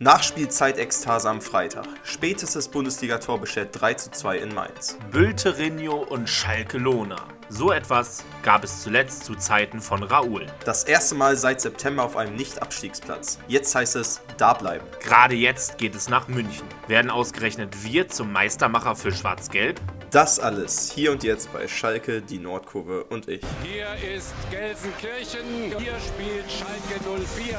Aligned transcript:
Nachspielzeit-Ekstase 0.00 1.28
am 1.28 1.40
Freitag. 1.40 1.84
Spätestes 2.04 2.68
Bundesligator 2.68 3.40
bestellt 3.40 3.70
3 3.72 3.94
zu 3.94 4.10
2 4.12 4.38
in 4.38 4.54
Mainz. 4.54 4.96
Bülterino 5.10 5.96
und 5.96 6.28
Schalke 6.28 6.78
Lohna. 6.78 7.16
So 7.48 7.72
etwas 7.72 8.24
gab 8.44 8.62
es 8.62 8.84
zuletzt 8.84 9.24
zu 9.24 9.34
Zeiten 9.34 9.80
von 9.80 10.04
Raoul. 10.04 10.46
Das 10.64 10.84
erste 10.84 11.16
Mal 11.16 11.36
seit 11.36 11.60
September 11.60 12.04
auf 12.04 12.16
einem 12.16 12.36
Nicht-Abstiegsplatz. 12.36 13.40
Jetzt 13.48 13.74
heißt 13.74 13.96
es, 13.96 14.20
da 14.36 14.52
bleiben. 14.52 14.86
Gerade 15.02 15.34
jetzt 15.34 15.78
geht 15.78 15.96
es 15.96 16.08
nach 16.08 16.28
München. 16.28 16.68
Werden 16.86 17.10
ausgerechnet 17.10 17.82
wir 17.82 18.06
zum 18.06 18.32
Meistermacher 18.32 18.94
für 18.94 19.10
Schwarz-Gelb? 19.10 19.80
Das 20.12 20.38
alles 20.38 20.92
hier 20.92 21.10
und 21.10 21.24
jetzt 21.24 21.52
bei 21.52 21.66
Schalke, 21.66 22.22
die 22.22 22.38
Nordkurve 22.38 23.02
und 23.02 23.26
ich. 23.26 23.42
Hier 23.64 23.88
ist 24.16 24.32
Gelsenkirchen, 24.52 25.76
hier 25.76 25.96
spielt 25.98 26.48
Schalke 26.48 27.00
04. 27.34 27.58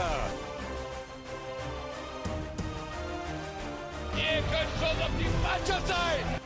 Ihr 4.16 4.42
könnt 4.52 4.71
schon 4.79 5.02
auf 5.02 5.11
die 5.18 5.29
Mannschaft 5.43 5.88
sein! 5.88 6.39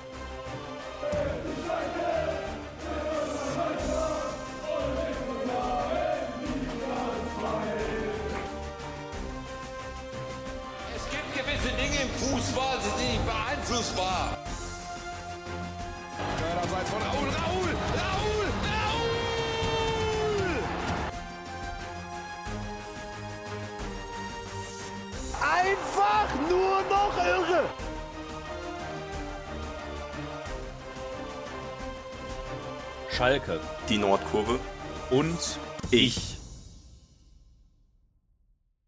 Es 10.95 11.09
gibt 11.09 11.33
gewisse 11.33 11.69
Dinge 11.75 12.01
im 12.01 12.09
Fußball, 12.09 12.77
die 12.77 13.01
sind 13.01 13.11
nicht 13.11 13.25
beeinflussbar. 13.25 14.37
Abseits 16.61 16.89
von 16.89 17.01
Raul, 17.01 17.29
Raul, 17.29 17.75
Einfach 25.53 26.33
nur 26.49 26.81
noch 26.89 27.15
irre! 27.17 27.69
Schalke 33.11 33.59
Die 33.87 33.99
Nordkurve. 33.99 34.59
und 35.11 35.59
ich. 35.91 36.37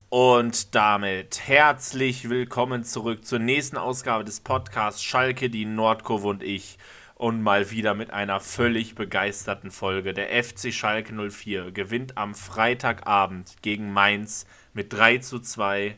Und 0.09 0.73
damit 0.73 1.47
herzlich 1.47 2.29
willkommen 2.29 2.83
zurück 2.83 3.25
zur 3.25 3.37
nächsten 3.37 3.77
Ausgabe 3.77 4.23
des 4.23 4.39
Podcasts 4.39 5.03
Schalke, 5.03 5.51
die 5.51 5.65
Nordkurve 5.65 6.27
und 6.27 6.41
ich. 6.41 6.79
Und 7.13 7.43
mal 7.43 7.69
wieder 7.69 7.93
mit 7.93 8.09
einer 8.09 8.39
völlig 8.39 8.95
begeisterten 8.95 9.69
Folge. 9.69 10.15
Der 10.15 10.43
FC 10.43 10.73
Schalke 10.73 11.13
04 11.13 11.71
gewinnt 11.71 12.17
am 12.17 12.33
Freitagabend 12.33 13.61
gegen 13.61 13.93
Mainz 13.93 14.47
mit 14.73 14.91
3 14.91 15.19
zu 15.19 15.39
2. 15.39 15.95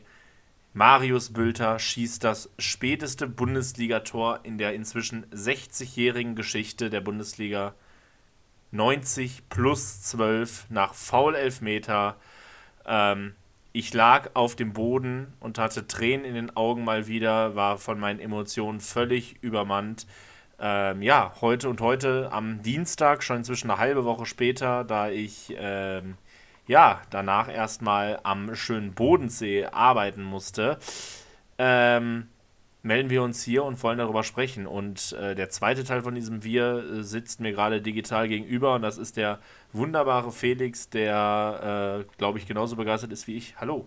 Marius 0.78 1.32
Bülter 1.32 1.80
schießt 1.80 2.22
das 2.22 2.50
späteste 2.56 3.26
Bundesligator 3.26 4.38
in 4.44 4.58
der 4.58 4.74
inzwischen 4.74 5.26
60-jährigen 5.32 6.36
Geschichte 6.36 6.88
der 6.88 7.00
Bundesliga. 7.00 7.74
90 8.70 9.48
plus 9.48 10.02
12 10.02 10.66
nach 10.70 10.94
Foul-Elfmeter. 10.94 12.14
Ähm, 12.86 13.34
ich 13.72 13.92
lag 13.92 14.30
auf 14.34 14.54
dem 14.54 14.72
Boden 14.72 15.32
und 15.40 15.58
hatte 15.58 15.88
Tränen 15.88 16.24
in 16.24 16.36
den 16.36 16.56
Augen 16.56 16.84
mal 16.84 17.08
wieder, 17.08 17.56
war 17.56 17.78
von 17.78 17.98
meinen 17.98 18.20
Emotionen 18.20 18.78
völlig 18.78 19.34
übermannt. 19.40 20.06
Ähm, 20.60 21.02
ja, 21.02 21.34
heute 21.40 21.68
und 21.70 21.80
heute 21.80 22.30
am 22.30 22.62
Dienstag, 22.62 23.24
schon 23.24 23.38
inzwischen 23.38 23.68
eine 23.68 23.80
halbe 23.80 24.04
Woche 24.04 24.26
später, 24.26 24.84
da 24.84 25.10
ich 25.10 25.52
ähm, 25.58 26.16
ja 26.68 27.02
danach 27.10 27.52
erstmal 27.52 28.20
am 28.22 28.54
schönen 28.54 28.92
Bodensee 28.92 29.64
arbeiten 29.64 30.22
musste, 30.22 30.78
ähm, 31.58 32.28
melden 32.82 33.10
wir 33.10 33.22
uns 33.22 33.42
hier 33.42 33.64
und 33.64 33.82
wollen 33.82 33.98
darüber 33.98 34.22
sprechen. 34.22 34.66
Und 34.66 35.12
äh, 35.12 35.34
der 35.34 35.50
zweite 35.50 35.82
Teil 35.82 36.02
von 36.02 36.14
diesem 36.14 36.44
Wir 36.44 36.84
äh, 36.84 37.02
sitzt 37.02 37.40
mir 37.40 37.52
gerade 37.52 37.82
digital 37.82 38.28
gegenüber 38.28 38.74
und 38.74 38.82
das 38.82 38.98
ist 38.98 39.16
der 39.16 39.40
wunderbare 39.72 40.30
Felix, 40.30 40.88
der, 40.88 42.04
äh, 42.06 42.16
glaube 42.18 42.38
ich, 42.38 42.46
genauso 42.46 42.76
begeistert 42.76 43.12
ist 43.12 43.26
wie 43.26 43.36
ich. 43.36 43.56
Hallo. 43.58 43.86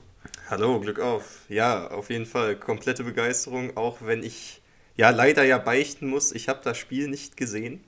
Hallo, 0.50 0.80
Glück 0.80 1.00
auf. 1.00 1.46
Ja, 1.50 1.88
auf 1.90 2.10
jeden 2.10 2.26
Fall 2.26 2.56
komplette 2.56 3.04
Begeisterung, 3.04 3.78
auch 3.78 4.00
wenn 4.02 4.24
ich 4.24 4.62
ja 4.96 5.10
leider 5.10 5.44
ja 5.44 5.58
beichten 5.58 6.08
muss, 6.08 6.32
ich 6.32 6.50
habe 6.50 6.60
das 6.64 6.78
Spiel 6.78 7.08
nicht 7.08 7.38
gesehen. 7.38 7.84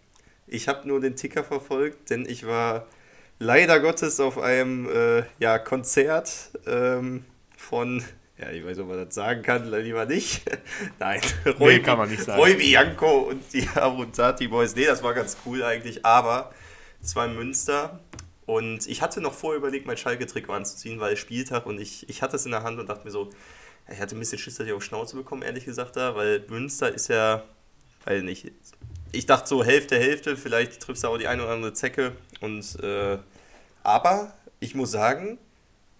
Ich 0.48 0.68
habe 0.68 0.88
nur 0.88 1.00
den 1.00 1.16
Ticker 1.16 1.44
verfolgt, 1.44 2.10
denn 2.10 2.26
ich 2.26 2.48
war 2.48 2.88
leider 3.44 3.80
Gottes 3.80 4.20
auf 4.20 4.40
einem 4.40 4.90
äh, 4.90 5.24
ja, 5.40 5.60
Konzert 5.60 6.52
ähm, 6.66 7.26
von, 7.58 8.04
ja, 8.38 8.50
ich 8.50 8.64
weiß 8.64 8.78
nicht, 8.78 8.80
ob 8.80 8.88
man 8.88 9.06
das 9.06 9.14
sagen 9.14 9.44
kann, 9.44 9.70
lieber 9.70 10.06
nicht. 10.06 10.44
Nein, 11.00 11.22
Roy, 11.60 11.82
kann 11.82 11.98
man 11.98 12.10
nicht 12.10 12.24
sagen. 12.24 12.42
Roy 12.42 12.56
Bianco 12.56 13.30
und 13.30 13.42
die 13.54 13.68
Aruntati 13.76 14.48
Boys. 14.48 14.76
Nee, 14.76 14.86
das 14.86 15.04
war 15.04 15.14
ganz 15.14 15.38
cool 15.46 15.64
eigentlich, 15.64 16.06
aber 16.06 16.54
es 17.02 17.16
war 17.16 17.26
in 17.26 17.36
Münster 17.36 18.00
und 18.46 18.88
ich 18.88 19.02
hatte 19.02 19.22
noch 19.22 19.34
vorher 19.34 19.60
überlegt, 19.60 19.86
mein 19.86 19.98
Schalke-Trikot 19.98 20.54
anzuziehen, 20.54 21.00
weil 21.00 21.18
Spieltag 21.18 21.66
und 21.66 21.80
ich, 21.80 22.10
ich 22.10 22.22
hatte 22.22 22.38
es 22.38 22.46
in 22.46 22.52
der 22.52 22.64
Hand 22.64 22.80
und 22.80 22.90
dachte 22.90 23.06
mir 23.06 23.12
so, 23.12 23.30
ich 23.92 24.00
hatte 24.00 24.16
ein 24.16 24.20
bisschen 24.20 24.40
Schiss, 24.40 24.56
dass 24.56 24.66
ich 24.66 24.74
auf 24.74 24.84
Schnauze 24.84 25.16
bekommen, 25.18 25.42
ehrlich 25.42 25.66
gesagt, 25.66 25.98
da, 25.98 26.16
weil 26.16 26.46
Münster 26.48 26.94
ist 26.94 27.10
ja, 27.10 27.44
weiß 28.06 28.24
nicht, 28.24 28.52
ich 29.12 29.26
dachte 29.26 29.48
so 29.48 29.64
Hälfte, 29.64 29.98
Hälfte, 29.98 30.38
vielleicht 30.38 30.82
triffst 30.82 31.04
du 31.04 31.10
auch 31.10 31.18
die 31.18 31.28
eine 31.28 31.44
oder 31.44 31.54
andere 31.54 31.74
Zecke 31.74 32.14
und, 32.40 32.82
äh, 32.82 33.18
aber 33.84 34.34
ich 34.60 34.76
muss 34.76 34.92
sagen, 34.92 35.38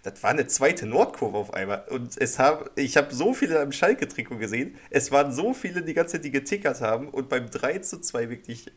das 0.02 0.22
war 0.22 0.30
eine 0.30 0.46
zweite 0.46 0.86
Nordkurve 0.86 1.36
auf 1.38 1.54
einmal. 1.54 1.84
Und 1.88 2.18
es 2.18 2.38
hab, 2.38 2.78
ich 2.78 2.96
habe 2.96 3.14
so 3.14 3.32
viele 3.32 3.60
am 3.60 3.72
Schalke-Trikot 3.72 4.36
gesehen. 4.36 4.76
Es 4.90 5.10
waren 5.10 5.32
so 5.32 5.54
viele 5.54 5.82
die 5.82 5.94
ganze 5.94 6.12
Zeit, 6.12 6.24
die 6.24 6.30
getickert 6.30 6.82
haben. 6.82 7.08
Und 7.08 7.30
beim 7.30 7.50
3 7.50 7.78
zu 7.78 8.00
2 8.00 8.28
wirklich, 8.28 8.70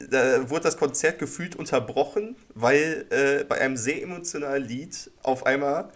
da 0.00 0.50
wurde 0.50 0.64
das 0.64 0.76
Konzert 0.76 1.20
gefühlt 1.20 1.54
unterbrochen, 1.54 2.34
weil 2.54 3.06
äh, 3.10 3.44
bei 3.44 3.60
einem 3.60 3.76
sehr 3.76 4.02
emotionalen 4.02 4.64
Lied 4.64 5.10
auf 5.22 5.46
einmal 5.46 5.90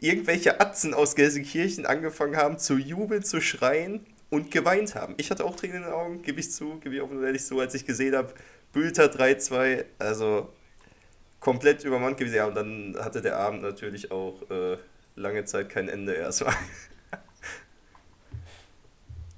irgendwelche 0.00 0.58
Atzen 0.60 0.94
aus 0.94 1.14
Gelsenkirchen 1.14 1.84
angefangen 1.84 2.36
haben 2.36 2.58
zu 2.58 2.78
jubeln, 2.78 3.22
zu 3.22 3.42
schreien 3.42 4.06
und 4.30 4.50
geweint 4.50 4.94
haben. 4.94 5.14
Ich 5.18 5.30
hatte 5.30 5.44
auch 5.44 5.54
Tränen 5.54 5.76
in 5.76 5.82
den 5.82 5.92
Augen, 5.92 6.22
gebe 6.22 6.40
ich 6.40 6.50
zu, 6.50 6.80
gebe 6.80 6.94
ich 6.94 7.02
offen 7.02 7.18
und 7.18 7.24
ehrlich 7.24 7.44
zu, 7.44 7.60
als 7.60 7.74
ich 7.74 7.86
gesehen 7.86 8.16
habe, 8.16 8.32
Bülter 8.72 9.04
3-2, 9.04 9.84
also 9.98 10.48
komplett 11.42 11.84
übermannt 11.84 12.16
gewesen. 12.16 12.36
Ja, 12.36 12.46
und 12.46 12.54
dann 12.54 12.96
hatte 12.98 13.20
der 13.20 13.36
Abend 13.36 13.62
natürlich 13.62 14.10
auch 14.10 14.48
äh, 14.50 14.78
lange 15.16 15.44
Zeit 15.44 15.68
kein 15.68 15.88
Ende 15.88 16.14
erstmal. 16.14 16.54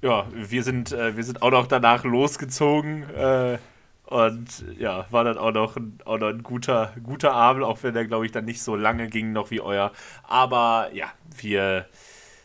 Ja, 0.01 0.27
wir 0.31 0.61
sind, 0.61 0.91
äh, 0.91 1.17
wir 1.17 1.23
sind 1.23 1.41
auch 1.41 1.49
noch 1.49 1.65
danach 1.65 2.03
losgezogen. 2.03 3.09
Äh, 3.09 3.57
und 4.05 4.63
ja, 4.77 5.07
war 5.09 5.23
dann 5.23 5.39
auch 5.39 5.51
noch 5.51 5.77
ein, 5.77 5.97
auch 6.05 6.19
noch 6.19 6.27
ein 6.27 6.43
guter, 6.43 6.93
guter 7.01 7.33
Abend, 7.33 7.63
auch 7.63 7.81
wenn 7.81 7.95
der, 7.95 8.05
glaube 8.05 8.27
ich, 8.27 8.31
dann 8.31 8.45
nicht 8.45 8.61
so 8.61 8.75
lange 8.75 9.07
ging 9.07 9.31
noch 9.31 9.49
wie 9.49 9.61
euer. 9.61 9.91
Aber 10.21 10.91
ja, 10.93 11.07
wir 11.35 11.87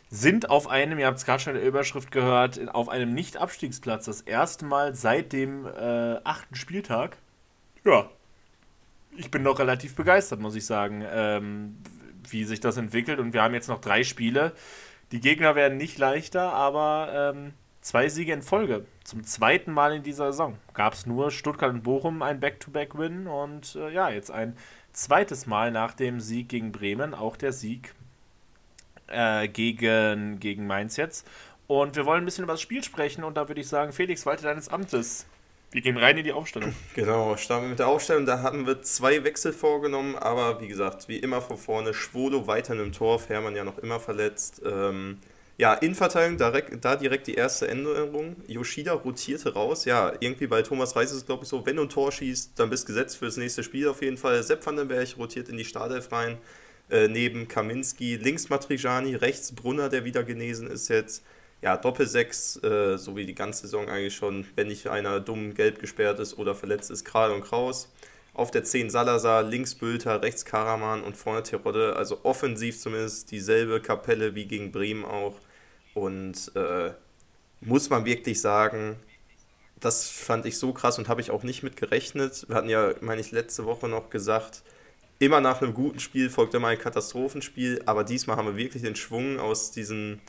sind 0.09 0.49
auf 0.49 0.69
einem, 0.69 0.99
ihr 0.99 1.07
habt 1.07 1.19
es 1.19 1.27
gerade 1.27 1.43
schon 1.43 1.55
in 1.55 1.61
der 1.61 1.69
Überschrift 1.69 2.11
gehört, 2.11 2.67
auf 2.75 2.89
einem 2.89 3.13
Nicht-Abstiegsplatz. 3.13 4.07
Das 4.07 4.23
erste 4.23 4.65
Mal 4.65 4.95
seit 4.95 5.35
dem 5.35 5.67
äh, 5.67 6.17
achten 6.25 6.55
Spieltag. 6.55 7.19
Ja, 7.85 8.09
ich 9.17 9.31
bin 9.31 9.43
noch 9.43 9.59
relativ 9.59 9.95
begeistert, 9.95 10.41
muss 10.41 10.55
ich 10.55 10.67
sagen, 10.67 11.05
ähm, 11.11 11.77
wie 12.29 12.45
sich 12.45 12.61
das 12.61 12.77
entwickelt. 12.77 13.19
Und 13.19 13.33
wir 13.33 13.43
haben 13.43 13.55
jetzt 13.55 13.69
noch 13.69 13.81
drei 13.81 14.05
Spiele. 14.05 14.53
Die 15.13 15.21
Gegner 15.21 15.55
werden 15.55 15.79
nicht 15.79 15.99
leichter, 15.99 16.53
aber 16.53 17.33
ähm, 17.35 17.53
zwei 17.81 18.09
Siege 18.09 18.33
in 18.33 18.43
Folge. 18.43 18.87
Zum 19.05 19.25
zweiten 19.25 19.73
Mal 19.73 19.95
in 19.95 20.03
dieser 20.03 20.33
Saison 20.33 20.57
gab 20.75 20.95
es 20.95 21.07
nur 21.07 21.31
Stuttgart 21.31 21.73
und 21.73 21.83
Bochum 21.83 22.23
ein 22.23 22.41
Back-to-Back-Win 22.41 23.27
und 23.27 23.75
äh, 23.77 23.91
ja, 23.91 24.11
jetzt 24.11 24.31
ein 24.31 24.57
zweites 24.93 25.47
Mal 25.47 25.71
nach 25.71 25.95
dem 25.95 26.21
Sieg 26.21 26.49
gegen 26.49 26.73
Bremen, 26.73 27.15
auch 27.15 27.37
der 27.37 27.53
Sieg 27.53 27.95
äh, 29.09 29.49
gegen, 29.49 30.39
gegen 30.39 30.67
Mainz 30.67 30.97
jetzt. 30.97 31.29
Und 31.67 31.97
wir 31.97 32.05
wollen 32.07 32.23
ein 32.23 32.25
bisschen 32.25 32.45
über 32.45 32.55
das 32.55 32.61
Spiel 32.61 32.83
sprechen 32.83 33.25
und 33.25 33.37
da 33.37 33.49
würde 33.49 33.61
ich 33.61 33.69
sagen, 33.69 33.93
Felix, 33.93 34.27
walte 34.27 34.43
deines 34.43 34.69
Amtes. 34.69 35.27
Wir 35.73 35.83
gehen 35.83 35.97
rein 35.97 36.19
in 36.19 36.25
die 36.25 36.33
Aufstellung. 36.33 36.75
Genau, 36.95 37.37
starten 37.37 37.65
wir 37.65 37.71
mit 37.71 37.79
der 37.79 37.89
Aufstellung. 37.89 38.27
Da 38.27 38.43
hatten 38.43 38.67
wir 38.67 38.83
zwei 38.83 39.23
Wechsel 39.23 39.53
vorgenommen, 39.53 40.17
aber 40.17 40.61
wie 40.61 40.69
gesagt, 40.69 41.09
wie 41.09 41.19
immer 41.19 41.41
von 41.41 41.57
vorne, 41.57 41.95
Schwodo 41.95 42.47
weiter 42.47 42.75
im 42.75 42.93
Tor, 42.93 43.21
Fährmann 43.21 43.55
ja 43.55 43.65
noch 43.65 43.79
immer 43.79 44.01
verletzt. 44.01 44.63
Ähm, 44.65 45.19
ja, 45.59 45.75
Innenverteidigung, 45.75 46.39
direkt, 46.39 46.85
da 46.85 46.97
direkt 46.97 47.27
die 47.27 47.35
erste 47.35 47.69
Änderung. 47.69 48.37
Yoshida 48.49 48.95
rotierte 48.95 49.53
raus. 49.53 49.85
Ja, 49.85 50.13
irgendwie 50.19 50.47
bei 50.47 50.63
Thomas 50.63 50.97
Reis 50.97 51.11
ist 51.11 51.19
es, 51.19 51.27
glaube 51.27 51.45
ich, 51.45 51.51
so, 51.51 51.65
wenn 51.67 51.77
du 51.77 51.83
ein 51.83 51.89
Tor 51.89 52.11
schießt, 52.11 52.59
dann 52.59 52.71
bist 52.71 52.85
du 52.85 52.95
gesetzt 52.95 53.19
für 53.19 53.27
das 53.27 53.37
nächste 53.37 53.63
Spiel 53.63 53.87
auf 53.89 54.03
jeden 54.03 54.17
Fall. 54.17 54.43
Sepp 54.43 54.65
van 54.65 54.77
den 54.77 54.89
Berg 54.89 55.17
rotiert 55.19 55.49
in 55.49 55.57
die 55.57 55.65
Startelf 55.65 56.11
rein. 56.11 56.39
Äh, 56.91 57.09
neben 57.09 57.47
Kaminski, 57.47 58.17
links 58.17 58.49
Matriciani, 58.49 59.15
rechts 59.15 59.55
Brunner, 59.55 59.89
der 59.89 60.05
wieder 60.05 60.25
genesen 60.25 60.69
ist 60.69 60.89
jetzt. 60.89 61.23
Ja, 61.63 61.77
Doppelsechs, 61.77 62.57
äh, 62.63 62.97
so 62.97 63.17
wie 63.17 63.27
die 63.27 63.35
ganze 63.35 63.63
Saison 63.63 63.89
eigentlich 63.89 64.15
schon, 64.15 64.47
wenn 64.57 64.69
nicht 64.69 64.87
einer 64.89 65.21
dumm 65.21 65.55
gelb 65.55 65.79
gesperrt 65.79 66.19
ist 66.19 66.39
oder 66.39 66.55
verletzt 66.55 66.91
ist, 66.91 67.05
Kral 67.05 67.33
und 67.33 67.43
Kraus. 67.43 67.89
auf 68.35 68.51
der 68.51 68.65
10 68.65 68.91
Salazar, 68.91 69.43
links 69.43 69.75
Bülter, 69.75 70.23
rechts 70.23 70.45
Karaman 70.45 71.03
und 71.03 71.17
vorne 71.17 71.43
Terodde. 71.43 71.97
Also 71.97 72.21
offensiv 72.25 72.81
zumindest 72.81 73.31
dieselbe 73.31 73.81
Kapelle 73.81 74.35
wie 74.35 74.47
gegen 74.47 74.73
Bremen 74.73 75.05
auch. 75.05 75.37
Und 75.95 76.53
äh, 76.57 76.93
muss 77.61 77.91
man 77.91 78.05
wirklich 78.05 78.41
sagen, 78.41 78.97
das 79.81 80.09
fand 80.09 80.47
ich 80.47 80.59
so 80.59 80.73
krass 80.73 80.99
und 80.99 81.09
habe 81.09 81.21
ich 81.21 81.31
auch 81.31 81.43
nicht 81.43 81.63
mit 81.63 81.77
gerechnet. 81.77 82.47
Wir 82.49 82.57
hatten 82.57 82.69
ja, 82.69 82.95
meine 83.01 83.21
ich, 83.21 83.31
letzte 83.33 83.65
Woche 83.65 83.89
noch 83.89 84.11
gesagt, 84.11 84.63
immer 85.19 85.41
nach 85.41 85.63
einem 85.63 85.75
guten 85.75 86.01
Spiel 86.01 86.31
folgt 86.31 86.55
immer 86.55 86.69
ein 86.69 86.79
Katastrophenspiel, 86.79 87.83
aber 87.87 88.05
diesmal 88.05 88.37
haben 88.37 88.47
wir 88.47 88.57
wirklich 88.57 88.83
den 88.83 88.97
Schwung 88.97 89.39
aus, 89.41 89.71
diesen, 89.73 90.21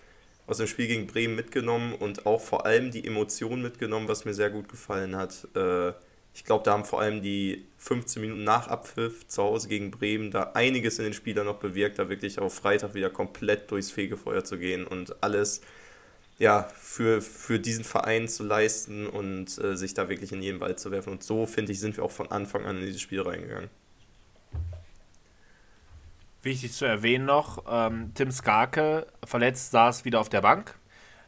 aus 0.51 0.57
dem 0.57 0.67
Spiel 0.67 0.87
gegen 0.87 1.07
Bremen 1.07 1.35
mitgenommen 1.35 1.93
und 1.93 2.25
auch 2.25 2.41
vor 2.41 2.65
allem 2.65 2.91
die 2.91 3.07
Emotionen 3.07 3.61
mitgenommen, 3.61 4.09
was 4.09 4.25
mir 4.25 4.33
sehr 4.33 4.49
gut 4.49 4.67
gefallen 4.67 5.15
hat. 5.15 5.47
Äh, 5.55 5.93
ich 6.33 6.43
glaube, 6.43 6.65
da 6.65 6.73
haben 6.73 6.83
vor 6.83 6.99
allem 6.99 7.21
die 7.21 7.65
15 7.77 8.21
Minuten 8.21 8.43
nach 8.43 8.67
Abpfiff 8.67 9.25
zu 9.27 9.43
Hause 9.43 9.69
gegen 9.69 9.91
Bremen 9.91 10.29
da 10.29 10.51
einiges 10.53 10.99
in 10.99 11.05
den 11.05 11.13
Spielern 11.13 11.45
noch 11.45 11.59
bewirkt, 11.59 11.99
da 11.99 12.09
wirklich 12.09 12.39
auf 12.39 12.53
Freitag 12.53 12.93
wieder 12.93 13.09
komplett 13.09 13.71
durchs 13.71 13.91
Fegefeuer 13.91 14.43
zu 14.43 14.57
gehen 14.57 14.85
und 14.85 15.23
alles 15.23 15.61
ja, 16.37 16.67
für, 16.77 17.21
für 17.21 17.59
diesen 17.59 17.85
Verein 17.85 18.27
zu 18.27 18.43
leisten 18.43 19.07
und 19.07 19.57
äh, 19.57 19.77
sich 19.77 19.93
da 19.93 20.09
wirklich 20.09 20.33
in 20.33 20.41
jeden 20.41 20.59
Ball 20.59 20.77
zu 20.77 20.91
werfen. 20.91 21.13
Und 21.13 21.23
so, 21.23 21.45
finde 21.45 21.71
ich, 21.71 21.79
sind 21.79 21.95
wir 21.95 22.03
auch 22.03 22.11
von 22.11 22.29
Anfang 22.29 22.65
an 22.65 22.77
in 22.77 22.85
dieses 22.85 23.01
Spiel 23.01 23.21
reingegangen. 23.21 23.69
Wichtig 26.43 26.73
zu 26.73 26.85
erwähnen 26.85 27.25
noch, 27.25 27.65
ähm, 27.69 28.13
Tim 28.15 28.31
Skarke 28.31 29.05
verletzt 29.23 29.71
saß 29.71 30.05
wieder 30.05 30.19
auf 30.19 30.29
der 30.29 30.41
Bank, 30.41 30.75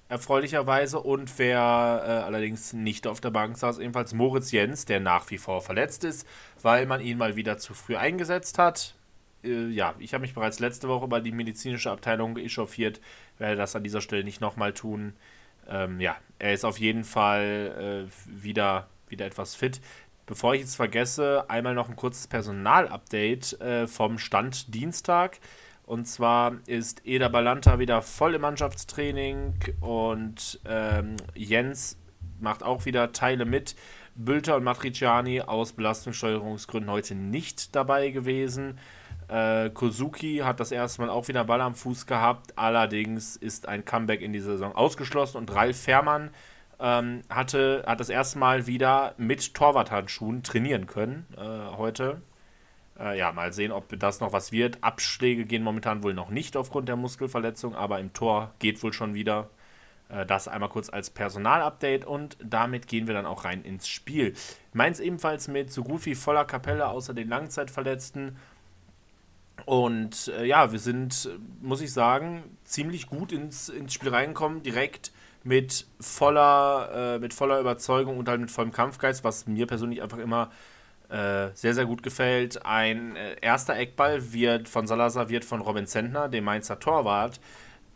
erfreulicherweise. 0.10 1.00
Und 1.00 1.38
wer 1.38 1.60
äh, 1.60 2.10
allerdings 2.26 2.74
nicht 2.74 3.06
auf 3.06 3.22
der 3.22 3.30
Bank 3.30 3.58
saß, 3.58 3.78
ebenfalls 3.78 4.16
Moritz 4.16 4.52
Jens, 4.52 4.86
der 4.86 5.00
nach 5.00 5.30
wie 5.30 5.38
vor 5.38 5.62
verletzt 5.62 6.04
ist, 6.04 6.28
weil 6.64 6.88
man 6.88 7.00
ihn 7.00 7.20
mal 7.20 7.36
wieder 7.36 7.60
zu 7.60 7.76
früh 7.76 7.96
eingesetzt 7.96 8.58
hat. 8.58 8.96
Äh, 9.44 9.68
ja, 9.68 9.94
ich 10.00 10.16
habe 10.16 10.24
mich 10.24 10.34
bereits 10.34 10.60
letzte 10.60 10.88
Woche 10.88 11.06
über 11.06 11.22
die 11.22 11.32
medizinische 11.32 11.92
Abteilung 11.92 12.38
echauffiert, 12.38 13.00
werde 13.38 13.56
das 13.56 13.76
an 13.76 13.84
dieser 13.84 14.02
Stelle 14.02 14.24
nicht 14.24 14.42
nochmal 14.42 14.74
tun. 14.74 15.14
Ähm, 15.70 16.00
ja, 16.02 16.16
er 16.40 16.54
ist 16.54 16.66
auf 16.66 16.80
jeden 16.80 17.04
Fall 17.04 18.08
äh, 18.10 18.44
wieder, 18.44 18.88
wieder 19.10 19.28
etwas 19.28 19.54
fit. 19.54 19.80
Bevor 20.26 20.56
ich 20.56 20.62
es 20.62 20.76
vergesse, 20.76 21.46
einmal 21.50 21.74
noch 21.74 21.90
ein 21.90 21.96
kurzes 21.98 22.28
Personalupdate 22.28 23.60
äh, 23.60 23.88
vom 23.88 24.18
Stand 24.18 24.74
Dienstag. 24.74 25.40
Und 25.86 26.08
zwar 26.08 26.56
ist 26.66 27.06
Eda 27.06 27.28
Balanta 27.28 27.78
wieder 27.78 28.02
voll 28.02 28.36
im 28.36 28.42
Mannschaftstraining 28.42 29.56
und 29.82 30.62
ähm, 30.66 31.18
Jens 31.36 31.98
macht 32.40 32.64
auch 32.64 32.86
wieder 32.86 33.12
Teile 33.12 33.44
mit. 33.44 33.76
Bülter 34.16 34.56
und 34.56 34.64
Matriciani 34.64 35.42
aus 35.42 35.74
Belastungssteuerungsgründen 35.74 36.90
heute 36.90 37.16
nicht 37.16 37.76
dabei 37.76 38.12
gewesen. 38.12 38.78
Äh, 39.28 39.72
Kozuki 39.72 40.38
hat 40.38 40.60
das 40.60 40.72
erste 40.72 41.02
Mal 41.02 41.10
auch 41.10 41.28
wieder 41.28 41.44
Ball 41.44 41.62
am 41.62 41.76
Fuß 41.76 42.06
gehabt. 42.06 42.58
Allerdings 42.58 43.36
ist 43.36 43.68
ein 43.68 43.84
Comeback 43.84 44.22
in 44.22 44.32
dieser 44.32 44.52
Saison 44.52 44.74
ausgeschlossen 44.76 45.38
und 45.38 45.54
Ralf 45.54 45.82
Fährmann 45.82 46.30
ähm, 46.84 47.22
hatte, 47.30 47.84
hat 47.88 48.02
das 48.02 48.10
erste 48.10 48.38
Mal 48.38 48.68
wieder 48.68 49.16
mit 49.18 49.54
Torwarthandschuhen 49.54 50.44
trainieren 50.44 50.86
können 50.86 51.26
äh, 51.38 51.76
heute. 51.78 52.22
Äh, 53.00 53.18
ja, 53.18 53.32
mal 53.32 53.54
sehen, 53.54 53.72
ob 53.72 53.98
das 53.98 54.20
noch 54.20 54.34
was 54.34 54.52
wird. 54.52 54.78
Abschläge 54.82 55.46
gehen 55.46 55.64
momentan 55.64 56.04
wohl 56.04 56.14
noch 56.14 56.30
nicht 56.30 56.58
aufgrund 56.58 56.90
der 56.90 56.98
Muskelverletzung, 56.98 57.74
aber 57.74 58.00
im 58.00 58.12
Tor 58.12 58.54
geht 58.60 58.84
wohl 58.84 58.92
schon 58.92 59.14
wieder. 59.14 59.50
Äh, 60.10 60.26
das 60.26 60.50
einmal 60.50 60.68
kurz 60.68 60.90
als 60.90 61.10
Personalupdate 61.10 62.04
und 62.04 62.36
damit 62.44 62.88
gehen 62.88 63.08
wir 63.08 63.14
dann 63.14 63.26
auch 63.26 63.46
rein 63.46 63.64
ins 63.64 63.88
Spiel. 63.88 64.34
Mainz 64.74 65.00
ebenfalls 65.00 65.48
mit 65.48 65.72
so 65.72 65.84
gut 65.84 66.06
wie 66.06 66.16
voller 66.16 66.44
Kapelle 66.44 66.90
außer 66.90 67.14
den 67.14 67.30
Langzeitverletzten 67.30 68.36
und 69.66 70.28
äh, 70.38 70.46
ja, 70.46 70.74
wir 70.74 70.80
sind, 70.80 71.30
muss 71.62 71.80
ich 71.80 71.94
sagen, 71.94 72.44
ziemlich 72.66 73.08
gut 73.08 73.32
ins, 73.32 73.70
ins 73.70 73.94
Spiel 73.94 74.10
reingekommen, 74.10 74.64
direkt 74.64 75.13
mit 75.44 75.86
voller, 76.00 77.16
äh, 77.16 77.20
mit 77.20 77.34
voller 77.34 77.60
Überzeugung 77.60 78.18
und 78.18 78.30
halt 78.30 78.42
mit 78.42 78.52
vollem 78.52 78.72
Kampfgeist, 78.72 79.24
was 79.24 79.48
mir 79.48 79.68
persönlich 79.68 80.02
einfach 80.02 80.18
immer 80.18 80.52
äh, 81.10 81.50
sehr, 81.54 81.74
sehr 81.74 81.86
gut 81.86 82.02
gefällt. 82.02 82.66
Ein 82.66 83.16
äh, 83.16 83.36
erster 83.42 83.76
Eckball 83.76 84.34
wird 84.34 84.70
von 84.70 84.88
Salazar, 84.88 85.30
wird 85.30 85.46
von 85.46 85.62
Robin 85.62 85.86
Zentner, 85.86 86.30
dem 86.30 86.46
Mainzer 86.46 86.80
Torwart, 86.80 87.40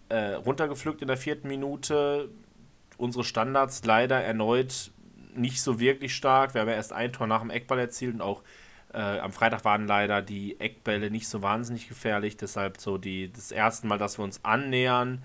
äh, 0.09 0.33
runtergepflückt 0.33 1.01
in 1.01 1.07
der 1.07 1.17
vierten 1.17 1.47
Minute. 1.47 2.29
Unsere 2.97 3.23
Standards 3.23 3.83
leider 3.85 4.21
erneut 4.21 4.91
nicht 5.35 5.61
so 5.61 5.79
wirklich 5.79 6.15
stark. 6.15 6.53
Wir 6.53 6.61
haben 6.61 6.67
ja 6.67 6.75
erst 6.75 6.93
ein 6.93 7.13
Tor 7.13 7.27
nach 7.27 7.41
dem 7.41 7.49
Eckball 7.49 7.79
erzielt 7.79 8.15
und 8.15 8.21
auch 8.21 8.41
äh, 8.93 9.19
am 9.19 9.31
Freitag 9.31 9.65
waren 9.65 9.87
leider 9.87 10.21
die 10.21 10.59
Eckbälle 10.59 11.11
nicht 11.11 11.27
so 11.27 11.41
wahnsinnig 11.41 11.87
gefährlich, 11.87 12.37
deshalb 12.37 12.79
so 12.79 12.97
die, 12.97 13.31
das 13.31 13.51
erste 13.51 13.87
Mal, 13.87 13.97
dass 13.97 14.17
wir 14.17 14.23
uns 14.23 14.43
annähern 14.43 15.23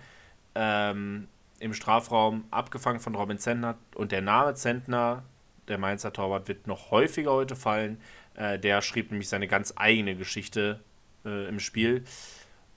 ähm, 0.55 1.29
im 1.63 1.75
Strafraum, 1.75 2.45
abgefangen 2.51 2.99
von 2.99 3.15
Robin 3.15 3.39
Zentner 3.39 3.79
und 3.95 4.11
der 4.11 4.21
Name 4.21 4.55
Zentner, 4.55 5.23
der 5.69 5.79
Mainzer 5.79 6.13
Torwart, 6.13 6.49
wird 6.49 6.67
noch 6.67 6.91
häufiger 6.91 7.33
heute 7.33 7.55
fallen. 7.55 8.01
Äh, 8.35 8.59
der 8.59 8.83
schrieb 8.83 9.11
nämlich 9.11 9.29
seine 9.29 9.47
ganz 9.47 9.73
eigene 9.77 10.17
Geschichte 10.17 10.81
äh, 11.25 11.49
im 11.49 11.61
Spiel. 11.61 12.05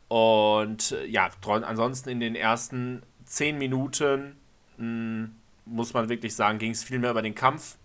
Und 0.07 0.91
äh, 0.91 1.05
ja, 1.07 1.31
ansonsten 1.45 2.09
in 2.09 2.19
den 2.19 2.35
ersten 2.35 3.01
zehn 3.25 3.57
Minuten 3.57 4.35
mh, 4.77 4.83
hm, 4.83 5.35
muss 5.65 5.93
man 5.93 6.07
wirklich 6.07 6.35
sagen, 6.35 6.59
ging 6.59 6.71
es 6.71 6.83
viel 6.83 6.99
mehr 6.99 7.11
über 7.11 7.23
den 7.23 7.33
Kampf. 7.33 7.77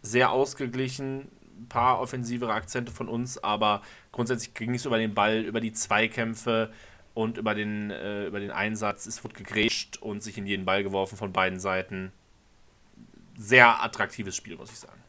Sehr 0.00 0.30
ausgeglichen, 0.32 1.28
ein 1.58 1.68
paar 1.68 2.00
offensivere 2.00 2.54
Akzente 2.54 2.90
von 2.92 3.08
uns, 3.08 3.36
aber 3.44 3.82
grundsätzlich 4.10 4.54
ging 4.54 4.74
es 4.74 4.86
über 4.86 4.96
den 4.96 5.12
Ball, 5.12 5.42
über 5.42 5.60
die 5.60 5.74
Zweikämpfe 5.74 6.72
und 7.14 7.38
über 7.38 7.54
den, 7.54 7.90
äh, 7.90 8.26
über 8.26 8.40
den 8.40 8.50
Einsatz. 8.50 9.06
Es 9.06 9.22
wurde 9.24 9.34
gegrätscht 9.34 9.98
und 9.98 10.22
sich 10.22 10.38
in 10.38 10.46
jeden 10.46 10.64
Ball 10.64 10.82
geworfen 10.82 11.16
von 11.16 11.32
beiden 11.32 11.60
Seiten. 11.60 12.12
Sehr 13.38 13.82
attraktives 13.82 14.36
Spiel, 14.36 14.56
muss 14.56 14.70
ich 14.70 14.78
sagen. 14.78 15.00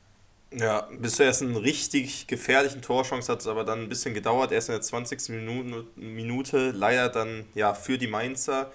Ja, 0.53 0.89
bis 0.91 1.15
zuerst 1.15 1.41
einen 1.41 1.55
richtig 1.55 2.27
gefährlichen 2.27 2.81
Torchance 2.81 3.31
hat 3.31 3.39
es 3.39 3.47
aber 3.47 3.63
dann 3.63 3.83
ein 3.83 3.89
bisschen 3.89 4.13
gedauert. 4.13 4.51
Erst 4.51 4.67
in 4.67 4.73
der 4.73 4.81
20. 4.81 5.29
Minute, 5.29 5.85
Minute 5.95 6.71
leider 6.71 7.07
dann 7.09 7.45
ja 7.55 7.73
für 7.73 7.97
die 7.97 8.07
Mainzer. 8.07 8.71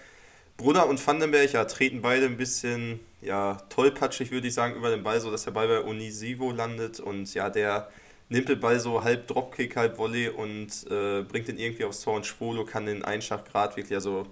Brunner 0.57 0.87
und 0.87 1.05
Vandenberg 1.07 1.53
ja, 1.53 1.67
treten 1.67 2.01
beide 2.01 2.25
ein 2.25 2.39
bisschen 2.39 3.01
ja, 3.21 3.59
tollpatschig, 3.69 4.31
würde 4.31 4.49
ich 4.49 4.55
sagen, 4.55 4.75
über 4.75 4.89
den 4.89 5.03
Ball, 5.03 5.21
so 5.21 5.31
dass 5.31 5.45
der 5.45 5.51
Ball 5.51 5.69
bei 5.69 5.81
Unisivo 5.81 6.51
landet 6.51 6.99
und 6.99 7.33
ja, 7.35 7.51
der 7.51 7.91
nimmt 8.29 8.49
den 8.49 8.61
Ball 8.61 8.81
so 8.81 9.03
halb 9.05 9.27
Dropkick, 9.29 9.77
halb 9.77 9.99
Volley 9.99 10.29
und 10.29 10.69
äh, 10.91 11.23
bringt 11.23 11.49
den 11.49 11.59
irgendwie 11.59 11.85
aufs 11.85 12.01
Tor 12.01 12.15
und 12.15 12.27
Schwolo 12.27 12.65
kann 12.65 12.87
den 12.87 13.05
Einschlag 13.05 13.45
gerade 13.45 13.77
wirklich, 13.77 13.95
also 13.95 14.27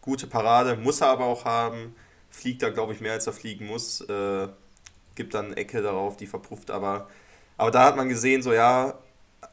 gute 0.00 0.26
Parade, 0.26 0.76
muss 0.76 1.00
er 1.00 1.08
aber 1.08 1.26
auch 1.26 1.44
haben, 1.44 1.94
fliegt 2.30 2.62
da 2.62 2.70
glaube 2.70 2.92
ich 2.92 3.00
mehr 3.00 3.12
als 3.12 3.26
er 3.26 3.32
fliegen 3.32 3.66
muss, 3.66 4.00
äh, 4.02 4.48
gibt 5.14 5.34
dann 5.34 5.46
eine 5.46 5.56
Ecke 5.56 5.82
darauf, 5.82 6.16
die 6.16 6.26
verpufft, 6.26 6.70
aber, 6.70 7.08
aber 7.56 7.70
da 7.70 7.84
hat 7.84 7.96
man 7.96 8.08
gesehen, 8.08 8.42
so 8.42 8.52
ja, 8.52 8.98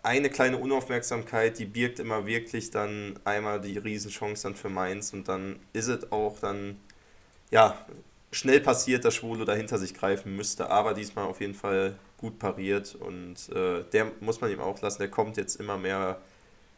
eine 0.02 0.30
kleine 0.30 0.58
Unaufmerksamkeit, 0.58 1.60
die 1.60 1.66
birgt 1.66 2.00
immer 2.00 2.26
wirklich 2.26 2.72
dann 2.72 3.20
einmal 3.26 3.62
die 3.62 3.78
Riesenchance 3.78 4.44
dann 4.44 4.56
für 4.56 4.70
Mainz 4.70 5.14
und 5.14 5.28
dann 5.28 5.60
ist 5.74 5.88
es 5.88 6.12
auch 6.12 6.40
dann, 6.40 6.80
ja, 7.52 7.86
schnell 8.32 8.62
passiert, 8.62 9.06
dass 9.06 9.16
Schwolo 9.16 9.46
dahinter 9.46 9.78
sich 9.78 9.94
greifen 9.94 10.36
müsste, 10.36 10.70
aber 10.70 10.94
diesmal 10.94 11.26
auf 11.26 11.42
jeden 11.42 11.54
Fall 11.54 11.96
gut 12.24 12.40
pariert 12.40 12.96
und 12.96 13.50
äh, 13.50 13.84
der 13.92 14.10
muss 14.22 14.40
man 14.40 14.50
ihm 14.50 14.62
auch 14.62 14.82
lassen, 14.82 15.00
der 15.00 15.10
kommt 15.10 15.36
jetzt 15.36 15.56
immer 15.56 15.78
mehr 15.78 16.22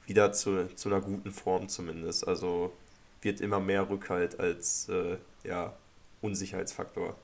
wieder 0.08 0.32
zu, 0.32 0.68
zu 0.74 0.90
einer 0.90 1.02
guten 1.02 1.32
Form 1.32 1.70
zumindest, 1.70 2.28
also 2.28 2.74
wird 3.22 3.42
immer 3.42 3.60
mehr 3.60 3.88
Rückhalt 3.88 4.40
als 4.40 4.90
äh, 4.90 5.18
ja, 5.44 5.74
Unsicherheitsfaktor. 6.22 7.16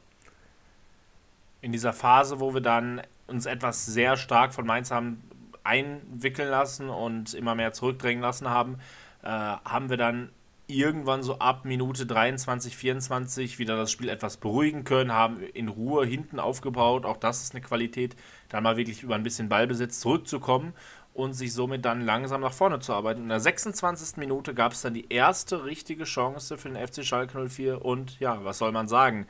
In 1.61 1.71
dieser 1.71 1.93
Phase, 1.93 2.39
wo 2.39 2.53
wir 2.53 2.61
dann 2.61 3.01
uns 3.25 3.47
etwas 3.47 3.87
sehr 3.87 4.17
stark 4.17 4.53
von 4.53 4.67
Mainz 4.67 4.91
haben 4.91 5.23
einwickeln 5.63 6.49
lassen 6.49 6.89
und 6.89 7.33
immer 7.33 7.55
mehr 7.55 7.73
zurückdrängen 7.73 8.21
lassen 8.21 8.49
haben, 8.49 8.77
äh, 9.23 9.29
haben 9.29 9.89
wir 9.89 9.97
dann 9.97 10.29
irgendwann 10.75 11.23
so 11.23 11.39
ab 11.39 11.65
Minute 11.65 12.05
23, 12.05 12.75
24 12.75 13.59
wieder 13.59 13.77
das 13.77 13.91
Spiel 13.91 14.09
etwas 14.09 14.37
beruhigen 14.37 14.83
können, 14.83 15.13
haben 15.13 15.41
in 15.41 15.67
Ruhe 15.67 16.05
hinten 16.05 16.39
aufgebaut. 16.39 17.05
Auch 17.05 17.17
das 17.17 17.43
ist 17.43 17.53
eine 17.53 17.61
Qualität, 17.61 18.15
dann 18.49 18.63
mal 18.63 18.77
wirklich 18.77 19.03
über 19.03 19.15
ein 19.15 19.23
bisschen 19.23 19.49
Ballbesitz 19.49 19.99
zurückzukommen 19.99 20.73
und 21.13 21.33
sich 21.33 21.53
somit 21.53 21.85
dann 21.85 22.01
langsam 22.01 22.41
nach 22.41 22.53
vorne 22.53 22.79
zu 22.79 22.93
arbeiten. 22.93 23.23
In 23.23 23.29
der 23.29 23.39
26. 23.39 24.17
Minute 24.17 24.53
gab 24.53 24.71
es 24.71 24.81
dann 24.81 24.93
die 24.93 25.11
erste 25.11 25.65
richtige 25.65 26.05
Chance 26.05 26.57
für 26.57 26.69
den 26.69 26.87
FC 26.87 27.03
Schalke 27.03 27.49
04 27.49 27.83
und 27.83 28.19
ja, 28.19 28.43
was 28.43 28.57
soll 28.57 28.71
man 28.71 28.87
sagen? 28.87 29.27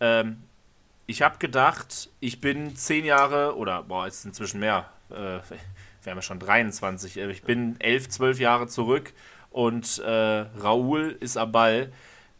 Ähm, 0.00 0.42
ich 1.06 1.22
habe 1.22 1.38
gedacht, 1.38 2.10
ich 2.20 2.40
bin 2.40 2.76
zehn 2.76 3.04
Jahre 3.04 3.56
oder 3.56 3.82
boah, 3.82 4.06
ist 4.06 4.24
inzwischen 4.24 4.60
mehr, 4.60 4.90
äh, 5.10 5.14
wir 6.02 6.10
haben 6.10 6.18
ja 6.18 6.22
schon 6.22 6.38
23, 6.38 7.16
ich 7.16 7.42
bin 7.42 7.76
elf, 7.80 8.08
zwölf 8.08 8.40
Jahre 8.40 8.66
zurück 8.66 9.12
und 9.50 9.98
äh, 9.98 10.10
Raoul 10.10 11.16
ist 11.20 11.36
am 11.36 11.52
Ball. 11.52 11.92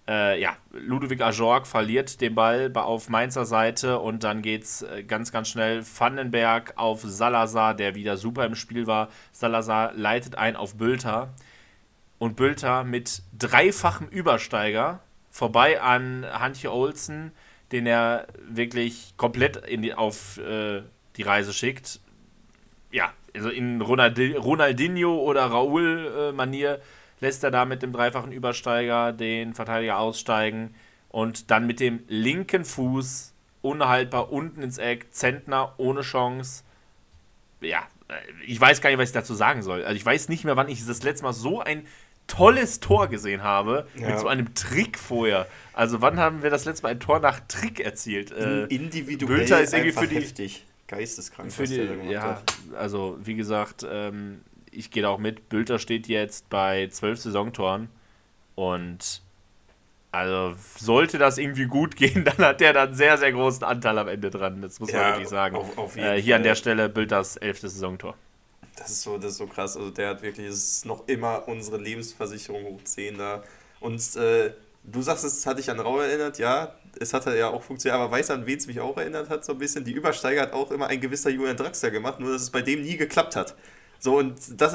äh, 0.08 0.40
ja, 0.40 0.56
Ludovic 0.72 1.20
Ajorg 1.20 1.66
verliert 1.66 2.20
den 2.20 2.34
Ball 2.34 2.70
auf 2.74 3.08
Mainzer 3.08 3.44
Seite 3.44 3.98
und 4.00 4.24
dann 4.24 4.42
geht 4.42 4.64
es 4.64 4.82
äh, 4.82 5.04
ganz, 5.04 5.30
ganz 5.30 5.48
schnell 5.48 5.84
Vandenberg 5.84 6.72
auf 6.76 7.02
Salazar, 7.02 7.74
der 7.74 7.94
wieder 7.94 8.16
super 8.16 8.44
im 8.46 8.54
Spiel 8.54 8.86
war. 8.86 9.08
Salazar 9.32 9.92
leitet 9.94 10.36
ein 10.36 10.56
auf 10.56 10.76
Bülter 10.76 11.34
und 12.18 12.36
Bülter 12.36 12.84
mit 12.84 13.22
dreifachem 13.38 14.08
Übersteiger 14.08 15.00
vorbei 15.30 15.80
an 15.80 16.26
Hantje 16.30 16.72
Olsen, 16.72 17.32
den 17.72 17.86
er 17.86 18.26
wirklich 18.48 19.14
komplett 19.16 19.56
in 19.56 19.82
die, 19.82 19.94
auf 19.94 20.38
äh, 20.38 20.82
die 21.16 21.22
Reise 21.22 21.52
schickt. 21.52 22.00
Ja, 22.90 23.12
also 23.34 23.48
in 23.48 23.80
Ronaldinho 23.80 25.20
oder 25.20 25.46
Raoul-Manier 25.46 26.74
äh, 26.74 26.80
lässt 27.20 27.44
er 27.44 27.50
da 27.50 27.64
mit 27.64 27.82
dem 27.82 27.92
dreifachen 27.92 28.32
Übersteiger 28.32 29.12
den 29.12 29.54
Verteidiger 29.54 29.98
aussteigen 29.98 30.74
und 31.08 31.50
dann 31.50 31.66
mit 31.66 31.80
dem 31.80 32.00
linken 32.08 32.64
Fuß 32.64 33.34
unhaltbar 33.62 34.32
unten 34.32 34.62
ins 34.62 34.78
Eck, 34.78 35.12
Zentner 35.12 35.74
ohne 35.76 36.00
Chance. 36.00 36.64
Ja, 37.60 37.80
äh, 38.08 38.14
ich 38.46 38.60
weiß 38.60 38.80
gar 38.80 38.90
nicht, 38.90 38.98
was 38.98 39.10
ich 39.10 39.14
dazu 39.14 39.34
sagen 39.34 39.62
soll. 39.62 39.84
Also 39.84 39.96
ich 39.96 40.04
weiß 40.04 40.28
nicht 40.28 40.44
mehr, 40.44 40.56
wann 40.56 40.68
ich 40.68 40.84
das 40.86 41.02
letzte 41.02 41.24
Mal 41.24 41.32
so 41.32 41.60
ein 41.60 41.86
tolles 42.26 42.80
Tor 42.80 43.08
gesehen 43.08 43.42
habe, 43.42 43.86
ja. 43.96 44.10
mit 44.10 44.20
so 44.20 44.28
einem 44.28 44.54
Trick 44.54 44.98
vorher. 44.98 45.46
Also 45.72 46.00
wann 46.00 46.18
haben 46.18 46.42
wir 46.42 46.50
das 46.50 46.64
letzte 46.64 46.84
Mal 46.84 46.90
ein 46.90 47.00
Tor 47.00 47.18
nach 47.18 47.40
Trick 47.48 47.80
erzielt? 47.80 48.30
Äh, 48.30 48.64
Individuell 48.66 49.38
Bülter 49.38 49.60
ist 49.60 49.74
irgendwie 49.74 49.92
für 49.92 50.06
die, 50.06 50.16
heftig. 50.16 50.64
Geisteskrank. 50.86 51.52
Für 51.52 51.64
die, 51.64 51.88
ja, 52.08 52.22
hat. 52.22 52.54
also 52.76 53.18
wie 53.22 53.34
gesagt, 53.34 53.84
ähm, 53.88 54.40
ich 54.70 54.90
gehe 54.90 55.02
da 55.02 55.08
auch 55.10 55.18
mit. 55.18 55.48
Bülter 55.48 55.78
steht 55.78 56.06
jetzt 56.08 56.48
bei 56.48 56.88
zwölf 56.88 57.20
Saisontoren 57.20 57.88
und 58.54 59.22
also 60.12 60.56
sollte 60.76 61.18
das 61.18 61.38
irgendwie 61.38 61.66
gut 61.66 61.96
gehen, 61.96 62.24
dann 62.36 62.38
hat 62.38 62.60
der 62.60 62.72
dann 62.72 62.94
sehr, 62.94 63.16
sehr 63.18 63.32
großen 63.32 63.64
Anteil 63.64 63.98
am 63.98 64.08
Ende 64.08 64.30
dran. 64.30 64.60
Das 64.60 64.80
muss 64.80 64.92
man 64.92 65.12
wirklich 65.12 65.28
sagen. 65.28 65.56
Auf, 65.56 65.78
auf 65.78 65.96
äh, 65.96 66.20
hier 66.20 66.36
an 66.36 66.42
der 66.42 66.54
Stelle 66.54 66.88
Bülters 66.88 67.36
elfte 67.36 67.68
Saisontor. 67.68 68.16
Das 68.76 68.90
ist 68.90 69.02
so, 69.02 69.18
das 69.18 69.32
ist 69.32 69.38
so 69.38 69.46
krass. 69.46 69.76
Also 69.76 69.90
der 69.90 70.10
hat 70.10 70.22
wirklich, 70.22 70.46
ist 70.46 70.86
noch 70.86 71.06
immer 71.06 71.46
unsere 71.46 71.76
Lebensversicherung 71.76 72.64
hoch 72.64 72.82
10 72.82 73.18
da. 73.18 73.42
Und 73.78 74.16
äh, 74.16 74.52
du 74.84 75.02
sagst, 75.02 75.24
es 75.24 75.46
hat 75.46 75.58
dich 75.58 75.70
an 75.70 75.80
Rau 75.80 76.00
erinnert, 76.00 76.38
ja, 76.38 76.74
es 76.98 77.12
hat 77.14 77.26
ja 77.26 77.48
auch 77.48 77.62
funktioniert, 77.62 78.00
aber 78.00 78.10
weißt 78.10 78.30
du, 78.30 78.34
an 78.34 78.46
wen 78.46 78.58
es 78.58 78.66
mich 78.66 78.80
auch 78.80 78.96
erinnert 78.96 79.28
hat, 79.28 79.44
so 79.44 79.52
ein 79.52 79.58
bisschen? 79.58 79.84
Die 79.84 79.92
Übersteiger 79.92 80.42
hat 80.42 80.52
auch 80.52 80.70
immer 80.70 80.88
ein 80.88 81.00
gewisser 81.00 81.30
Julian 81.30 81.56
Draxler 81.56 81.90
gemacht, 81.90 82.20
nur 82.20 82.32
dass 82.32 82.42
es 82.42 82.50
bei 82.50 82.62
dem 82.62 82.82
nie 82.82 82.96
geklappt 82.96 83.36
hat. 83.36 83.54
So, 84.00 84.18
und 84.18 84.60
das, 84.60 84.74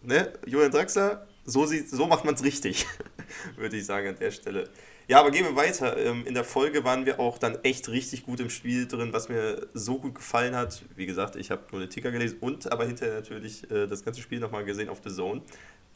ne, 0.00 0.32
Julian 0.46 0.70
Draxler, 0.70 1.26
so, 1.44 1.66
sieht, 1.66 1.90
so 1.90 2.06
macht 2.06 2.24
man 2.24 2.34
es 2.34 2.44
richtig, 2.44 2.86
würde 3.56 3.76
ich 3.76 3.84
sagen 3.84 4.08
an 4.08 4.16
der 4.18 4.30
Stelle. 4.30 4.70
Ja, 5.08 5.18
aber 5.18 5.32
gehen 5.32 5.44
wir 5.44 5.56
weiter. 5.56 5.96
Ähm, 5.96 6.24
in 6.24 6.34
der 6.34 6.44
Folge 6.44 6.84
waren 6.84 7.04
wir 7.04 7.18
auch 7.18 7.36
dann 7.36 7.56
echt 7.64 7.88
richtig 7.88 8.24
gut 8.24 8.38
im 8.38 8.48
Spiel 8.48 8.86
drin, 8.86 9.12
was 9.12 9.28
mir 9.28 9.66
so 9.74 9.98
gut 9.98 10.14
gefallen 10.14 10.54
hat. 10.54 10.84
Wie 10.94 11.04
gesagt, 11.04 11.34
ich 11.34 11.50
habe 11.50 11.62
nur 11.72 11.80
den 11.80 11.90
Ticker 11.90 12.12
gelesen 12.12 12.38
und 12.40 12.70
aber 12.70 12.86
hinterher 12.86 13.16
natürlich 13.16 13.68
äh, 13.72 13.88
das 13.88 14.04
ganze 14.04 14.20
Spiel 14.20 14.38
nochmal 14.38 14.64
gesehen 14.64 14.88
auf 14.88 15.00
The 15.02 15.12
Zone. 15.12 15.42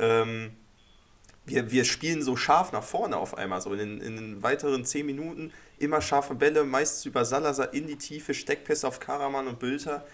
Ähm, 0.01 0.57
wir, 1.47 1.71
wir 1.71 1.85
spielen 1.85 2.23
so 2.23 2.35
scharf 2.35 2.73
nach 2.73 2.83
vorne 2.83 3.17
auf 3.17 3.39
einmal. 3.39 3.61
So 3.61 3.73
in, 3.73 3.79
den, 3.79 4.01
in 4.01 4.17
den 4.17 4.43
weiteren 4.43 4.85
10 4.85 5.07
Minuten 5.07 5.53
immer 5.79 6.01
scharfe 6.01 6.35
Bälle, 6.35 6.65
meistens 6.65 7.07
über 7.07 7.25
Salazar 7.25 7.73
in 7.73 7.87
die 7.87 7.97
Tiefe, 7.97 8.35
Steckpässe 8.35 8.89
auf 8.89 8.99
Karaman 8.99 9.47
und 9.47 9.61
Bülter. 9.61 10.05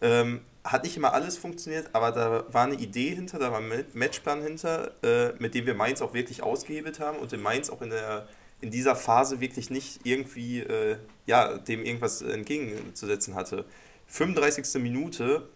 Ähm, 0.00 0.40
hat 0.64 0.84
nicht 0.84 0.96
immer 0.96 1.14
alles 1.14 1.38
funktioniert, 1.38 1.88
aber 1.94 2.12
da 2.12 2.44
war 2.52 2.64
eine 2.64 2.74
Idee 2.74 3.14
hinter, 3.14 3.38
da 3.38 3.50
war 3.50 3.60
ein 3.60 3.84
Matchplan 3.94 4.42
hinter, 4.42 4.92
äh, 5.02 5.32
mit 5.38 5.54
dem 5.54 5.66
wir 5.66 5.74
Mainz 5.74 6.02
auch 6.02 6.14
wirklich 6.14 6.42
ausgehebelt 6.42 7.00
haben 7.00 7.18
und 7.18 7.32
in 7.32 7.40
Mainz 7.40 7.70
auch 7.70 7.80
in, 7.80 7.90
der, 7.90 8.28
in 8.60 8.70
dieser 8.70 8.94
Phase 8.94 9.40
wirklich 9.40 9.70
nicht 9.70 10.00
irgendwie 10.04 10.60
äh, 10.60 10.96
ja, 11.26 11.56
dem 11.56 11.84
irgendwas 11.84 12.22
entgegenzusetzen 12.22 13.34
hatte. 13.34 13.64
35. 14.08 14.82
Minute, 14.82 15.48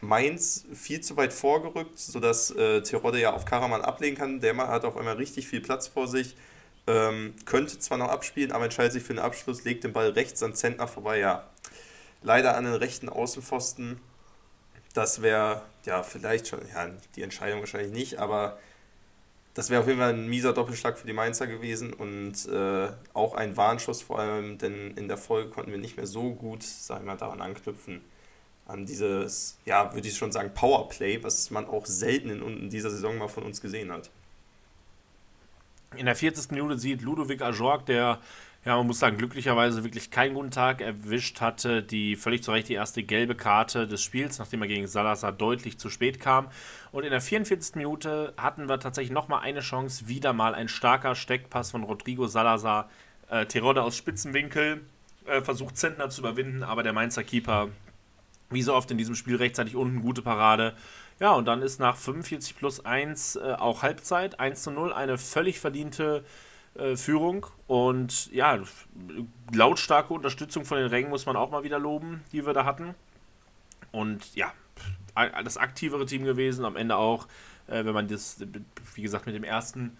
Mainz 0.00 0.64
viel 0.72 1.00
zu 1.00 1.16
weit 1.16 1.32
vorgerückt, 1.32 1.98
sodass 1.98 2.50
äh, 2.50 2.82
Terodde 2.82 3.20
ja 3.20 3.32
auf 3.32 3.44
Karaman 3.44 3.82
ablegen 3.82 4.16
kann. 4.16 4.40
Der 4.40 4.56
hat 4.56 4.84
auf 4.84 4.96
einmal 4.96 5.16
richtig 5.16 5.46
viel 5.46 5.60
Platz 5.60 5.88
vor 5.88 6.08
sich. 6.08 6.36
Ähm, 6.86 7.34
könnte 7.44 7.78
zwar 7.78 7.98
noch 7.98 8.08
abspielen, 8.08 8.52
aber 8.52 8.64
entscheidet 8.64 8.92
sich 8.92 9.02
für 9.02 9.12
den 9.12 9.20
Abschluss, 9.20 9.64
legt 9.64 9.84
den 9.84 9.92
Ball 9.92 10.10
rechts 10.10 10.42
an 10.42 10.54
Zentner 10.54 10.88
vorbei. 10.88 11.18
Ja, 11.18 11.46
leider 12.22 12.56
an 12.56 12.64
den 12.64 12.74
rechten 12.74 13.08
Außenpfosten. 13.08 14.00
Das 14.94 15.22
wäre 15.22 15.62
ja 15.84 16.02
vielleicht 16.02 16.48
schon, 16.48 16.60
ja, 16.74 16.90
die 17.16 17.22
Entscheidung 17.22 17.60
wahrscheinlich 17.60 17.92
nicht, 17.92 18.18
aber 18.18 18.58
das 19.54 19.70
wäre 19.70 19.82
auf 19.82 19.88
jeden 19.88 19.98
Fall 19.98 20.14
ein 20.14 20.28
mieser 20.28 20.52
Doppelschlag 20.52 20.98
für 20.98 21.06
die 21.06 21.12
Mainzer 21.12 21.46
gewesen 21.46 21.92
und 21.92 22.46
äh, 22.48 22.88
auch 23.14 23.34
ein 23.34 23.56
Warnschuss 23.56 24.02
vor 24.02 24.18
allem, 24.18 24.58
denn 24.58 24.92
in 24.96 25.08
der 25.08 25.16
Folge 25.16 25.50
konnten 25.50 25.70
wir 25.70 25.78
nicht 25.78 25.96
mehr 25.96 26.06
so 26.06 26.34
gut, 26.34 26.62
sagen 26.62 27.06
wir, 27.06 27.16
daran 27.16 27.40
anknüpfen, 27.40 28.00
an 28.66 28.86
dieses, 28.86 29.58
ja, 29.64 29.92
würde 29.92 30.06
ich 30.06 30.16
schon 30.16 30.32
sagen, 30.32 30.54
Powerplay, 30.54 31.22
was 31.22 31.50
man 31.50 31.66
auch 31.66 31.86
selten 31.86 32.30
in, 32.30 32.42
in 32.42 32.70
dieser 32.70 32.90
Saison 32.90 33.18
mal 33.18 33.28
von 33.28 33.42
uns 33.42 33.60
gesehen 33.60 33.90
hat. 33.90 34.10
In 35.96 36.06
der 36.06 36.14
40. 36.14 36.52
Minute 36.52 36.78
sieht 36.78 37.02
Ludovic 37.02 37.42
Ajorg, 37.42 37.84
der 37.86 38.20
ja, 38.64 38.76
man 38.76 38.86
muss 38.86 38.98
sagen, 38.98 39.16
glücklicherweise 39.16 39.84
wirklich 39.84 40.10
keinen 40.10 40.34
guten 40.34 40.50
Tag 40.50 40.82
erwischt 40.82 41.40
hatte. 41.40 41.82
Die 41.82 42.14
völlig 42.14 42.42
zu 42.42 42.52
Recht 42.52 42.68
die 42.68 42.74
erste 42.74 43.02
gelbe 43.02 43.34
Karte 43.34 43.88
des 43.88 44.02
Spiels, 44.02 44.38
nachdem 44.38 44.60
er 44.60 44.68
gegen 44.68 44.86
Salazar 44.86 45.32
deutlich 45.32 45.78
zu 45.78 45.88
spät 45.88 46.20
kam. 46.20 46.48
Und 46.92 47.04
in 47.04 47.10
der 47.10 47.22
44. 47.22 47.76
Minute 47.76 48.34
hatten 48.36 48.68
wir 48.68 48.78
tatsächlich 48.78 49.12
nochmal 49.12 49.40
eine 49.40 49.60
Chance. 49.60 50.08
Wieder 50.08 50.34
mal 50.34 50.54
ein 50.54 50.68
starker 50.68 51.14
Steckpass 51.14 51.70
von 51.70 51.84
Rodrigo 51.84 52.26
Salazar. 52.26 52.90
Äh, 53.30 53.46
Terodde 53.46 53.82
aus 53.82 53.96
Spitzenwinkel 53.96 54.82
äh, 55.24 55.40
versucht 55.40 55.78
Zentner 55.78 56.10
zu 56.10 56.20
überwinden, 56.20 56.62
aber 56.62 56.82
der 56.82 56.92
Mainzer 56.92 57.24
Keeper, 57.24 57.68
wie 58.50 58.62
so 58.62 58.74
oft 58.74 58.90
in 58.90 58.98
diesem 58.98 59.14
Spiel, 59.14 59.36
rechtzeitig 59.36 59.74
unten 59.74 60.02
gute 60.02 60.20
Parade. 60.20 60.74
Ja, 61.18 61.32
und 61.32 61.46
dann 61.46 61.62
ist 61.62 61.80
nach 61.80 61.96
45 61.96 62.56
plus 62.56 62.84
1 62.84 63.36
äh, 63.36 63.54
auch 63.58 63.82
Halbzeit. 63.82 64.38
1 64.38 64.62
zu 64.64 64.70
0, 64.70 64.92
eine 64.92 65.16
völlig 65.16 65.60
verdiente 65.60 66.24
äh, 66.74 66.96
Führung. 66.96 67.46
Und 67.66 68.32
ja, 68.32 68.58
lautstarke 69.52 70.12
Unterstützung 70.12 70.64
von 70.64 70.78
den 70.78 70.86
Rängen 70.86 71.10
muss 71.10 71.26
man 71.26 71.36
auch 71.36 71.50
mal 71.50 71.62
wieder 71.64 71.78
loben, 71.78 72.22
die 72.32 72.44
wir 72.46 72.52
da 72.52 72.64
hatten. 72.64 72.94
Und 73.92 74.34
ja, 74.34 74.52
das 75.44 75.56
aktivere 75.56 76.06
Team 76.06 76.24
gewesen, 76.24 76.64
am 76.64 76.76
Ende 76.76 76.96
auch, 76.96 77.26
äh, 77.66 77.84
wenn 77.84 77.94
man 77.94 78.08
das, 78.08 78.44
wie 78.94 79.02
gesagt, 79.02 79.26
mit 79.26 79.34
dem 79.34 79.44
ersten, 79.44 79.96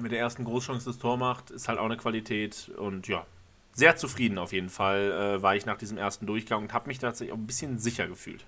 mit 0.00 0.12
der 0.12 0.18
ersten 0.18 0.44
Großchance 0.44 0.84
das 0.84 0.98
Tor 0.98 1.16
macht, 1.16 1.50
ist 1.50 1.68
halt 1.68 1.78
auch 1.78 1.84
eine 1.84 1.96
Qualität. 1.96 2.70
Und 2.76 3.08
ja, 3.08 3.26
sehr 3.72 3.96
zufrieden 3.96 4.38
auf 4.38 4.52
jeden 4.52 4.70
Fall 4.70 5.12
äh, 5.12 5.42
war 5.42 5.54
ich 5.54 5.66
nach 5.66 5.78
diesem 5.78 5.98
ersten 5.98 6.26
Durchgang 6.26 6.62
und 6.62 6.72
habe 6.72 6.88
mich 6.88 6.98
tatsächlich 6.98 7.32
auch 7.32 7.38
ein 7.38 7.46
bisschen 7.46 7.78
sicher 7.78 8.08
gefühlt. 8.08 8.44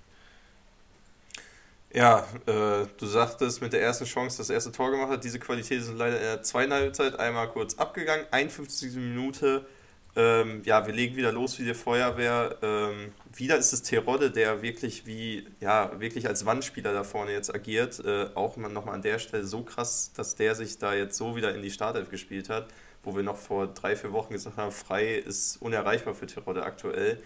Ja, 1.93 2.25
äh, 2.47 2.87
du 2.99 3.07
sagtest 3.07 3.61
mit 3.61 3.73
der 3.73 3.83
ersten 3.83 4.05
Chance 4.05 4.39
das 4.39 4.49
erste 4.49 4.71
Tor 4.71 4.93
gemacht 4.93 5.11
hat. 5.11 5.25
Diese 5.25 5.41
Qualität 5.41 5.83
sind 5.83 5.99
leider 5.99 6.17
in 6.19 6.23
der 6.23 6.43
zweiten 6.43 6.73
Halbzeit 6.73 7.19
einmal 7.19 7.49
kurz 7.49 7.75
abgegangen. 7.75 8.27
51. 8.31 8.95
Minute. 8.95 9.67
Ähm, 10.15 10.63
ja, 10.65 10.87
wir 10.87 10.95
legen 10.95 11.17
wieder 11.17 11.33
los 11.33 11.59
wie 11.59 11.65
die 11.65 11.75
Feuerwehr. 11.75 12.57
Ähm, 12.63 13.13
wieder 13.35 13.57
ist 13.57 13.73
es 13.73 13.83
Terodde, 13.83 14.31
der 14.31 14.63
wirklich 14.63 15.07
wie, 15.07 15.49
ja, 15.59 15.99
wirklich 15.99 16.29
als 16.29 16.47
Wandspieler 16.47 16.93
da 16.93 17.03
vorne 17.03 17.33
jetzt 17.33 17.53
agiert. 17.53 17.99
Äh, 18.05 18.29
auch 18.37 18.57
nochmal 18.57 18.95
an 18.95 19.03
der 19.03 19.19
Stelle 19.19 19.45
so 19.45 19.63
krass, 19.63 20.13
dass 20.15 20.37
der 20.37 20.55
sich 20.55 20.79
da 20.79 20.95
jetzt 20.95 21.17
so 21.17 21.35
wieder 21.35 21.55
in 21.57 21.63
die 21.63 21.71
Startelf 21.73 22.09
gespielt 22.09 22.51
hat, 22.51 22.69
wo 23.03 23.17
wir 23.17 23.25
noch 23.25 23.37
vor 23.37 23.67
drei, 23.67 23.97
vier 23.97 24.13
Wochen 24.13 24.33
gesagt 24.33 24.57
haben, 24.57 24.71
frei 24.71 25.17
ist 25.17 25.61
unerreichbar 25.61 26.15
für 26.15 26.27
Terodde 26.27 26.63
aktuell. 26.63 27.21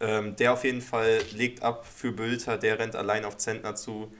Ähm, 0.00 0.36
der 0.36 0.52
auf 0.52 0.64
jeden 0.64 0.82
Fall 0.82 1.20
legt 1.32 1.62
ab 1.62 1.86
für 1.86 2.12
Bülter, 2.12 2.58
der 2.58 2.78
rennt 2.78 2.96
allein 2.96 3.24
auf 3.24 3.38
Zentner 3.38 3.74
zu. 3.74 4.12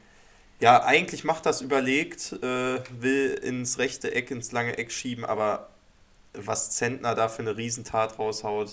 Ja, 0.60 0.82
eigentlich 0.84 1.24
macht 1.24 1.44
das 1.46 1.60
überlegt, 1.60 2.32
äh, 2.42 2.80
will 3.00 3.34
ins 3.42 3.78
rechte 3.78 4.14
Eck, 4.14 4.30
ins 4.30 4.52
lange 4.52 4.78
Eck 4.78 4.90
schieben, 4.90 5.24
aber 5.24 5.68
was 6.32 6.70
Zentner 6.70 7.14
da 7.14 7.28
für 7.28 7.42
eine 7.42 7.56
Riesentat 7.56 8.18
raushaut, 8.18 8.70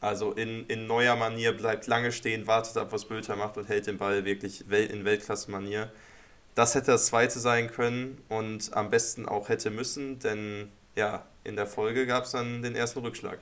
also 0.00 0.32
in, 0.32 0.66
in 0.66 0.86
neuer 0.86 1.16
Manier, 1.16 1.52
bleibt 1.56 1.86
lange 1.86 2.12
stehen, 2.12 2.46
wartet 2.46 2.76
ab, 2.78 2.88
was 2.92 3.04
Bülter 3.04 3.36
macht 3.36 3.58
und 3.58 3.68
hält 3.68 3.86
den 3.86 3.98
Ball 3.98 4.24
wirklich 4.24 4.62
in 4.70 5.04
Weltklasse-Manier. 5.04 5.92
Das 6.54 6.74
hätte 6.74 6.92
das 6.92 7.06
zweite 7.06 7.38
sein 7.38 7.70
können 7.70 8.22
und 8.28 8.74
am 8.74 8.90
besten 8.90 9.26
auch 9.26 9.48
hätte 9.50 9.70
müssen, 9.70 10.18
denn 10.20 10.72
ja, 10.96 11.24
in 11.44 11.56
der 11.56 11.66
Folge 11.66 12.06
gab 12.06 12.24
es 12.24 12.32
dann 12.32 12.62
den 12.62 12.74
ersten 12.74 13.00
Rückschlag 13.00 13.38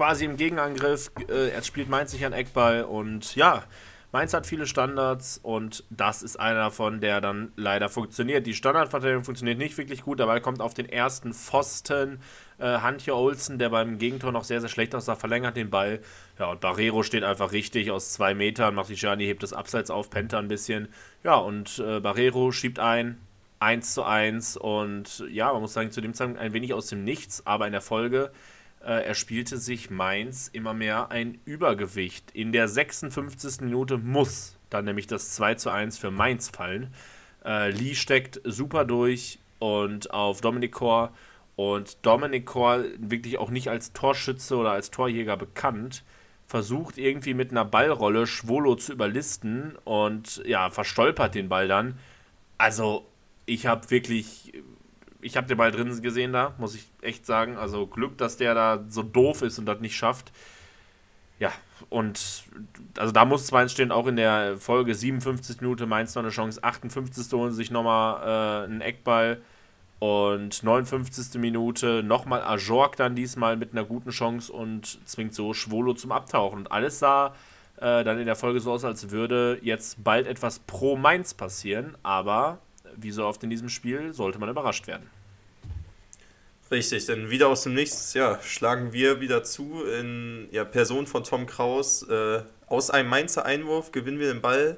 quasi 0.00 0.24
im 0.24 0.38
Gegenangriff. 0.38 1.10
Äh, 1.28 1.50
er 1.50 1.62
spielt 1.62 1.90
Mainz 1.90 2.12
sich 2.12 2.24
an 2.24 2.32
Eckball 2.32 2.84
und 2.84 3.36
ja, 3.36 3.64
Mainz 4.12 4.32
hat 4.32 4.46
viele 4.46 4.64
Standards 4.66 5.38
und 5.42 5.84
das 5.90 6.22
ist 6.22 6.40
einer 6.40 6.60
davon, 6.60 7.02
der 7.02 7.20
dann 7.20 7.52
leider 7.56 7.90
funktioniert. 7.90 8.46
Die 8.46 8.54
Standardverteidigung 8.54 9.24
funktioniert 9.24 9.58
nicht 9.58 9.76
wirklich 9.76 10.00
gut, 10.00 10.18
dabei 10.18 10.40
kommt 10.40 10.62
auf 10.62 10.72
den 10.72 10.88
ersten 10.88 11.34
Pfosten 11.34 12.18
äh, 12.56 12.78
Hantje 12.78 13.14
Olsen, 13.14 13.58
der 13.58 13.68
beim 13.68 13.98
Gegentor 13.98 14.32
noch 14.32 14.44
sehr, 14.44 14.62
sehr 14.62 14.70
schlecht 14.70 14.94
aussah, 14.94 15.16
verlängert 15.16 15.58
den 15.58 15.68
Ball. 15.68 16.00
Ja, 16.38 16.46
und 16.46 16.62
Barrero 16.62 17.02
steht 17.02 17.22
einfach 17.22 17.52
richtig 17.52 17.90
aus 17.90 18.14
zwei 18.14 18.32
Metern, 18.32 18.80
Gianni, 18.88 19.26
hebt 19.26 19.42
das 19.42 19.52
Abseits 19.52 19.90
auf, 19.90 20.08
Penta 20.08 20.38
ein 20.38 20.48
bisschen. 20.48 20.88
Ja, 21.24 21.34
und 21.34 21.78
äh, 21.78 22.00
Barrero 22.00 22.52
schiebt 22.52 22.78
ein, 22.78 23.20
1 23.58 23.92
zu 23.92 24.02
1 24.02 24.56
und 24.56 25.26
ja, 25.30 25.52
man 25.52 25.60
muss 25.60 25.74
sagen, 25.74 25.90
zu 25.90 26.00
dem 26.00 26.14
Zeitpunkt 26.14 26.40
ein 26.40 26.54
wenig 26.54 26.72
aus 26.72 26.86
dem 26.86 27.04
Nichts, 27.04 27.46
aber 27.46 27.66
in 27.66 27.72
der 27.72 27.82
Folge 27.82 28.30
äh, 28.84 29.04
erspielte 29.04 29.58
sich 29.58 29.90
Mainz 29.90 30.48
immer 30.52 30.74
mehr 30.74 31.10
ein 31.10 31.40
Übergewicht. 31.44 32.30
In 32.32 32.52
der 32.52 32.68
56. 32.68 33.60
Minute 33.62 33.98
muss 33.98 34.56
dann 34.70 34.84
nämlich 34.84 35.06
das 35.06 35.34
2 35.34 35.54
zu 35.56 35.70
1 35.70 35.98
für 35.98 36.10
Mainz 36.10 36.48
fallen. 36.48 36.94
Äh, 37.44 37.70
Lee 37.70 37.94
steckt 37.94 38.40
super 38.44 38.84
durch 38.84 39.38
und 39.58 40.12
auf 40.12 40.40
Dominik 40.40 40.72
Kor 40.72 41.12
und 41.56 41.98
Dominik 42.06 42.46
Kor, 42.46 42.84
wirklich 42.98 43.36
auch 43.36 43.50
nicht 43.50 43.68
als 43.68 43.92
Torschütze 43.92 44.56
oder 44.56 44.70
als 44.70 44.90
Torjäger 44.90 45.36
bekannt, 45.36 46.04
versucht 46.46 46.96
irgendwie 46.96 47.34
mit 47.34 47.50
einer 47.50 47.66
Ballrolle 47.66 48.26
Schwolo 48.26 48.76
zu 48.76 48.92
überlisten 48.92 49.76
und 49.84 50.42
ja, 50.46 50.70
verstolpert 50.70 51.34
den 51.34 51.50
Ball 51.50 51.68
dann. 51.68 51.98
Also, 52.56 53.06
ich 53.44 53.66
habe 53.66 53.90
wirklich, 53.90 54.54
ich 55.22 55.36
habe 55.36 55.46
den 55.46 55.56
Ball 55.56 55.70
drin 55.70 56.00
gesehen 56.02 56.32
da, 56.32 56.54
muss 56.58 56.74
ich 56.74 56.86
echt 57.02 57.26
sagen. 57.26 57.56
Also 57.56 57.86
Glück, 57.86 58.18
dass 58.18 58.36
der 58.36 58.54
da 58.54 58.84
so 58.88 59.02
doof 59.02 59.42
ist 59.42 59.58
und 59.58 59.66
das 59.66 59.80
nicht 59.80 59.96
schafft. 59.96 60.32
Ja, 61.38 61.50
und 61.88 62.44
also 62.98 63.12
da 63.12 63.24
muss 63.24 63.46
zwar 63.46 63.62
entstehen, 63.62 63.92
auch 63.92 64.06
in 64.06 64.16
der 64.16 64.58
Folge 64.58 64.94
57 64.94 65.62
Minute 65.62 65.86
Mainz 65.86 66.14
noch 66.14 66.22
eine 66.22 66.30
Chance, 66.30 66.62
58. 66.62 67.32
holen 67.32 67.52
sich 67.52 67.70
nochmal 67.70 68.64
äh, 68.64 68.64
einen 68.64 68.82
Eckball 68.82 69.40
und 70.00 70.62
59. 70.62 71.40
Minute 71.40 72.02
nochmal 72.02 72.42
Ajork 72.42 72.96
dann 72.96 73.14
diesmal 73.14 73.56
mit 73.56 73.72
einer 73.72 73.84
guten 73.84 74.10
Chance 74.10 74.52
und 74.52 75.06
zwingt 75.08 75.34
so 75.34 75.54
Schwolo 75.54 75.94
zum 75.94 76.12
Abtauchen. 76.12 76.60
Und 76.60 76.72
alles 76.72 76.98
sah 76.98 77.34
äh, 77.76 78.04
dann 78.04 78.18
in 78.18 78.26
der 78.26 78.36
Folge 78.36 78.60
so 78.60 78.72
aus, 78.72 78.84
als 78.84 79.10
würde 79.10 79.58
jetzt 79.62 80.02
bald 80.04 80.26
etwas 80.26 80.58
pro 80.58 80.96
Mainz 80.96 81.34
passieren, 81.34 81.96
aber 82.02 82.58
wie 82.96 83.10
so 83.10 83.24
oft 83.24 83.42
in 83.42 83.50
diesem 83.50 83.68
Spiel 83.68 84.12
sollte 84.12 84.38
man 84.38 84.48
überrascht 84.48 84.86
werden. 84.86 85.08
Richtig, 86.70 87.06
denn 87.06 87.30
wieder 87.30 87.48
aus 87.48 87.64
dem 87.64 87.74
Nichts, 87.74 88.14
ja, 88.14 88.40
schlagen 88.42 88.92
wir 88.92 89.20
wieder 89.20 89.42
zu 89.42 89.84
in 89.84 90.48
ja, 90.52 90.64
Person 90.64 91.06
von 91.06 91.24
Tom 91.24 91.46
Kraus. 91.46 92.04
Äh, 92.04 92.42
aus 92.68 92.90
einem 92.90 93.08
Mainzer 93.08 93.44
Einwurf 93.44 93.90
gewinnen 93.90 94.20
wir 94.20 94.32
den 94.32 94.40
Ball. 94.40 94.76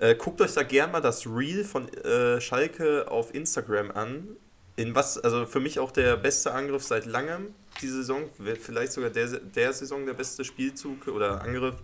Äh, 0.00 0.16
guckt 0.16 0.40
euch 0.40 0.54
da 0.54 0.64
gerne 0.64 0.92
mal 0.92 1.00
das 1.00 1.26
Reel 1.26 1.64
von 1.64 1.88
äh, 1.94 2.40
Schalke 2.40 3.08
auf 3.08 3.34
Instagram 3.34 3.92
an 3.92 4.36
in 4.78 4.94
was, 4.94 5.18
also 5.18 5.44
für 5.44 5.58
mich 5.58 5.80
auch 5.80 5.90
der 5.90 6.16
beste 6.16 6.54
Angriff 6.54 6.84
seit 6.84 7.04
langem, 7.04 7.52
die 7.82 7.88
Saison, 7.88 8.28
vielleicht 8.60 8.92
sogar 8.92 9.10
der, 9.10 9.26
der 9.26 9.72
Saison 9.72 10.06
der 10.06 10.14
beste 10.14 10.44
Spielzug 10.44 11.08
oder 11.08 11.42
Angriff, 11.42 11.74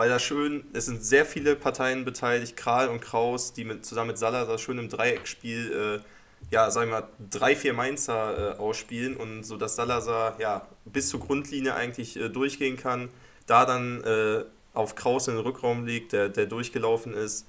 weil 0.00 0.08
da 0.08 0.18
schön, 0.18 0.64
es 0.72 0.86
sind 0.86 1.04
sehr 1.04 1.26
viele 1.26 1.54
Parteien 1.56 2.06
beteiligt, 2.06 2.56
Kral 2.56 2.88
und 2.88 3.02
Kraus, 3.02 3.52
die 3.52 3.66
mit, 3.66 3.84
zusammen 3.84 4.08
mit 4.08 4.18
Salazar 4.18 4.56
schön 4.56 4.78
im 4.78 4.88
Dreieckspiel, 4.88 6.00
äh, 6.00 6.50
ja, 6.50 6.70
sagen 6.70 6.90
wir 6.90 7.02
mal, 7.02 7.08
drei, 7.28 7.54
vier 7.54 7.74
Mainzer 7.74 8.54
äh, 8.54 8.58
ausspielen 8.58 9.14
und 9.14 9.42
so, 9.42 9.58
dass 9.58 9.76
Salazar, 9.76 10.40
ja, 10.40 10.66
bis 10.86 11.10
zur 11.10 11.20
Grundlinie 11.20 11.74
eigentlich 11.74 12.16
äh, 12.16 12.30
durchgehen 12.30 12.78
kann, 12.78 13.10
da 13.44 13.66
dann 13.66 14.02
äh, 14.04 14.44
auf 14.72 14.94
Kraus 14.94 15.28
in 15.28 15.34
den 15.34 15.42
Rückraum 15.42 15.84
liegt, 15.84 16.14
der, 16.14 16.30
der 16.30 16.46
durchgelaufen 16.46 17.12
ist, 17.12 17.44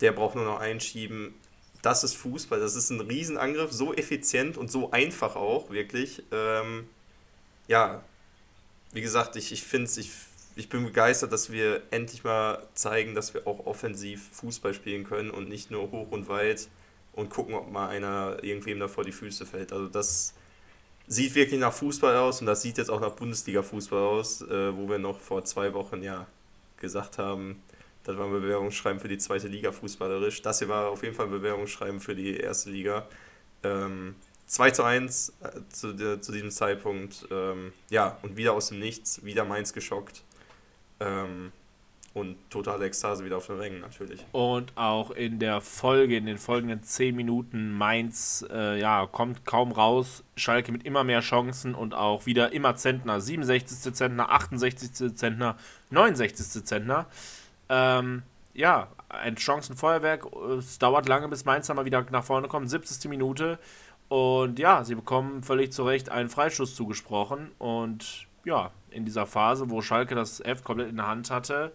der 0.00 0.10
braucht 0.10 0.34
nur 0.34 0.46
noch 0.46 0.58
einschieben, 0.58 1.32
das 1.82 2.02
ist 2.02 2.16
Fußball, 2.16 2.58
das 2.58 2.74
ist 2.74 2.90
ein 2.90 3.02
Riesenangriff, 3.02 3.70
so 3.70 3.94
effizient 3.94 4.56
und 4.56 4.68
so 4.68 4.90
einfach 4.90 5.36
auch, 5.36 5.70
wirklich. 5.70 6.24
Ähm, 6.32 6.88
ja, 7.68 8.02
wie 8.90 9.00
gesagt, 9.00 9.36
ich, 9.36 9.52
ich 9.52 9.62
finde 9.62 9.88
ich, 9.96 10.10
ich 10.58 10.68
bin 10.68 10.84
begeistert, 10.84 11.32
dass 11.32 11.52
wir 11.52 11.82
endlich 11.92 12.24
mal 12.24 12.66
zeigen, 12.74 13.14
dass 13.14 13.32
wir 13.32 13.46
auch 13.46 13.64
offensiv 13.66 14.28
Fußball 14.32 14.74
spielen 14.74 15.04
können 15.04 15.30
und 15.30 15.48
nicht 15.48 15.70
nur 15.70 15.92
hoch 15.92 16.10
und 16.10 16.28
weit 16.28 16.68
und 17.12 17.30
gucken, 17.30 17.54
ob 17.54 17.70
mal 17.70 17.88
einer 17.88 18.42
irgendwem 18.42 18.80
da 18.80 18.88
vor 18.88 19.04
die 19.04 19.12
Füße 19.12 19.46
fällt. 19.46 19.72
Also 19.72 19.86
das 19.86 20.34
sieht 21.06 21.36
wirklich 21.36 21.60
nach 21.60 21.72
Fußball 21.72 22.16
aus 22.16 22.40
und 22.40 22.46
das 22.46 22.60
sieht 22.60 22.76
jetzt 22.76 22.90
auch 22.90 23.00
nach 23.00 23.12
Bundesliga-Fußball 23.12 24.02
aus, 24.02 24.42
äh, 24.42 24.76
wo 24.76 24.88
wir 24.88 24.98
noch 24.98 25.20
vor 25.20 25.44
zwei 25.44 25.72
Wochen 25.74 26.02
ja 26.02 26.26
gesagt 26.76 27.18
haben, 27.18 27.62
das 28.02 28.16
war 28.16 28.26
ein 28.26 28.32
Bewerbungsschreiben 28.32 28.98
für 28.98 29.08
die 29.08 29.18
zweite 29.18 29.46
Liga 29.46 29.70
fußballerisch. 29.70 30.42
Das 30.42 30.58
hier 30.58 30.68
war 30.68 30.90
auf 30.90 31.04
jeden 31.04 31.14
Fall 31.14 31.26
ein 31.26 31.30
Bewerbungsschreiben 31.30 32.00
für 32.00 32.16
die 32.16 32.36
erste 32.36 32.70
Liga. 32.70 33.06
Ähm, 33.62 34.16
2 34.46 34.70
zu 34.72 34.82
1 34.82 35.34
äh, 35.40 35.50
zu, 35.68 35.92
de, 35.92 36.20
zu 36.20 36.32
diesem 36.32 36.50
Zeitpunkt. 36.50 37.28
Ähm, 37.30 37.72
ja, 37.90 38.18
und 38.22 38.36
wieder 38.36 38.54
aus 38.54 38.70
dem 38.70 38.80
Nichts, 38.80 39.24
wieder 39.24 39.44
Mainz 39.44 39.72
geschockt. 39.72 40.24
Ähm, 41.00 41.52
und 42.14 42.36
totale 42.50 42.86
Ekstase 42.86 43.24
wieder 43.24 43.36
auf 43.36 43.46
den 43.46 43.58
Rängen 43.58 43.80
natürlich. 43.80 44.24
Und 44.32 44.76
auch 44.76 45.10
in 45.10 45.38
der 45.38 45.60
Folge, 45.60 46.16
in 46.16 46.26
den 46.26 46.38
folgenden 46.38 46.82
10 46.82 47.14
Minuten, 47.14 47.70
Mainz 47.70 48.44
äh, 48.50 48.80
ja, 48.80 49.06
kommt 49.06 49.44
kaum 49.44 49.72
raus. 49.72 50.24
Schalke 50.36 50.72
mit 50.72 50.84
immer 50.84 51.04
mehr 51.04 51.20
Chancen 51.20 51.74
und 51.74 51.94
auch 51.94 52.26
wieder 52.26 52.52
immer 52.52 52.76
Zentner. 52.76 53.20
67. 53.20 53.94
Zentner, 53.94 54.30
68. 54.30 55.16
Zentner, 55.16 55.56
69. 55.90 56.64
Zentner. 56.64 57.06
Ähm, 57.68 58.22
ja, 58.54 58.88
ein 59.08 59.36
Chancenfeuerwerk. 59.36 60.26
Es 60.58 60.78
dauert 60.78 61.08
lange, 61.08 61.28
bis 61.28 61.44
Mainz 61.44 61.68
dann 61.68 61.76
mal 61.76 61.84
wieder 61.84 62.04
nach 62.10 62.24
vorne 62.24 62.48
kommt. 62.48 62.68
70. 62.68 63.08
Minute. 63.08 63.58
Und 64.08 64.58
ja, 64.58 64.82
sie 64.84 64.94
bekommen 64.94 65.42
völlig 65.42 65.72
zu 65.72 65.84
Recht 65.84 66.08
einen 66.08 66.30
Freischuss 66.30 66.74
zugesprochen. 66.74 67.52
Und 67.58 68.27
ja, 68.44 68.70
in 68.90 69.04
dieser 69.04 69.26
Phase, 69.26 69.70
wo 69.70 69.82
Schalke 69.82 70.14
das 70.14 70.40
F 70.40 70.64
komplett 70.64 70.88
in 70.88 70.96
der 70.96 71.06
Hand 71.06 71.30
hatte, 71.30 71.72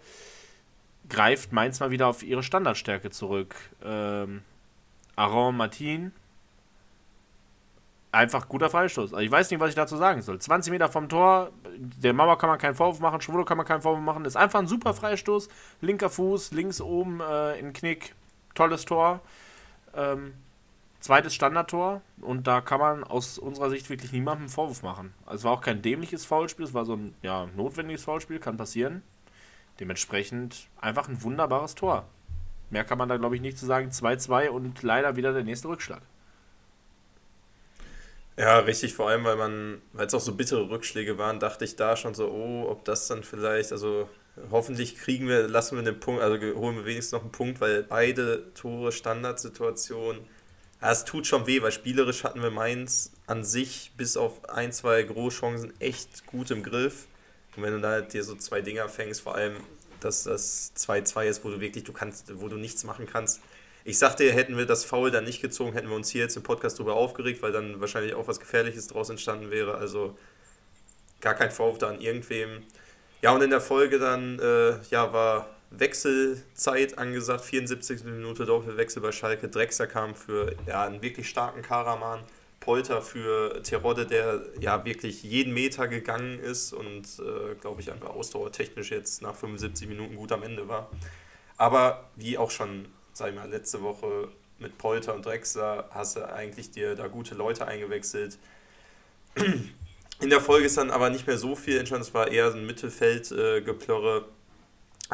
greift 1.10 1.52
Mainz 1.52 1.80
mal 1.80 1.92
wieder 1.92 2.08
auf 2.08 2.24
ihre 2.24 2.44
Standardstärke 2.44 3.10
zurück. 3.10 3.56
Ähm, 3.84 4.42
Aaron 5.16 5.58
Martin 5.58 6.12
einfach 8.14 8.48
guter 8.48 8.70
Freistoß. 8.70 9.14
Also 9.14 9.26
ich 9.26 9.32
weiß 9.32 9.50
nicht, 9.50 9.60
was 9.60 9.70
ich 9.70 9.76
dazu 9.76 9.98
sagen 9.98 10.22
soll. 10.22 10.40
20 10.40 10.72
Meter 10.72 10.88
vom 10.88 11.10
Tor, 11.10 11.52
der 11.78 12.14
Mauer 12.14 12.38
kann 12.38 12.50
man 12.50 12.60
keinen 12.60 12.76
Vorwurf 12.76 13.00
machen, 13.00 13.20
Schwulo 13.22 13.44
kann 13.44 13.58
man 13.58 13.66
keinen 13.66 13.82
Vorwurf 13.82 14.04
machen. 14.04 14.24
Ist 14.26 14.38
einfach 14.38 14.60
ein 14.60 14.68
super 14.68 14.94
Freistoß. 14.94 15.50
Linker 15.82 16.10
Fuß, 16.10 16.52
links 16.52 16.80
oben 16.80 17.20
äh, 17.22 17.60
in 17.60 17.74
Knick. 17.74 18.14
Tolles 18.54 18.86
Tor. 18.86 19.22
Ähm, 19.96 20.34
zweites 21.04 21.36
Standardtor. 21.36 22.02
Und 22.22 22.48
da 22.48 22.62
kann 22.62 22.80
man 22.80 23.04
aus 23.04 23.38
unserer 23.38 23.70
Sicht 23.70 23.90
wirklich 23.90 24.14
niemandem 24.14 24.44
einen 24.44 24.50
Vorwurf 24.50 24.82
machen. 24.84 25.14
Also 25.26 25.40
es 25.40 25.44
war 25.44 25.52
auch 25.52 25.62
kein 25.62 25.82
dämliches 25.82 26.26
Foulspiel, 26.26 26.66
es 26.66 26.74
war 26.74 26.86
so 26.86 26.96
ein 26.96 27.14
ja, 27.22 27.48
notwendiges 27.56 28.04
Foulspiel, 28.06 28.40
kann 28.40 28.58
passieren. 28.58 29.04
Dementsprechend 29.80 30.70
einfach 30.80 31.10
ein 31.10 31.22
wunderbares 31.22 31.76
Tor. 31.76 32.08
Mehr 32.70 32.86
kann 32.86 32.98
man 32.98 33.10
da, 33.10 33.18
glaube 33.18 33.36
ich, 33.36 33.42
nicht 33.42 33.58
zu 33.58 33.66
sagen. 33.66 33.90
2-2 33.90 34.48
und 34.50 34.82
leider 34.82 35.16
wieder 35.16 35.34
der 35.34 35.44
nächste 35.44 35.68
Rückschlag. 35.68 36.02
Ja, 38.38 38.60
richtig, 38.60 38.96
vor 38.96 39.10
allem, 39.10 39.26
weil 39.26 39.36
man, 39.36 39.82
weil 39.92 40.08
es 40.08 40.14
auch 40.14 40.22
so 40.22 40.34
bittere 40.34 40.70
Rückschläge 40.70 41.18
waren, 41.20 41.40
dachte 41.40 41.66
ich 41.66 41.76
da 41.76 41.96
schon 41.96 42.16
so, 42.16 42.32
oh, 42.32 42.68
ob 42.68 42.84
das 42.86 43.08
dann 43.08 43.24
vielleicht, 43.24 43.72
also 43.72 44.10
hoffentlich 44.50 44.96
kriegen 44.96 45.28
wir, 45.28 45.48
lassen 45.48 45.76
wir 45.76 45.84
den 45.84 46.00
Punkt, 46.00 46.24
also 46.24 46.36
holen 46.56 46.78
wir 46.78 46.86
wenigstens 46.86 47.12
noch 47.12 47.22
einen 47.22 47.32
Punkt, 47.32 47.62
weil 47.62 47.84
beide 47.84 48.52
Tore 48.56 48.92
Standardsituation, 48.92 50.26
ja, 50.84 50.92
es 50.92 51.06
tut 51.06 51.26
schon 51.26 51.48
weh, 51.48 51.62
weil 51.62 51.72
spielerisch 51.72 52.26
hatten 52.26 52.42
wir 52.42 52.52
Mainz 52.52 53.14
an 53.26 53.46
sich 53.46 53.94
bis 53.96 54.18
auf 54.18 54.50
ein, 54.50 54.74
zwei 54.74 55.02
Großchancen 55.04 55.80
echt 55.80 56.26
gut 56.26 56.52
im 56.52 56.62
Griff. 56.62 57.08
Und 57.56 57.64
wenn 57.64 57.72
du 57.72 57.80
da 57.80 57.92
halt 57.92 58.12
dir 58.12 58.22
so 58.24 58.36
zwei 58.36 58.60
Dinger 58.60 58.90
fängst, 58.90 59.22
vor 59.22 59.36
allem, 59.36 59.56
dass 60.02 60.24
das 60.24 60.74
2-2 60.76 61.26
ist, 61.28 61.46
wo 61.46 61.52
du 61.52 61.62
wirklich, 61.62 61.86
du 61.86 61.94
kannst, 61.94 62.38
wo 62.42 62.50
du 62.50 62.58
nichts 62.58 62.84
machen 62.84 63.08
kannst, 63.10 63.40
ich 63.86 63.98
sagte, 63.98 64.30
hätten 64.32 64.58
wir 64.58 64.66
das 64.66 64.84
Foul 64.84 65.10
dann 65.10 65.24
nicht 65.24 65.42
gezogen, 65.42 65.72
hätten 65.72 65.88
wir 65.88 65.96
uns 65.96 66.10
hier 66.10 66.24
jetzt 66.24 66.36
im 66.36 66.44
Podcast 66.44 66.80
drüber 66.80 66.96
aufgeregt, 66.96 67.42
weil 67.42 67.54
dann 67.54 67.80
wahrscheinlich 67.80 68.14
auch 68.14 68.28
was 68.28 68.42
Gefährliches 68.42 68.88
draus 68.88 69.10
entstanden 69.10 69.52
wäre. 69.52 69.76
Also 69.76 70.18
gar 71.22 71.34
kein 71.34 71.52
Vorwurf 71.52 71.78
da 71.78 71.88
an 71.88 72.02
irgendwem. 72.02 72.64
Ja, 73.22 73.32
und 73.32 73.42
in 73.42 73.52
der 73.52 73.62
Folge 73.62 74.00
dann 74.00 74.38
äh, 74.40 74.76
ja, 74.90 75.14
war 75.14 75.50
Wechselzeit 75.80 76.98
angesagt, 76.98 77.46
74. 77.46 78.04
Minute 78.04 78.46
Doppelwechsel 78.46 79.02
bei 79.02 79.12
Schalke. 79.12 79.50
Drexler 79.50 79.88
kam 79.88 80.16
für 80.16 80.56
ja, 80.68 80.84
einen 80.84 81.02
wirklich 81.02 81.30
starken 81.30 81.62
Karaman. 81.62 82.22
Polter 82.60 83.02
für 83.02 83.62
Terodde, 83.62 84.06
der 84.06 84.42
ja 84.60 84.86
wirklich 84.86 85.24
jeden 85.24 85.54
Meter 85.54 85.90
gegangen 85.90 86.40
ist 86.40 86.72
und 86.72 87.04
äh, 87.20 87.56
glaube 87.60 87.82
ich 87.82 87.92
einfach 87.92 88.12
ausdauertechnisch 88.12 88.92
jetzt 88.92 89.22
nach 89.22 89.36
75 89.36 89.90
Minuten 89.90 90.16
gut 90.16 90.32
am 90.32 90.44
Ende 90.44 90.70
war. 90.70 90.90
Aber 91.58 92.10
wie 92.16 92.38
auch 92.38 92.52
schon 92.52 92.88
sag 93.14 93.30
ich 93.30 93.36
mal, 93.36 93.50
letzte 93.50 93.82
Woche 93.82 94.28
mit 94.60 94.78
Polter 94.78 95.14
und 95.14 95.26
Drexler 95.26 95.88
hast 95.92 96.18
du 96.18 96.28
eigentlich 96.28 96.72
dir 96.72 96.96
da 96.96 97.08
gute 97.08 97.36
Leute 97.36 97.68
eingewechselt. 97.68 98.38
In 99.36 100.30
der 100.30 100.42
Folge 100.42 100.66
ist 100.66 100.78
dann 100.78 100.92
aber 100.92 101.10
nicht 101.10 101.28
mehr 101.28 101.38
so 101.38 101.56
viel 101.56 101.78
entstanden, 101.78 102.06
es 102.06 102.14
war 102.14 102.30
eher 102.30 102.52
ein 102.54 102.66
Mittelfeldgeplörre. 102.66 104.18
Äh, 104.20 104.43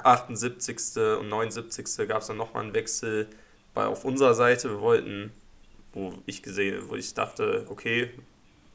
78. 0.06 0.98
und 1.20 1.30
79. 1.30 2.08
gab 2.08 2.22
es 2.22 2.28
dann 2.28 2.38
nochmal 2.38 2.64
einen 2.64 2.74
Wechsel 2.74 3.28
bei, 3.74 3.86
auf 3.86 4.06
unserer 4.06 4.34
Seite. 4.34 4.70
Wir 4.70 4.82
wollten, 4.82 5.32
wo 5.94 6.14
ich 6.26 6.44
gesehen, 6.44 6.84
wo 6.88 6.96
ich 6.96 7.14
dachte, 7.14 7.66
okay, 7.70 8.12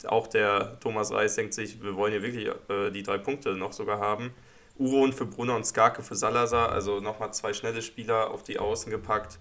auch 0.06 0.26
der 0.26 0.78
Thomas 0.80 1.12
Reis 1.12 1.34
denkt 1.37 1.54
sich, 1.54 1.82
wir 1.82 1.96
wollen 1.96 2.12
hier 2.12 2.22
wirklich 2.22 2.48
äh, 2.68 2.90
die 2.90 3.02
drei 3.02 3.18
Punkte 3.18 3.54
noch 3.56 3.72
sogar 3.72 3.98
haben. 4.00 4.32
Uron 4.78 5.12
für 5.12 5.26
Brunner 5.26 5.56
und 5.56 5.64
Skarke 5.64 6.02
für 6.02 6.16
Salazar, 6.16 6.72
also 6.72 7.00
nochmal 7.00 7.32
zwei 7.32 7.52
schnelle 7.52 7.80
Spieler 7.82 8.30
auf 8.30 8.42
die 8.42 8.58
Außen 8.58 8.90
gepackt. 8.90 9.38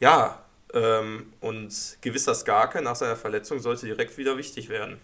Ja, 0.00 0.42
Ähm, 0.74 1.32
und 1.40 1.98
gewisser 2.00 2.34
Skarke 2.34 2.82
nach 2.82 2.96
seiner 2.96 3.16
Verletzung 3.16 3.60
sollte 3.60 3.86
direkt 3.86 4.18
wieder 4.18 4.36
wichtig 4.36 4.68
werden. 4.68 4.98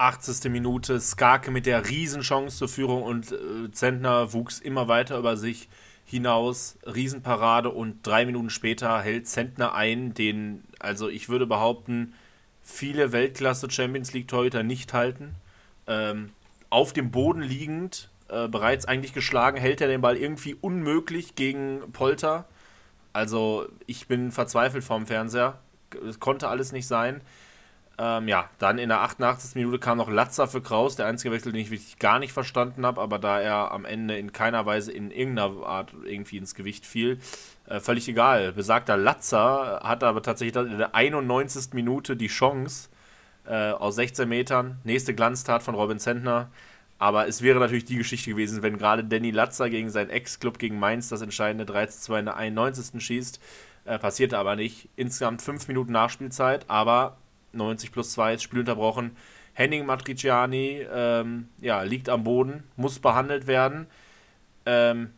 80. 0.00 0.50
Minute, 0.50 0.98
Skarke 0.98 1.50
mit 1.50 1.66
der 1.66 1.86
Riesenchance 1.88 2.56
zur 2.56 2.68
Führung 2.68 3.02
und 3.02 3.32
äh, 3.32 3.70
Zentner 3.70 4.32
wuchs 4.32 4.58
immer 4.58 4.88
weiter 4.88 5.18
über 5.18 5.36
sich 5.36 5.68
hinaus. 6.06 6.78
Riesenparade 6.86 7.68
und 7.68 8.06
drei 8.06 8.24
Minuten 8.24 8.48
später 8.48 9.00
hält 9.02 9.28
Zentner 9.28 9.74
ein, 9.74 10.14
den, 10.14 10.64
also 10.78 11.08
ich 11.10 11.28
würde 11.28 11.46
behaupten, 11.46 12.14
viele 12.62 13.12
Weltklasse 13.12 13.70
Champions 13.70 14.14
League 14.14 14.28
Torhüter 14.28 14.62
nicht 14.62 14.94
halten. 14.94 15.34
Ähm, 15.86 16.30
auf 16.70 16.94
dem 16.94 17.10
Boden 17.10 17.42
liegend, 17.42 18.08
äh, 18.28 18.48
bereits 18.48 18.86
eigentlich 18.86 19.12
geschlagen, 19.12 19.58
hält 19.58 19.82
er 19.82 19.88
den 19.88 20.00
Ball 20.00 20.16
irgendwie 20.16 20.54
unmöglich 20.54 21.34
gegen 21.34 21.92
Polter. 21.92 22.46
Also 23.12 23.66
ich 23.86 24.06
bin 24.06 24.32
verzweifelt 24.32 24.82
vorm 24.82 25.06
Fernseher. 25.06 25.58
Es 26.08 26.20
konnte 26.20 26.48
alles 26.48 26.72
nicht 26.72 26.86
sein. 26.86 27.20
Ähm, 28.02 28.28
ja, 28.28 28.48
dann 28.58 28.78
in 28.78 28.88
der 28.88 29.02
88. 29.02 29.56
Minute 29.56 29.78
kam 29.78 29.98
noch 29.98 30.08
Latzer 30.08 30.48
für 30.48 30.62
Kraus, 30.62 30.96
der 30.96 31.04
einzige 31.04 31.34
Wechsel, 31.34 31.52
den 31.52 31.60
ich 31.60 31.70
wirklich 31.70 31.98
gar 31.98 32.18
nicht 32.18 32.32
verstanden 32.32 32.86
habe, 32.86 32.98
aber 32.98 33.18
da 33.18 33.38
er 33.38 33.72
am 33.72 33.84
Ende 33.84 34.16
in 34.16 34.32
keiner 34.32 34.64
Weise 34.64 34.90
in 34.90 35.10
irgendeiner 35.10 35.66
Art 35.66 35.92
irgendwie 36.06 36.38
ins 36.38 36.54
Gewicht 36.54 36.86
fiel, 36.86 37.18
äh, 37.66 37.78
völlig 37.78 38.08
egal. 38.08 38.52
Besagter 38.52 38.96
Latzer 38.96 39.82
hat 39.84 40.02
aber 40.02 40.22
tatsächlich 40.22 40.56
in 40.64 40.78
der 40.78 40.94
91. 40.94 41.74
Minute 41.74 42.16
die 42.16 42.28
Chance 42.28 42.88
äh, 43.46 43.72
aus 43.72 43.96
16 43.96 44.26
Metern, 44.26 44.78
nächste 44.84 45.14
Glanztat 45.14 45.62
von 45.62 45.74
Robin 45.74 45.98
Zentner. 45.98 46.48
Aber 46.98 47.28
es 47.28 47.42
wäre 47.42 47.60
natürlich 47.60 47.84
die 47.84 47.96
Geschichte 47.98 48.30
gewesen, 48.30 48.62
wenn 48.62 48.78
gerade 48.78 49.04
Danny 49.04 49.30
Latzer 49.30 49.68
gegen 49.68 49.90
seinen 49.90 50.08
Ex-Club 50.08 50.58
gegen 50.58 50.78
Mainz 50.78 51.10
das 51.10 51.20
entscheidende 51.20 51.66
3 51.66 51.88
2 51.88 52.20
in 52.20 52.24
der 52.26 52.36
91. 52.36 53.02
schießt. 53.04 53.40
Äh, 53.84 53.98
passierte 53.98 54.38
aber 54.38 54.56
nicht. 54.56 54.88
Insgesamt 54.96 55.42
5 55.42 55.68
Minuten 55.68 55.92
Nachspielzeit, 55.92 56.64
aber 56.68 57.18
90 57.52 57.92
plus 57.92 58.12
2 58.12 58.34
ist 58.34 58.42
Spiel 58.42 58.60
unterbrochen. 58.60 59.16
Henning 59.52 59.84
Matriciani 59.86 60.86
ähm, 60.92 61.48
ja, 61.60 61.82
liegt 61.82 62.08
am 62.08 62.24
Boden, 62.24 62.64
muss 62.76 62.98
behandelt 62.98 63.46
werden. 63.46 63.86
Ähm, 64.66 65.10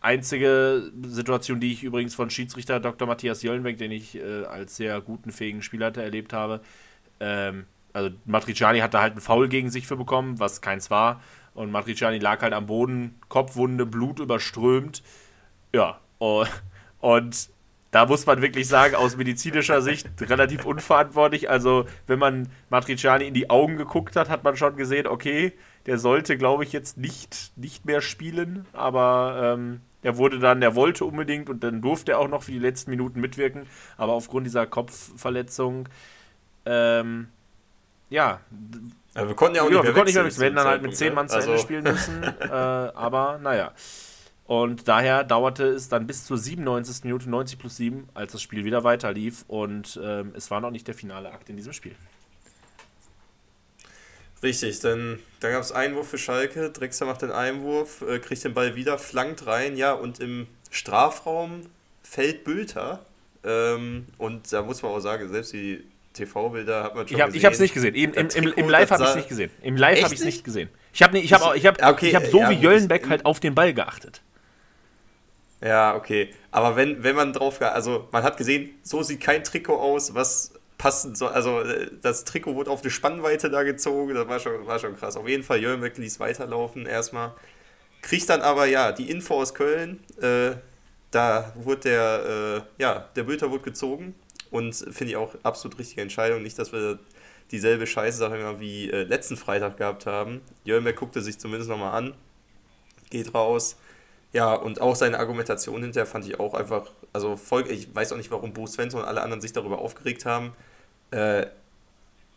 einzige 0.00 0.90
Situation, 1.02 1.60
die 1.60 1.72
ich 1.72 1.82
übrigens 1.82 2.14
von 2.14 2.30
Schiedsrichter 2.30 2.80
Dr. 2.80 3.08
Matthias 3.08 3.42
Jöllenbeck, 3.42 3.78
den 3.78 3.90
ich 3.90 4.16
äh, 4.16 4.44
als 4.44 4.76
sehr 4.76 5.00
guten, 5.00 5.32
fähigen 5.32 5.62
Spielleiter 5.62 6.02
erlebt 6.02 6.32
habe, 6.32 6.60
ähm, 7.20 7.66
also 7.92 8.10
Matriciani 8.26 8.80
hatte 8.80 9.00
halt 9.00 9.12
einen 9.12 9.22
Foul 9.22 9.48
gegen 9.48 9.70
sich 9.70 9.86
für 9.86 9.96
bekommen, 9.96 10.38
was 10.38 10.60
keins 10.60 10.90
war. 10.90 11.22
Und 11.54 11.70
Matriciani 11.70 12.18
lag 12.18 12.42
halt 12.42 12.52
am 12.52 12.66
Boden, 12.66 13.14
Kopfwunde, 13.28 13.86
Blut 13.86 14.20
überströmt. 14.20 15.02
Ja, 15.72 15.98
und 17.00 17.48
da 17.96 18.04
muss 18.04 18.26
man 18.26 18.42
wirklich 18.42 18.68
sagen, 18.68 18.94
aus 18.94 19.16
medizinischer 19.16 19.80
Sicht 19.80 20.06
relativ 20.20 20.66
unverantwortlich. 20.66 21.48
Also, 21.48 21.86
wenn 22.06 22.18
man 22.18 22.50
Matriciani 22.68 23.26
in 23.26 23.32
die 23.32 23.48
Augen 23.48 23.78
geguckt 23.78 24.16
hat, 24.16 24.28
hat 24.28 24.44
man 24.44 24.54
schon 24.54 24.76
gesehen, 24.76 25.06
okay, 25.06 25.54
der 25.86 25.96
sollte, 25.96 26.36
glaube 26.36 26.64
ich, 26.64 26.74
jetzt 26.74 26.98
nicht, 26.98 27.52
nicht 27.56 27.86
mehr 27.86 28.02
spielen. 28.02 28.66
Aber 28.74 29.54
ähm, 29.56 29.80
er 30.02 30.18
wurde 30.18 30.38
dann, 30.38 30.60
der 30.60 30.74
wollte 30.74 31.06
unbedingt 31.06 31.48
und 31.48 31.64
dann 31.64 31.80
durfte 31.80 32.12
er 32.12 32.18
auch 32.18 32.28
noch 32.28 32.42
für 32.42 32.52
die 32.52 32.58
letzten 32.58 32.90
Minuten 32.90 33.18
mitwirken. 33.18 33.62
Aber 33.96 34.12
aufgrund 34.12 34.44
dieser 34.44 34.66
Kopfverletzung, 34.66 35.88
ähm, 36.66 37.28
ja. 38.10 38.40
ja. 39.14 39.26
Wir 39.26 39.34
konnten 39.34 39.56
ja 39.56 39.62
auch 39.62 39.70
ja, 39.70 39.76
nicht 39.76 39.84
wir 39.84 39.84
mehr 39.84 39.92
konnten 39.94 40.06
nicht 40.08 40.16
mehr 40.16 40.36
Wir 40.36 40.44
hätten 40.44 40.56
dann 40.56 40.66
halt 40.66 40.82
mit 40.82 40.94
zehn 40.94 41.14
Mann 41.14 41.30
zu 41.30 41.36
also. 41.36 41.52
Ende 41.52 41.62
spielen 41.62 41.84
müssen. 41.84 42.22
äh, 42.22 42.50
aber 42.50 43.38
naja. 43.42 43.72
Und 44.46 44.86
daher 44.86 45.24
dauerte 45.24 45.64
es 45.66 45.88
dann 45.88 46.06
bis 46.06 46.24
zur 46.24 46.38
97. 46.38 47.04
Minute 47.04 47.28
90 47.28 47.58
plus 47.58 47.76
7, 47.76 48.08
als 48.14 48.32
das 48.32 48.42
Spiel 48.42 48.64
wieder 48.64 48.84
weiter 48.84 49.12
lief. 49.12 49.44
Und 49.48 49.98
ähm, 50.02 50.32
es 50.36 50.50
war 50.50 50.60
noch 50.60 50.70
nicht 50.70 50.86
der 50.86 50.94
finale 50.94 51.32
Akt 51.32 51.50
in 51.50 51.56
diesem 51.56 51.72
Spiel. 51.72 51.96
Richtig, 54.42 54.78
denn 54.80 55.18
dann 55.40 55.52
gab 55.52 55.62
es 55.62 55.72
Einwurf 55.72 56.08
für 56.08 56.18
Schalke. 56.18 56.70
Drexler 56.70 57.06
macht 57.06 57.22
den 57.22 57.32
Einwurf, 57.32 58.02
äh, 58.02 58.18
kriegt 58.18 58.44
den 58.44 58.54
Ball 58.54 58.76
wieder, 58.76 58.98
flankt 58.98 59.46
rein, 59.46 59.76
ja, 59.76 59.92
und 59.92 60.20
im 60.20 60.46
Strafraum 60.70 61.62
fällt 62.02 62.44
Bülter. 62.44 63.04
Ähm, 63.42 64.06
und 64.18 64.52
da 64.52 64.62
muss 64.62 64.82
man 64.82 64.92
auch 64.92 65.00
sagen, 65.00 65.28
selbst 65.28 65.52
die 65.52 65.82
TV-Bilder 66.12 66.84
hat 66.84 66.94
man 66.94 67.08
schon 67.08 67.16
ich 67.16 67.22
hab, 67.22 67.28
gesehen. 67.28 67.38
Ich 67.38 67.44
habe 67.44 67.54
es 67.54 67.60
nicht 67.60 67.74
gesehen. 67.74 67.94
Im, 67.94 68.12
im, 68.12 68.28
im, 68.28 68.52
im 68.52 68.68
Live 68.68 68.90
habe 68.90 69.02
ich 69.02 69.08
es 69.08 69.16
nicht 69.16 69.28
gesehen. 69.28 69.50
Im 69.62 69.76
Live 69.76 70.02
habe 70.02 70.14
ich 70.14 70.20
es 70.20 70.24
nicht 70.24 70.44
gesehen. 70.44 70.68
Ich 70.92 71.02
habe 71.02 71.18
ich 71.18 71.32
hab, 71.32 71.56
ich 71.56 71.66
hab, 71.66 71.82
okay, 71.82 72.08
ich 72.08 72.14
hab 72.14 72.26
so 72.26 72.40
ja, 72.40 72.50
wie 72.50 72.54
Jöllenbeck 72.54 73.08
halt 73.08 73.24
auf 73.26 73.40
den 73.40 73.54
Ball 73.54 73.74
geachtet. 73.74 74.22
Ja, 75.66 75.96
okay. 75.96 76.30
Aber 76.50 76.76
wenn, 76.76 77.02
wenn 77.02 77.16
man 77.16 77.32
drauf, 77.32 77.60
also 77.60 78.08
man 78.12 78.22
hat 78.22 78.36
gesehen, 78.36 78.70
so 78.82 79.02
sieht 79.02 79.20
kein 79.20 79.42
Trikot 79.42 79.78
aus, 79.78 80.14
was 80.14 80.52
passen 80.78 81.14
soll. 81.14 81.30
Also 81.30 81.60
äh, 81.60 81.90
das 82.02 82.24
Trikot 82.24 82.54
wurde 82.54 82.70
auf 82.70 82.82
eine 82.82 82.90
Spannweite 82.90 83.50
da 83.50 83.62
gezogen, 83.62 84.14
das 84.14 84.28
war 84.28 84.38
schon, 84.38 84.66
war 84.66 84.78
schon 84.78 84.96
krass. 84.96 85.16
Auf 85.16 85.28
jeden 85.28 85.42
Fall, 85.42 85.58
Jörnbeck 85.60 85.98
ließ 85.98 86.20
weiterlaufen 86.20 86.86
erstmal. 86.86 87.32
Kriegt 88.02 88.28
dann 88.28 88.42
aber, 88.42 88.66
ja, 88.66 88.92
die 88.92 89.10
Info 89.10 89.34
aus 89.40 89.54
Köln, 89.54 90.00
äh, 90.20 90.52
da 91.10 91.52
wurde 91.56 91.80
der, 91.80 92.64
äh, 92.78 92.82
ja, 92.82 93.08
der 93.16 93.24
Bülter 93.24 93.50
wurde 93.50 93.64
gezogen 93.64 94.14
und 94.50 94.74
finde 94.74 95.06
ich 95.06 95.16
auch 95.16 95.34
absolut 95.42 95.78
richtige 95.78 96.02
Entscheidung. 96.02 96.42
Nicht, 96.42 96.58
dass 96.58 96.72
wir 96.72 96.98
dieselbe 97.50 97.86
Scheiße, 97.86 98.18
sag 98.18 98.32
ich 98.34 98.42
mal, 98.42 98.60
wie 98.60 98.90
äh, 98.90 99.02
letzten 99.02 99.36
Freitag 99.36 99.78
gehabt 99.78 100.06
haben. 100.06 100.42
Jörnbeck 100.64 100.96
guckte 100.96 101.22
sich 101.22 101.38
zumindest 101.38 101.70
nochmal 101.70 101.94
an, 101.94 102.14
geht 103.10 103.34
raus, 103.34 103.76
ja, 104.36 104.52
und 104.52 104.82
auch 104.82 104.94
seine 104.96 105.18
Argumentation 105.18 105.80
hinterher 105.82 106.04
fand 106.04 106.26
ich 106.26 106.38
auch 106.38 106.52
einfach, 106.52 106.92
also 107.14 107.36
voll, 107.36 107.70
ich 107.70 107.94
weiß 107.94 108.12
auch 108.12 108.18
nicht, 108.18 108.30
warum 108.30 108.52
Bo 108.52 108.66
Svensson 108.66 109.00
und 109.00 109.06
alle 109.06 109.22
anderen 109.22 109.40
sich 109.40 109.54
darüber 109.54 109.78
aufgeregt 109.78 110.26
haben. 110.26 110.52
Äh, 111.10 111.46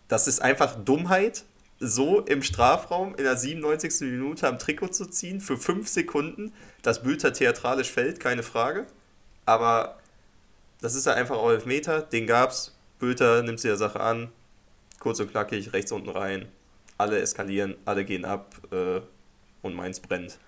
das 0.08 0.26
ist 0.30 0.42
einfach 0.42 0.82
Dummheit, 0.82 1.44
so 1.78 2.22
im 2.22 2.42
Strafraum 2.42 3.16
in 3.16 3.26
der 3.26 3.36
97. 3.36 4.00
Minute 4.12 4.48
am 4.48 4.58
Trikot 4.58 4.88
zu 4.94 5.08
ziehen 5.08 5.42
für 5.42 5.58
5 5.58 5.90
Sekunden. 5.90 6.54
Das 6.84 7.04
Bülter 7.04 7.34
theatralisch 7.34 7.92
fällt, 7.92 8.22
keine 8.22 8.44
Frage. 8.44 8.88
Aber 9.46 9.98
das 10.80 10.96
ist 10.96 11.06
ja 11.06 11.16
einfach 11.16 11.36
auch 11.36 11.50
Elfmeter, 11.50 12.02
den 12.02 12.28
gab's. 12.28 12.78
Bülter 13.00 13.44
nimmt 13.44 13.60
sich 13.60 13.72
der 13.72 13.78
Sache 13.78 14.00
an, 14.00 14.32
kurz 15.00 15.20
und 15.20 15.32
knackig, 15.32 15.74
rechts 15.74 15.92
unten 15.92 16.12
rein. 16.12 16.48
Alle 16.98 17.20
eskalieren, 17.20 17.76
alle 17.84 18.06
gehen 18.06 18.24
ab 18.24 18.56
äh, 18.72 19.02
und 19.64 19.76
meins 19.76 20.00
brennt. 20.00 20.40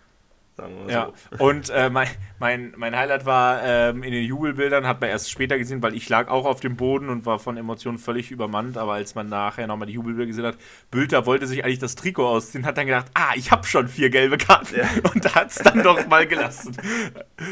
Sagen 0.57 0.73
wir 0.85 0.93
ja, 0.93 1.11
so. 1.37 1.45
und 1.45 1.69
äh, 1.69 1.89
mein, 1.89 2.09
mein, 2.39 2.73
mein 2.75 2.95
Highlight 2.95 3.25
war 3.25 3.63
ähm, 3.63 4.03
in 4.03 4.11
den 4.11 4.25
Jubelbildern, 4.25 4.85
hat 4.85 4.99
man 4.99 5.09
erst 5.09 5.31
später 5.31 5.57
gesehen, 5.57 5.81
weil 5.81 5.95
ich 5.95 6.09
lag 6.09 6.27
auch 6.27 6.45
auf 6.45 6.59
dem 6.59 6.75
Boden 6.75 7.07
und 7.07 7.25
war 7.25 7.39
von 7.39 7.55
Emotionen 7.55 7.97
völlig 7.97 8.31
übermannt, 8.31 8.77
aber 8.77 8.93
als 8.93 9.15
man 9.15 9.29
nachher 9.29 9.65
nochmal 9.67 9.87
die 9.87 9.93
Jubelbilder 9.93 10.25
gesehen 10.25 10.45
hat, 10.45 10.57
Bülter 10.91 11.25
wollte 11.25 11.47
sich 11.47 11.63
eigentlich 11.63 11.79
das 11.79 11.95
Trikot 11.95 12.27
ausziehen, 12.27 12.65
hat 12.65 12.77
dann 12.77 12.85
gedacht, 12.85 13.05
ah, 13.13 13.31
ich 13.35 13.49
habe 13.49 13.65
schon 13.65 13.87
vier 13.87 14.09
gelbe 14.09 14.37
Karten 14.37 14.75
ja. 14.75 14.89
und 15.13 15.23
da 15.23 15.35
hat 15.35 15.51
es 15.51 15.55
dann 15.55 15.83
doch 15.83 16.05
mal 16.07 16.27
gelassen. 16.27 16.75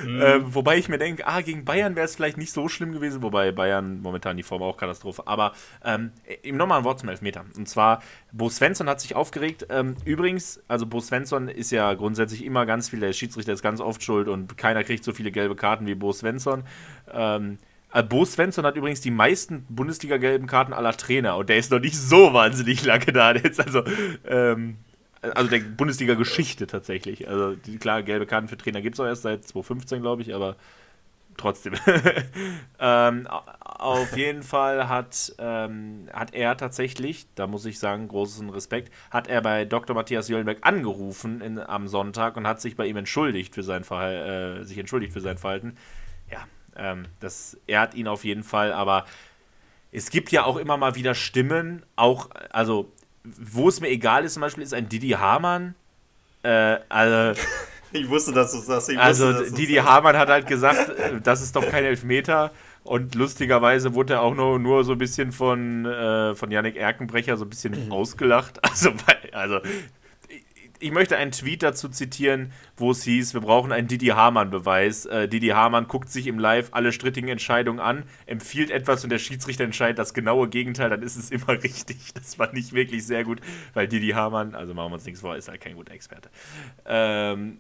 mhm. 0.06 0.22
ähm, 0.22 0.54
wobei 0.54 0.78
ich 0.78 0.90
mir 0.90 0.98
denke, 0.98 1.26
ah, 1.26 1.40
gegen 1.40 1.64
Bayern 1.64 1.96
wäre 1.96 2.06
es 2.06 2.18
vielleicht 2.18 2.38
nicht 2.38 2.52
so 2.52 2.68
schlimm 2.68 2.92
gewesen, 2.92 3.24
wobei 3.24 3.54
Bayern 3.54 4.02
momentan 4.02 4.36
die 4.36 4.44
Form 4.44 4.62
auch 4.62 4.76
Katastrophe, 4.76 5.26
aber 5.26 5.54
ähm, 5.86 6.12
nochmal 6.52 6.80
ein 6.80 6.84
Wort 6.84 7.00
zum 7.00 7.08
Elfmeter 7.08 7.46
und 7.56 7.70
zwar, 7.70 8.02
Bo 8.34 8.50
Svensson 8.50 8.90
hat 8.90 9.00
sich 9.00 9.16
aufgeregt, 9.16 9.68
ähm, 9.70 9.96
übrigens, 10.04 10.62
also 10.68 10.86
Bo 10.86 11.00
Svensson 11.00 11.48
ist 11.48 11.72
ja 11.72 11.94
grundsätzlich 11.94 12.44
immer 12.44 12.66
ganz 12.66 12.89
viel, 12.90 13.00
der 13.00 13.14
Schiedsrichter 13.14 13.54
ist 13.54 13.62
ganz 13.62 13.80
oft 13.82 14.04
schuld 14.04 14.28
und 14.28 14.58
keiner 14.58 14.84
kriegt 14.84 15.04
so 15.04 15.14
viele 15.14 15.32
gelbe 15.32 15.56
Karten 15.56 15.86
wie 15.86 15.96
Bo 15.96 16.12
Svensson. 16.12 16.64
Ähm, 17.12 17.58
äh, 17.94 18.04
Bo 18.04 18.26
Svensson 18.26 18.66
hat 18.66 18.76
übrigens 18.76 19.02
die 19.02 19.12
meisten 19.12 19.66
Bundesliga-gelben 19.70 20.48
Karten 20.48 20.74
aller 20.74 20.94
Trainer 20.94 21.38
und 21.38 21.50
der 21.50 21.58
ist 21.58 21.72
noch 21.72 21.80
nicht 21.80 21.98
so 21.98 22.34
wahnsinnig 22.34 22.84
lange 22.86 23.08
da. 23.08 23.32
Ist 23.32 23.60
also, 23.60 23.84
ähm, 24.28 24.78
also 25.22 25.50
der 25.50 25.60
Bundesliga-Geschichte 25.60 26.68
tatsächlich. 26.68 27.28
Also 27.28 27.56
klar, 27.80 28.04
gelbe 28.04 28.26
Karten 28.26 28.48
für 28.48 28.58
Trainer 28.58 28.82
gibt 28.82 28.96
es 28.96 29.00
auch 29.00 29.06
erst 29.06 29.24
seit 29.24 29.46
2015, 29.46 30.02
glaube 30.02 30.22
ich, 30.22 30.34
aber 30.34 30.56
trotzdem. 31.40 31.74
ähm, 32.80 33.28
auf 33.28 34.16
jeden 34.16 34.44
Fall 34.44 34.90
hat, 34.90 35.34
ähm, 35.40 36.10
hat 36.14 36.34
er 36.34 36.58
tatsächlich, 36.58 37.28
da 37.36 37.48
muss 37.48 37.66
ich 37.66 37.80
sagen, 37.80 38.08
großen 38.08 38.50
Respekt, 38.50 38.94
hat 39.10 39.28
er 39.28 39.42
bei 39.42 39.66
Dr. 39.66 39.96
Matthias 39.96 40.28
Jöllenberg 40.28 40.60
angerufen 40.62 41.42
in, 41.42 41.60
am 41.60 41.88
Sonntag 41.88 42.38
und 42.38 42.46
hat 42.46 42.62
sich 42.62 42.76
bei 42.76 42.86
ihm 42.86 42.98
entschuldigt 42.98 43.56
für 43.56 43.64
sein 43.64 43.84
Verhalten, 43.84 44.62
äh, 44.62 44.64
sich 44.66 44.78
entschuldigt 44.78 45.14
für 45.14 45.22
sein 45.22 45.38
Verhalten. 45.38 45.76
Ja, 46.32 46.46
ähm, 46.76 47.06
das 47.20 47.58
ehrt 47.68 47.94
ihn 47.94 48.08
auf 48.08 48.24
jeden 48.26 48.44
Fall, 48.44 48.74
aber 48.74 49.06
es 49.92 50.10
gibt 50.10 50.32
ja 50.32 50.44
auch 50.44 50.58
immer 50.58 50.78
mal 50.78 50.96
wieder 50.96 51.16
Stimmen, 51.16 51.84
auch, 51.96 52.30
also, 52.52 52.92
wo 53.24 53.70
es 53.70 53.82
mir 53.82 53.90
egal 53.90 54.24
ist, 54.24 54.34
zum 54.34 54.42
Beispiel 54.42 54.64
ist 54.64 54.74
ein 54.74 54.90
Didi 54.90 55.10
Hamann, 55.10 55.76
äh, 56.44 56.78
also 56.90 57.40
ich 57.92 58.10
wusste, 58.10 58.32
dass 58.32 58.52
du 58.52 58.58
das 58.58 58.86
sagst. 58.86 58.98
Also, 58.98 59.28
wusste, 59.28 59.54
Didi 59.54 59.76
Hamann 59.76 60.18
hat 60.18 60.30
halt 60.30 60.48
gesagt, 60.48 60.90
äh, 60.90 61.20
das 61.22 61.42
ist 61.42 61.56
doch 61.56 61.68
kein 61.68 61.84
Elfmeter. 61.84 62.52
Und 62.84 63.14
lustigerweise 63.16 63.94
wurde 63.94 64.14
er 64.14 64.22
auch 64.22 64.34
nur, 64.34 64.58
nur 64.58 64.84
so 64.84 64.94
ein 64.94 64.98
bisschen 64.98 65.32
von, 65.32 65.86
äh, 65.86 66.34
von 66.34 66.50
Yannick 66.50 66.76
Erkenbrecher 66.76 67.38
so 67.38 67.46
ein 67.46 67.50
bisschen 67.50 67.86
mhm. 67.86 67.92
ausgelacht. 67.92 68.60
Also, 68.70 68.92
also 69.34 69.60
ich 70.80 70.92
möchte 70.92 71.18
einen 71.18 71.32
Tweet 71.32 71.62
dazu 71.62 71.90
zitieren, 71.90 72.52
wo 72.78 72.92
es 72.92 73.04
hieß, 73.04 73.34
wir 73.34 73.42
brauchen 73.42 73.72
einen 73.72 73.88
Didi 73.88 74.08
Hamann-Beweis. 74.08 75.06
Äh, 75.06 75.28
Didi 75.28 75.50
Hamann 75.50 75.88
guckt 75.88 76.10
sich 76.10 76.28
im 76.28 76.40
Live 76.40 76.70
alle 76.72 76.92
strittigen 76.92 77.30
Entscheidungen 77.30 77.80
an, 77.80 78.04
empfiehlt 78.26 78.72
etwas 78.72 79.04
und 79.04 79.10
der 79.10 79.20
Schiedsrichter 79.20 79.66
entscheidet 79.66 80.00
das 80.00 80.14
genaue 80.14 80.48
Gegenteil, 80.48 80.90
dann 80.90 81.04
ist 81.04 81.18
es 81.18 81.32
immer 81.32 81.50
richtig. 81.64 82.14
Das 82.14 82.40
war 82.40 82.54
nicht 82.54 82.74
wirklich 82.74 83.06
sehr 83.06 83.24
gut, 83.24 83.42
weil 83.74 83.88
Didi 83.88 84.10
Hamann, 84.10 84.56
also 84.56 84.74
machen 84.74 84.92
wir 84.92 84.96
uns 84.96 85.06
nichts 85.06 85.22
vor, 85.22 85.36
ist 85.36 85.50
halt 85.50 85.62
kein 85.62 85.76
guter 85.76 85.94
Experte. 85.94 86.30
Ähm, 86.86 87.60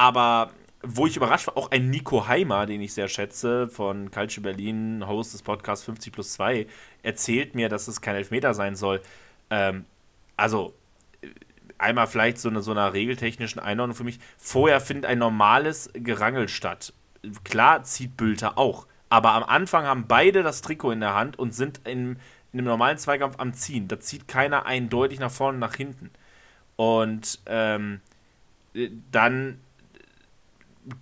aber 0.00 0.52
wo 0.82 1.06
ich 1.06 1.18
überrascht 1.18 1.46
war, 1.46 1.58
auch 1.58 1.70
ein 1.70 1.90
Nico 1.90 2.26
Heimer, 2.26 2.64
den 2.64 2.80
ich 2.80 2.94
sehr 2.94 3.06
schätze, 3.06 3.68
von 3.68 4.10
Calcio 4.10 4.42
Berlin, 4.42 5.06
Host 5.06 5.34
des 5.34 5.42
Podcasts 5.42 5.84
50 5.84 6.10
plus 6.10 6.32
2, 6.32 6.66
erzählt 7.02 7.54
mir, 7.54 7.68
dass 7.68 7.86
es 7.86 8.00
kein 8.00 8.16
Elfmeter 8.16 8.54
sein 8.54 8.76
soll. 8.76 9.02
Ähm, 9.50 9.84
also, 10.38 10.72
einmal 11.76 12.06
vielleicht 12.06 12.38
so 12.38 12.48
eine, 12.48 12.62
so 12.62 12.70
einer 12.70 12.94
regeltechnischen 12.94 13.60
Einordnung 13.60 13.94
für 13.94 14.04
mich. 14.04 14.20
Vorher 14.38 14.80
findet 14.80 15.04
ein 15.04 15.18
normales 15.18 15.90
Gerangel 15.92 16.48
statt. 16.48 16.94
Klar 17.44 17.82
zieht 17.82 18.16
Bülter 18.16 18.56
auch. 18.56 18.86
Aber 19.10 19.32
am 19.32 19.42
Anfang 19.42 19.84
haben 19.84 20.06
beide 20.08 20.42
das 20.42 20.62
Trikot 20.62 20.92
in 20.92 21.00
der 21.00 21.14
Hand 21.14 21.38
und 21.38 21.54
sind 21.54 21.86
in, 21.86 22.12
in 22.54 22.60
einem 22.60 22.64
normalen 22.64 22.96
Zweikampf 22.96 23.34
am 23.38 23.52
Ziehen. 23.52 23.86
Da 23.86 24.00
zieht 24.00 24.28
keiner 24.28 24.64
eindeutig 24.64 25.20
nach 25.20 25.30
vorne 25.30 25.56
und 25.56 25.60
nach 25.60 25.76
hinten. 25.76 26.10
Und 26.76 27.40
ähm, 27.44 28.00
dann 29.12 29.58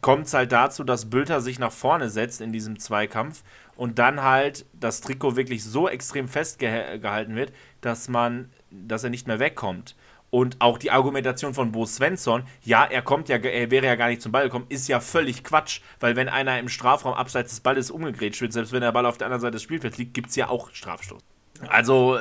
kommt 0.00 0.26
es 0.26 0.34
halt 0.34 0.52
dazu, 0.52 0.84
dass 0.84 1.10
Bülter 1.10 1.40
sich 1.40 1.58
nach 1.58 1.72
vorne 1.72 2.10
setzt 2.10 2.40
in 2.40 2.52
diesem 2.52 2.78
Zweikampf 2.78 3.42
und 3.76 3.98
dann 3.98 4.22
halt 4.22 4.66
das 4.72 5.00
Trikot 5.00 5.36
wirklich 5.36 5.64
so 5.64 5.88
extrem 5.88 6.28
festgehalten 6.28 7.36
wird, 7.36 7.52
dass 7.80 8.08
man, 8.08 8.50
dass 8.70 9.04
er 9.04 9.10
nicht 9.10 9.26
mehr 9.26 9.38
wegkommt. 9.38 9.94
Und 10.30 10.60
auch 10.60 10.76
die 10.76 10.90
Argumentation 10.90 11.54
von 11.54 11.72
Bo 11.72 11.86
Svensson, 11.86 12.44
ja, 12.62 12.84
er 12.84 13.00
kommt 13.00 13.30
ja, 13.30 13.36
er 13.36 13.70
wäre 13.70 13.86
ja 13.86 13.94
gar 13.94 14.08
nicht 14.08 14.20
zum 14.20 14.32
Ball 14.32 14.44
gekommen, 14.44 14.66
ist 14.68 14.86
ja 14.86 15.00
völlig 15.00 15.42
Quatsch, 15.42 15.80
weil 16.00 16.16
wenn 16.16 16.28
einer 16.28 16.58
im 16.58 16.68
Strafraum 16.68 17.14
abseits 17.14 17.50
des 17.50 17.60
Balles 17.60 17.90
umgegrätscht 17.90 18.42
wird, 18.42 18.52
selbst 18.52 18.72
wenn 18.72 18.82
der 18.82 18.92
Ball 18.92 19.06
auf 19.06 19.16
der 19.16 19.28
anderen 19.28 19.40
Seite 19.40 19.52
des 19.52 19.62
Spielfelds 19.62 19.96
liegt, 19.96 20.12
gibt 20.12 20.28
es 20.28 20.36
ja 20.36 20.48
auch 20.48 20.70
Strafstoß. 20.72 21.22
Also, 21.68 22.18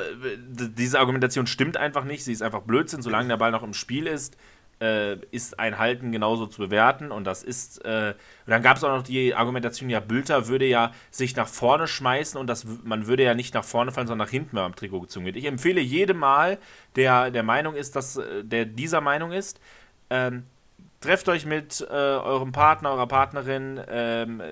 diese 0.48 0.98
Argumentation 0.98 1.46
stimmt 1.46 1.76
einfach 1.76 2.04
nicht, 2.04 2.24
sie 2.24 2.32
ist 2.32 2.42
einfach 2.42 2.62
Blödsinn, 2.62 3.02
solange 3.02 3.28
der 3.28 3.36
Ball 3.36 3.52
noch 3.52 3.62
im 3.62 3.74
Spiel 3.74 4.06
ist 4.06 4.36
äh, 4.80 5.16
ist 5.30 5.58
ein 5.58 5.78
Halten 5.78 6.12
genauso 6.12 6.46
zu 6.46 6.60
bewerten. 6.60 7.10
Und 7.10 7.24
das 7.24 7.42
ist. 7.42 7.84
Äh, 7.84 8.14
und 8.46 8.50
dann 8.50 8.62
gab 8.62 8.76
es 8.76 8.84
auch 8.84 8.96
noch 8.96 9.02
die 9.02 9.34
Argumentation, 9.34 9.90
ja, 9.90 10.00
Bülter 10.00 10.48
würde 10.48 10.66
ja 10.66 10.92
sich 11.10 11.36
nach 11.36 11.48
vorne 11.48 11.86
schmeißen 11.86 12.40
und 12.40 12.46
das, 12.46 12.66
man 12.84 13.06
würde 13.06 13.24
ja 13.24 13.34
nicht 13.34 13.54
nach 13.54 13.64
vorne 13.64 13.92
fallen, 13.92 14.06
sondern 14.06 14.26
nach 14.26 14.30
hinten, 14.30 14.52
wenn 14.52 14.62
man 14.62 14.72
am 14.72 14.76
Trikot 14.76 15.00
gezogen 15.00 15.26
wird. 15.26 15.36
Ich 15.36 15.44
empfehle 15.44 15.80
jedem 15.80 16.18
Mal, 16.18 16.58
der 16.96 17.30
der 17.30 17.42
Meinung 17.42 17.74
ist, 17.74 17.96
dass 17.96 18.16
äh, 18.16 18.44
der 18.44 18.64
dieser 18.64 19.00
Meinung 19.00 19.32
ist, 19.32 19.60
ähm, 20.10 20.44
trefft 21.00 21.28
euch 21.28 21.46
mit 21.46 21.86
äh, 21.88 21.92
eurem 21.92 22.52
Partner, 22.52 22.92
eurer 22.92 23.06
Partnerin, 23.06 23.80
ähm, 23.88 24.42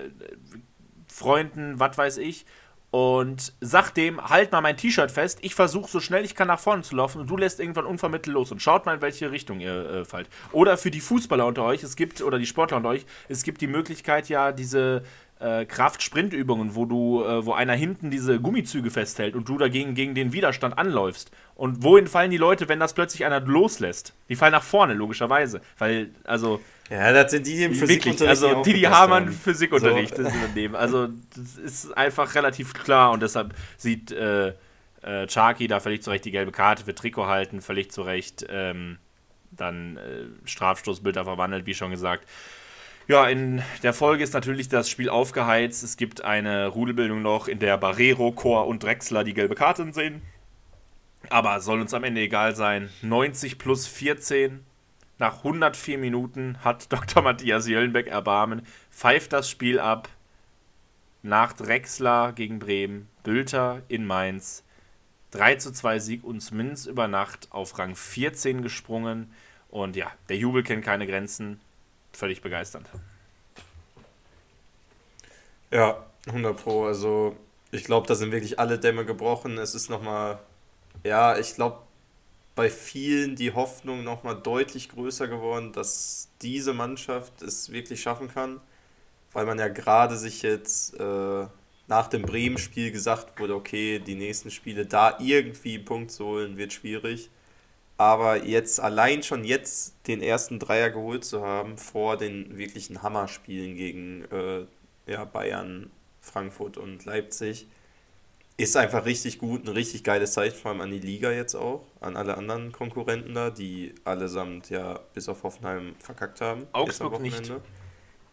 Freunden, 1.07 1.79
was 1.79 1.97
weiß 1.97 2.17
ich, 2.17 2.45
und 2.89 3.53
sag 3.59 3.91
dem, 3.91 4.21
halt 4.21 4.51
mal 4.51 4.61
mein 4.61 4.77
T-Shirt 4.77 5.11
fest, 5.11 5.39
ich 5.41 5.55
versuche 5.55 5.89
so 5.89 5.99
schnell 5.99 6.23
ich 6.23 6.35
kann 6.35 6.47
nach 6.47 6.59
vorne 6.59 6.83
zu 6.83 6.95
laufen 6.95 7.19
und 7.19 7.29
du 7.29 7.35
lässt 7.35 7.59
irgendwann 7.59 7.85
unvermittelt 7.85 8.33
los 8.33 8.51
und 8.51 8.61
schaut 8.61 8.85
mal, 8.85 8.95
in 8.95 9.01
welche 9.01 9.31
Richtung 9.31 9.59
ihr 9.59 9.89
äh, 9.89 10.05
fallt. 10.05 10.29
Oder 10.51 10.77
für 10.77 10.91
die 10.91 11.01
Fußballer 11.01 11.45
unter 11.45 11.63
euch, 11.63 11.83
es 11.83 11.95
gibt, 11.95 12.21
oder 12.21 12.39
die 12.39 12.45
Sportler 12.45 12.77
unter 12.77 12.89
euch, 12.89 13.05
es 13.27 13.43
gibt 13.43 13.61
die 13.61 13.67
Möglichkeit 13.67 14.29
ja, 14.29 14.51
diese 14.51 15.03
äh, 15.39 15.65
Kraft-Sprint-Übungen, 15.65 16.75
wo 16.75 16.85
du, 16.85 17.23
äh, 17.23 17.45
wo 17.45 17.53
einer 17.53 17.73
hinten 17.73 18.09
diese 18.09 18.39
Gummizüge 18.39 18.89
festhält 18.89 19.35
und 19.35 19.47
du 19.49 19.57
dagegen 19.57 19.93
gegen 19.93 20.15
den 20.15 20.33
Widerstand 20.33 20.77
anläufst. 20.77 21.31
Und 21.55 21.83
wohin 21.83 22.07
fallen 22.07 22.31
die 22.31 22.37
Leute, 22.37 22.69
wenn 22.69 22.79
das 22.79 22.93
plötzlich 22.93 23.25
einer 23.25 23.41
loslässt? 23.41 24.13
Die 24.29 24.35
fallen 24.35 24.51
nach 24.51 24.63
vorne, 24.63 24.93
logischerweise. 24.93 25.61
Weil, 25.77 26.11
also. 26.23 26.59
Ja, 26.89 27.11
das 27.11 27.31
sind 27.31 27.45
die, 27.45 27.55
die 27.55 27.63
im 27.63 27.73
Physikunterricht. 27.73 28.43
Also, 28.43 28.63
die, 28.63 28.73
die 28.73 28.87
Hamann 28.87 29.31
Physikunterricht 29.31 30.15
so. 30.15 30.21
übernehmen. 30.21 30.75
Also, 30.75 31.07
das 31.35 31.57
ist 31.57 31.97
einfach 31.97 32.35
relativ 32.35 32.73
klar 32.73 33.11
und 33.11 33.21
deshalb 33.21 33.53
sieht 33.77 34.11
äh, 34.11 34.53
äh, 35.01 35.27
Charky 35.27 35.67
da 35.67 35.79
völlig 35.79 36.03
zurecht 36.03 36.25
die 36.25 36.31
gelbe 36.31 36.51
Karte 36.51 36.85
für 36.85 36.95
Trikot 36.95 37.27
halten, 37.27 37.61
völlig 37.61 37.91
zurecht. 37.91 38.45
Ähm, 38.49 38.97
dann 39.51 39.97
äh, 39.97 40.47
Strafstoßbilder 40.47 41.23
verwandelt, 41.23 41.65
wie 41.65 41.73
schon 41.73 41.91
gesagt. 41.91 42.27
Ja, 43.07 43.27
in 43.27 43.63
der 43.83 43.93
Folge 43.93 44.23
ist 44.23 44.33
natürlich 44.33 44.67
das 44.67 44.89
Spiel 44.89 45.09
aufgeheizt. 45.09 45.81
Es 45.83 45.95
gibt 45.95 46.23
eine 46.25 46.67
Rudelbildung 46.67 47.21
noch, 47.21 47.47
in 47.47 47.59
der 47.59 47.77
Barrero, 47.77 48.33
Chor 48.33 48.67
und 48.67 48.83
Drexler 48.83 49.23
die 49.23 49.33
gelbe 49.33 49.55
Karte 49.55 49.91
sehen. 49.93 50.21
Aber 51.29 51.61
soll 51.61 51.79
uns 51.79 51.93
am 51.93 52.03
Ende 52.03 52.21
egal 52.21 52.55
sein. 52.55 52.89
90 53.01 53.57
plus 53.57 53.87
14. 53.87 54.65
Nach 55.19 55.37
104 55.37 55.97
Minuten 55.97 56.57
hat 56.63 56.91
Dr. 56.93 57.23
Matthias 57.23 57.67
Jöllenbeck 57.67 58.07
Erbarmen, 58.07 58.65
pfeift 58.91 59.33
das 59.33 59.49
Spiel 59.49 59.79
ab. 59.79 60.09
Nach 61.23 61.53
Drexler 61.53 62.31
gegen 62.33 62.59
Bremen, 62.59 63.09
Bülter 63.23 63.81
in 63.87 64.05
Mainz. 64.05 64.63
3 65.31 65.55
zu 65.55 65.73
2 65.73 65.99
Sieg 65.99 66.23
und 66.23 66.39
zumindest 66.39 66.87
über 66.87 67.07
Nacht 67.07 67.47
auf 67.51 67.77
Rang 67.77 67.95
14 67.95 68.61
gesprungen. 68.61 69.33
Und 69.69 69.95
ja, 69.95 70.11
der 70.29 70.37
Jubel 70.37 70.63
kennt 70.63 70.85
keine 70.85 71.05
Grenzen 71.05 71.59
völlig 72.13 72.41
begeisternd. 72.41 72.87
Ja, 75.71 76.05
100 76.27 76.55
Pro. 76.55 76.85
Also 76.85 77.35
ich 77.71 77.83
glaube, 77.83 78.07
da 78.07 78.15
sind 78.15 78.31
wirklich 78.31 78.59
alle 78.59 78.79
Dämme 78.79 79.05
gebrochen. 79.05 79.57
Es 79.57 79.75
ist 79.75 79.89
nochmal, 79.89 80.39
ja, 81.03 81.37
ich 81.37 81.55
glaube, 81.55 81.79
bei 82.57 82.71
vielen 82.71 83.35
die 83.35 83.53
Hoffnung 83.53 84.03
nochmal 84.03 84.35
deutlich 84.35 84.89
größer 84.89 85.27
geworden, 85.27 85.73
dass 85.73 86.29
diese 86.41 86.73
Mannschaft 86.73 87.43
es 87.43 87.71
wirklich 87.71 88.01
schaffen 88.01 88.29
kann, 88.29 88.59
weil 89.31 89.45
man 89.45 89.59
ja 89.59 89.67
gerade 89.67 90.17
sich 90.17 90.41
jetzt 90.41 90.99
äh, 90.99 91.45
nach 91.87 92.07
dem 92.07 92.23
Bremen-Spiel 92.23 92.91
gesagt 92.91 93.39
wurde, 93.39 93.53
okay, 93.53 93.99
die 93.99 94.15
nächsten 94.15 94.49
Spiele 94.49 94.87
da 94.87 95.19
irgendwie 95.19 95.75
einen 95.75 95.85
Punkt 95.85 96.11
zu 96.11 96.25
holen, 96.25 96.57
wird 96.57 96.73
schwierig. 96.73 97.29
Aber 97.95 98.43
jetzt 98.43 98.79
allein 98.79 99.21
schon 99.21 99.43
jetzt 99.43 99.93
den 100.07 100.23
ersten 100.23 100.57
Dreier 100.57 100.89
geholt 100.89 101.25
zu 101.25 101.43
haben 101.45 101.77
vor 101.77 102.17
den 102.17 102.57
wirklichen 102.57 103.03
Hammerspielen 103.03 103.75
gegen 103.75 104.25
äh, 104.31 104.65
ja, 105.05 105.25
Bayern, 105.25 105.91
Frankfurt 106.21 106.77
und 106.77 107.05
Leipzig, 107.05 107.67
ist 108.57 108.75
einfach 108.75 109.05
richtig 109.05 109.37
gut, 109.37 109.65
ein 109.65 109.73
richtig 109.73 110.03
geiles 110.03 110.33
Zeichen, 110.33 110.57
vor 110.57 110.71
allem 110.71 110.81
an 110.81 110.89
die 110.89 110.99
Liga 110.99 111.31
jetzt 111.31 111.53
auch, 111.53 111.85
an 112.01 112.17
alle 112.17 112.37
anderen 112.37 112.71
Konkurrenten 112.71 113.35
da, 113.35 113.51
die 113.51 113.93
allesamt 114.03 114.71
ja 114.71 114.99
bis 115.13 115.29
auf 115.29 115.43
Hoffenheim 115.43 115.95
verkackt 115.99 116.41
haben. 116.41 116.65
Augsburg 116.73 117.21
nicht. 117.21 117.51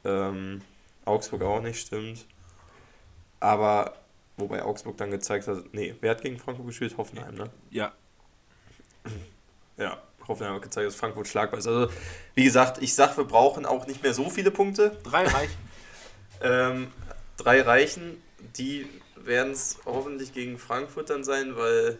Ähm, 0.04 0.62
Augsburg 1.04 1.42
auch 1.42 1.60
nicht, 1.60 1.78
stimmt. 1.78 2.26
Aber 3.38 3.94
wobei 4.38 4.62
Augsburg 4.62 4.96
dann 4.96 5.10
gezeigt 5.10 5.46
hat, 5.46 5.62
nee, 5.72 5.94
wer 6.00 6.12
hat 6.12 6.22
gegen 6.22 6.38
Frankfurt 6.38 6.66
gespielt? 6.66 6.96
Hoffenheim, 6.96 7.34
ne? 7.34 7.50
Ja. 7.70 7.92
Ja, 9.76 10.00
Hoffenheim 10.28 10.54
hat 10.54 10.62
gezeigt, 10.62 10.86
dass 10.86 10.94
Frankfurt 10.94 11.26
schlagbar 11.26 11.58
ist. 11.58 11.66
Also, 11.66 11.92
wie 12.36 12.44
gesagt, 12.44 12.80
ich 12.80 12.94
sage, 12.94 13.16
wir 13.16 13.24
brauchen 13.24 13.66
auch 13.66 13.88
nicht 13.88 14.04
mehr 14.04 14.14
so 14.14 14.30
viele 14.30 14.52
Punkte. 14.52 14.96
Drei 15.02 15.24
reichen. 15.24 15.56
ähm, 16.42 16.92
drei 17.36 17.60
reichen. 17.60 18.22
Die 18.56 18.86
werden 19.16 19.52
es 19.52 19.78
hoffentlich 19.84 20.32
gegen 20.32 20.58
Frankfurt 20.58 21.10
dann 21.10 21.24
sein, 21.24 21.56
weil 21.56 21.98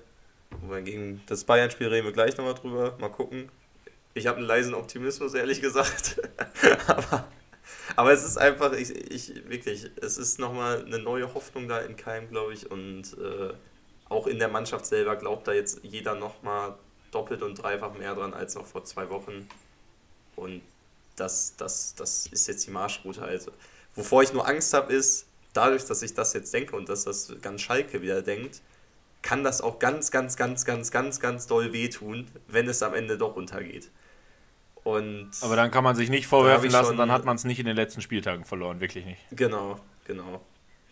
gegen 0.85 1.22
das 1.27 1.44
Bayern-Spiel 1.44 1.88
reden 1.88 2.07
wir 2.07 2.12
gleich 2.12 2.37
nochmal 2.37 2.55
drüber. 2.55 2.96
Mal 2.98 3.11
gucken. 3.11 3.50
Ich 4.14 4.27
habe 4.27 4.38
einen 4.38 4.46
leisen 4.46 4.74
Optimismus, 4.74 5.35
ehrlich 5.35 5.61
gesagt. 5.61 6.20
aber, 6.87 7.29
aber 7.96 8.12
es 8.12 8.24
ist 8.24 8.37
einfach, 8.37 8.72
ich, 8.72 8.90
ich 9.11 9.48
wirklich, 9.48 9.90
es 10.00 10.18
ist 10.18 10.38
nochmal 10.38 10.85
eine 10.85 10.98
neue 10.98 11.35
Hoffnung 11.35 11.68
da 11.68 11.81
in 11.81 11.96
Keim, 11.96 12.29
glaube 12.31 12.53
ich. 12.53 12.70
Und 12.70 13.16
äh, 13.18 13.53
auch 14.09 14.27
in 14.27 14.38
der 14.38 14.48
Mannschaft 14.48 14.87
selber 14.87 15.16
glaubt 15.16 15.48
da 15.48 15.53
jetzt 15.53 15.81
jeder 15.83 16.14
nochmal 16.14 16.77
doppelt 17.11 17.42
und 17.42 17.57
dreifach 17.57 17.94
mehr 17.94 18.14
dran 18.14 18.35
als 18.35 18.55
noch 18.55 18.66
vor 18.66 18.85
zwei 18.85 19.11
Wochen. 19.11 19.48
Und 20.37 20.62
das, 21.16 21.55
das, 21.57 21.94
das 21.94 22.27
ist 22.27 22.46
jetzt 22.48 22.66
die 22.66 22.70
Marschroute. 22.70 23.22
Also, 23.22 23.53
wovor 23.94 24.22
ich 24.22 24.33
nur 24.33 24.46
Angst 24.46 24.72
habe, 24.74 24.92
ist, 24.92 25.27
dadurch, 25.54 25.86
dass 25.86 26.02
ich 26.02 26.12
das 26.12 26.34
jetzt 26.34 26.52
denke 26.52 26.76
und 26.76 26.88
dass 26.88 27.04
das 27.04 27.32
ganz 27.40 27.62
Schalke 27.62 28.02
wieder 28.02 28.20
denkt, 28.20 28.60
kann 29.22 29.42
das 29.42 29.62
auch 29.62 29.78
ganz, 29.78 30.10
ganz, 30.10 30.36
ganz, 30.36 30.66
ganz, 30.66 30.90
ganz, 30.90 31.18
ganz 31.18 31.46
doll 31.46 31.72
wehtun, 31.72 32.26
wenn 32.46 32.68
es 32.68 32.82
am 32.82 32.92
Ende 32.92 33.16
doch 33.16 33.36
untergeht. 33.36 33.90
Und 34.82 35.30
Aber 35.40 35.56
dann 35.56 35.70
kann 35.70 35.82
man 35.82 35.96
sich 35.96 36.10
nicht 36.10 36.26
vorwerfen 36.26 36.70
lassen, 36.70 36.88
schon, 36.88 36.96
dann 36.98 37.10
hat 37.10 37.24
man 37.24 37.36
es 37.36 37.44
nicht 37.44 37.58
in 37.58 37.64
den 37.64 37.74
letzten 37.74 38.02
Spieltagen 38.02 38.44
verloren, 38.44 38.80
wirklich 38.80 39.06
nicht. 39.06 39.22
Genau, 39.30 39.80
genau. 40.04 40.42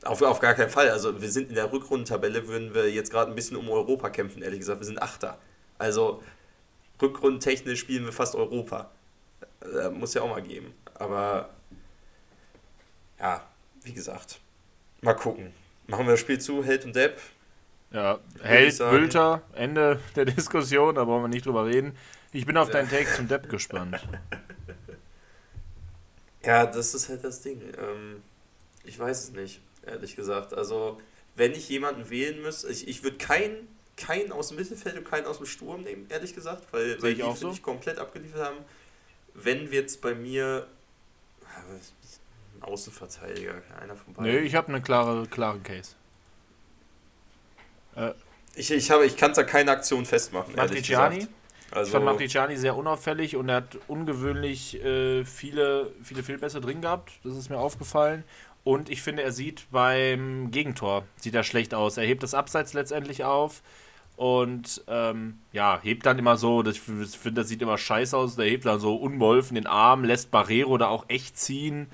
Auf, 0.04 0.22
auf 0.22 0.40
gar 0.40 0.54
keinen 0.54 0.70
Fall. 0.70 0.88
Also 0.88 1.20
wir 1.20 1.30
sind 1.30 1.50
in 1.50 1.54
der 1.54 1.70
Rückrundentabelle, 1.70 2.48
würden 2.48 2.74
wir 2.74 2.90
jetzt 2.90 3.10
gerade 3.10 3.30
ein 3.30 3.34
bisschen 3.34 3.58
um 3.58 3.68
Europa 3.68 4.08
kämpfen, 4.08 4.42
ehrlich 4.42 4.60
gesagt. 4.60 4.80
Wir 4.80 4.86
sind 4.86 5.02
Achter. 5.02 5.38
Also 5.78 6.22
rückrundentechnisch 7.00 7.80
spielen 7.80 8.06
wir 8.06 8.12
fast 8.12 8.34
Europa. 8.34 8.90
Äh, 9.60 9.90
muss 9.90 10.14
ja 10.14 10.22
auch 10.22 10.30
mal 10.30 10.42
geben. 10.42 10.72
Aber 10.94 11.50
ja, 13.20 13.46
wie 13.82 13.92
gesagt, 13.92 14.40
mal 15.02 15.14
gucken. 15.14 15.52
Machen 15.86 16.06
wir 16.06 16.12
das 16.12 16.20
Spiel 16.20 16.40
zu, 16.40 16.64
Held 16.64 16.84
und 16.86 16.96
Depp. 16.96 17.20
Ja, 17.90 18.20
Held, 18.40 18.78
Bülter, 18.78 19.42
Ende 19.52 20.00
der 20.16 20.24
Diskussion, 20.24 20.94
da 20.94 21.04
brauchen 21.04 21.24
wir 21.24 21.28
nicht 21.28 21.44
drüber 21.44 21.66
reden. 21.66 21.94
Ich 22.32 22.46
bin 22.46 22.56
auf 22.56 22.70
deinen 22.70 22.88
Take 22.88 23.12
zum 23.14 23.28
Depp 23.28 23.48
gespannt. 23.50 24.00
Ja, 26.44 26.66
das 26.66 26.92
ist 26.92 27.08
halt 27.08 27.22
das 27.22 27.40
Ding. 27.40 27.60
Ähm, 27.78 28.20
ich 28.82 28.98
weiß 28.98 29.22
es 29.22 29.30
nicht, 29.30 29.60
ehrlich 29.86 30.16
gesagt. 30.16 30.52
Also, 30.52 31.00
wenn 31.36 31.52
ich 31.52 31.68
jemanden 31.68 32.10
wählen 32.10 32.42
müsste, 32.42 32.68
ich, 32.68 32.88
ich 32.88 33.04
würde 33.04 33.16
keinen 33.18 33.68
keinen 33.96 34.32
aus 34.32 34.48
dem 34.48 34.56
Mittelfeld 34.56 34.96
und 34.96 35.04
keinen 35.04 35.26
aus 35.26 35.36
dem 35.36 35.46
Sturm 35.46 35.82
nehmen, 35.82 36.06
ehrlich 36.08 36.34
gesagt, 36.34 36.66
weil, 36.72 37.00
weil 37.02 37.12
ich 37.12 37.18
die 37.18 37.22
auch 37.22 37.36
so. 37.36 37.52
ich 37.52 37.62
komplett 37.62 37.98
abgeliefert 37.98 38.44
haben. 38.44 38.58
Wenn 39.34 39.70
wir 39.70 39.80
jetzt 39.80 40.00
bei 40.00 40.14
mir 40.14 40.66
ein 42.62 42.68
Außenverteidiger, 42.68 43.54
einer 43.80 43.96
von 43.96 44.14
beiden. 44.14 44.30
Nee, 44.30 44.38
ich 44.38 44.54
habe 44.54 44.68
eine 44.68 44.80
klare, 44.80 45.26
klare 45.26 45.58
Case. 45.60 45.94
Äh, 47.96 48.12
ich, 48.54 48.70
ich, 48.70 48.90
habe, 48.90 49.06
ich 49.06 49.16
kann 49.16 49.32
da 49.34 49.42
keine 49.42 49.70
Aktion 49.70 50.06
festmachen. 50.06 50.54
Matriciani? 50.54 51.26
Also, 51.70 51.88
ich 51.88 51.92
fand 51.92 52.04
Matriciani 52.04 52.56
sehr 52.56 52.76
unauffällig 52.76 53.36
und 53.36 53.48
er 53.48 53.56
hat 53.56 53.78
ungewöhnlich 53.88 54.82
äh, 54.84 55.24
viele, 55.24 55.90
viele 56.02 56.22
Fehlpässe 56.22 56.60
drin 56.60 56.82
gehabt. 56.82 57.12
Das 57.24 57.34
ist 57.34 57.48
mir 57.48 57.58
aufgefallen. 57.58 58.24
Und 58.64 58.90
ich 58.90 59.02
finde, 59.02 59.22
er 59.22 59.32
sieht 59.32 59.70
beim 59.70 60.50
Gegentor, 60.50 61.04
sieht 61.16 61.34
er 61.34 61.42
schlecht 61.42 61.74
aus. 61.74 61.96
Er 61.96 62.04
hebt 62.04 62.22
das 62.22 62.34
Abseits 62.34 62.74
letztendlich 62.74 63.24
auf 63.24 63.62
und 64.16 64.84
ähm, 64.86 65.38
ja, 65.52 65.80
hebt 65.82 66.06
dann 66.06 66.18
immer 66.18 66.36
so, 66.36 66.62
das, 66.62 66.76
ich 66.76 66.80
finde, 66.82 67.40
das 67.40 67.48
sieht 67.48 67.62
immer 67.62 67.78
scheiße 67.78 68.16
aus. 68.16 68.36
Der 68.36 68.46
hebt 68.46 68.66
dann 68.66 68.78
so 68.78 68.94
unbeholfen 68.94 69.54
den 69.54 69.66
Arm, 69.66 70.04
lässt 70.04 70.30
Barrero 70.30 70.78
da 70.78 70.88
auch 70.88 71.06
echt 71.08 71.38
ziehen. 71.38 71.88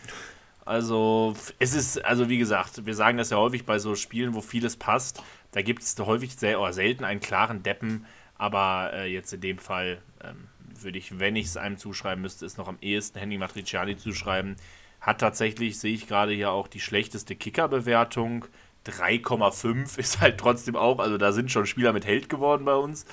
Also, 0.68 1.35
es 1.59 1.72
ist, 1.72 2.04
also 2.04 2.28
wie 2.28 2.37
gesagt, 2.37 2.85
wir 2.85 2.94
sagen 2.94 3.16
das 3.16 3.31
ja 3.31 3.38
häufig 3.38 3.64
bei 3.64 3.78
so 3.78 3.94
Spielen, 3.94 4.35
wo 4.35 4.42
vieles 4.42 4.76
passt. 4.76 5.22
Da 5.52 5.62
gibt 5.62 5.83
es 5.83 5.96
häufig 5.98 6.37
sehr, 6.37 6.61
oder 6.61 6.74
selten 6.74 7.04
einen 7.04 7.20
klaren 7.20 7.62
Deppen, 7.62 8.04
aber 8.37 8.90
äh, 8.92 9.11
jetzt 9.11 9.33
in 9.33 9.40
dem 9.40 9.57
Fall 9.57 10.02
ähm, 10.22 10.48
würde 10.83 10.98
ich, 10.98 11.18
wenn 11.18 11.37
ich 11.37 11.46
es 11.46 11.57
einem 11.57 11.78
zuschreiben 11.78 12.20
müsste, 12.20 12.44
es 12.44 12.59
noch 12.59 12.68
am 12.68 12.76
ehesten 12.83 13.18
Henry 13.18 13.38
Matriciani 13.38 13.96
zuschreiben. 13.96 14.57
Hat 15.00 15.22
tatsächlich, 15.22 15.78
sehe 15.78 15.94
ich 15.94 16.07
gerade 16.07 16.33
hier 16.33 16.50
auch 16.50 16.68
die 16.68 16.81
schlechteste 16.81 17.35
Kicker-Bewertung. 17.35 18.44
3,5 18.87 19.98
ist 19.98 20.20
halt 20.20 20.38
trotzdem 20.38 20.76
auch, 20.76 20.98
also 20.98 21.16
da 21.16 21.33
sind 21.33 21.50
schon 21.50 21.64
Spieler 21.64 21.94
mit 21.94 22.04
Held 22.04 22.28
geworden 22.28 22.66
bei 22.66 22.74
uns. 22.74 23.07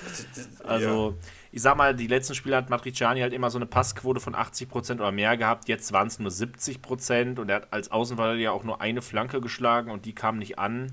Also, 0.62 1.16
ja. 1.18 1.28
Ich 1.52 1.62
sag 1.62 1.76
mal, 1.76 1.94
die 1.94 2.06
letzten 2.06 2.34
Spiele 2.34 2.56
hat 2.56 2.70
Matriciani 2.70 3.20
halt 3.20 3.32
immer 3.32 3.50
so 3.50 3.58
eine 3.58 3.66
Passquote 3.66 4.20
von 4.20 4.34
80% 4.34 4.94
oder 4.94 5.12
mehr 5.12 5.36
gehabt. 5.36 5.68
Jetzt 5.68 5.92
waren 5.92 6.08
es 6.08 6.18
nur 6.18 6.30
70% 6.30 7.38
und 7.38 7.48
er 7.48 7.56
hat 7.56 7.72
als 7.72 7.90
Außenverteidiger 7.90 8.52
auch 8.52 8.64
nur 8.64 8.80
eine 8.80 9.02
Flanke 9.02 9.40
geschlagen 9.40 9.90
und 9.90 10.04
die 10.04 10.14
kam 10.14 10.38
nicht 10.38 10.58
an. 10.58 10.92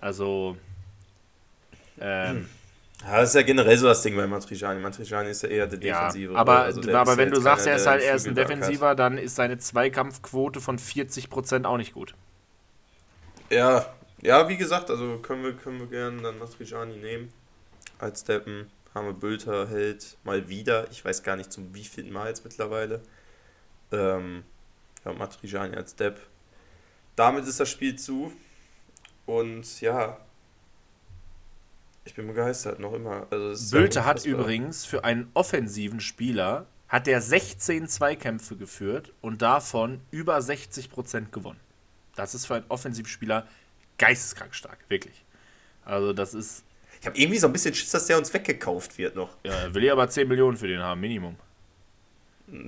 Also, 0.00 0.56
ähm, 2.00 2.48
ja, 3.04 3.20
das 3.20 3.30
ist 3.30 3.34
ja 3.36 3.42
generell 3.42 3.78
so 3.78 3.86
das 3.86 4.02
Ding 4.02 4.16
bei 4.16 4.26
Matriciani. 4.26 4.80
Matriciani 4.80 5.30
ist 5.30 5.42
ja 5.42 5.48
eher 5.48 5.66
der 5.66 5.78
Defensive. 5.78 6.32
Ja, 6.32 6.38
aber, 6.38 6.60
also 6.60 6.92
aber 6.92 7.16
wenn 7.16 7.30
du 7.30 7.40
sagst, 7.40 7.66
er 7.66 7.76
ist 7.76 7.86
halt 7.86 8.02
erst 8.02 8.26
ein 8.26 8.34
Defensiver, 8.34 8.94
dann 8.94 9.18
ist 9.18 9.36
seine 9.36 9.58
Zweikampfquote 9.58 10.60
von 10.60 10.78
40% 10.78 11.64
auch 11.64 11.76
nicht 11.76 11.94
gut. 11.94 12.14
Ja, 13.50 13.86
ja, 14.20 14.48
wie 14.48 14.56
gesagt, 14.56 14.90
also 14.90 15.18
können 15.18 15.44
wir, 15.44 15.52
können 15.52 15.78
wir 15.78 15.86
gerne 15.86 16.20
dann 16.22 16.38
Matriciani 16.38 16.96
nehmen. 16.96 17.32
Als 18.00 18.24
Deppen 18.24 18.68
wir 19.06 19.14
Bülter 19.14 19.68
hält 19.68 20.16
mal 20.24 20.48
wieder. 20.48 20.90
Ich 20.90 21.04
weiß 21.04 21.22
gar 21.22 21.36
nicht 21.36 21.52
zum 21.52 21.74
wievielten 21.74 22.12
Mal 22.12 22.28
jetzt 22.28 22.44
mittlerweile. 22.44 23.02
Ähm, 23.92 24.44
ja, 25.04 25.12
Matriciani 25.12 25.76
als 25.76 25.96
Depp. 25.96 26.20
Damit 27.16 27.46
ist 27.46 27.60
das 27.60 27.68
Spiel 27.68 27.96
zu. 27.96 28.32
Und 29.26 29.80
ja, 29.80 30.18
ich 32.04 32.14
bin 32.14 32.26
begeistert, 32.26 32.80
noch 32.80 32.94
immer. 32.94 33.26
Also 33.30 33.76
Bülter 33.76 34.04
hat 34.04 34.24
übrigens 34.24 34.84
für 34.84 35.04
einen 35.04 35.30
offensiven 35.34 36.00
Spieler 36.00 36.66
hat 36.88 37.06
der 37.06 37.20
16 37.20 37.86
Zweikämpfe 37.86 38.56
geführt 38.56 39.12
und 39.20 39.42
davon 39.42 40.00
über 40.10 40.38
60% 40.38 41.30
gewonnen. 41.30 41.60
Das 42.16 42.34
ist 42.34 42.46
für 42.46 42.54
einen 42.54 42.64
Offensivspieler 42.68 43.46
geisteskrank 43.98 44.54
stark, 44.54 44.78
wirklich. 44.88 45.24
Also 45.84 46.12
das 46.12 46.34
ist. 46.34 46.64
Ich 47.00 47.06
habe 47.06 47.16
irgendwie 47.16 47.38
so 47.38 47.46
ein 47.46 47.52
bisschen 47.52 47.74
Schiss, 47.74 47.90
dass 47.90 48.06
der 48.06 48.18
uns 48.18 48.32
weggekauft 48.32 48.98
wird 48.98 49.14
noch. 49.14 49.36
Ja, 49.44 49.72
will 49.74 49.84
ich 49.84 49.92
aber 49.92 50.08
10 50.08 50.28
Millionen 50.28 50.56
für 50.56 50.68
den 50.68 50.80
haben, 50.80 51.00
Minimum. 51.00 51.36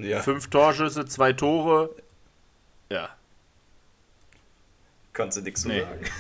Ja. 0.01 0.21
Fünf 0.21 0.49
Torschüsse, 0.49 1.05
zwei 1.07 1.33
Tore. 1.33 1.95
Ja. 2.91 3.11
Kannst 5.13 5.39
du 5.39 5.43
nichts 5.43 5.63
zu 5.63 5.69
nee. 5.69 5.81
sagen. 5.81 6.05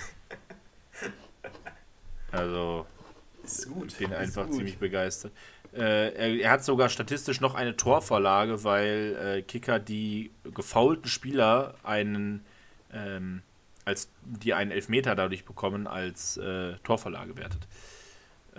Also, 2.32 2.86
ist 3.42 3.68
gut. 3.68 3.98
bin 3.98 4.12
einfach 4.12 4.46
gut. 4.46 4.54
ziemlich 4.54 4.78
begeistert. 4.78 5.32
Äh, 5.72 6.14
er, 6.14 6.40
er, 6.40 6.50
hat 6.52 6.64
sogar 6.64 6.88
statistisch 6.88 7.40
noch 7.40 7.56
eine 7.56 7.76
Torvorlage, 7.76 8.62
weil 8.62 9.16
äh, 9.38 9.42
Kicker 9.42 9.80
die 9.80 10.30
gefaulten 10.44 11.08
Spieler 11.08 11.74
einen 11.82 12.44
ähm, 12.92 13.42
als 13.84 14.08
die 14.22 14.54
einen 14.54 14.70
Elfmeter 14.70 15.14
dadurch 15.14 15.44
bekommen 15.44 15.86
als 15.86 16.36
äh, 16.36 16.74
Torvorlage 16.84 17.36
wertet. 17.36 17.66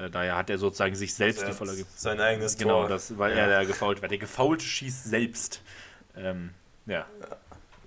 Äh, 0.02 0.10
daher 0.10 0.36
hat 0.36 0.50
er 0.50 0.58
sozusagen 0.58 0.96
sich 0.96 1.14
selbst 1.14 1.40
also 1.44 1.52
die 1.52 1.58
Vorlage. 1.58 1.86
Sein 1.96 2.20
eigenes 2.20 2.58
genau, 2.58 2.74
Tor. 2.74 2.82
Genau, 2.84 2.94
das, 2.94 3.18
weil 3.18 3.32
ja. 3.32 3.44
er 3.44 3.50
da 3.50 3.64
gefault 3.64 4.02
wird. 4.02 4.12
Der 4.12 4.20
Gefaulte 4.20 4.64
schießt 4.64 5.06
selbst. 5.06 5.62
Ähm, 6.16 6.52
ja. 6.86 7.00
ja. 7.00 7.38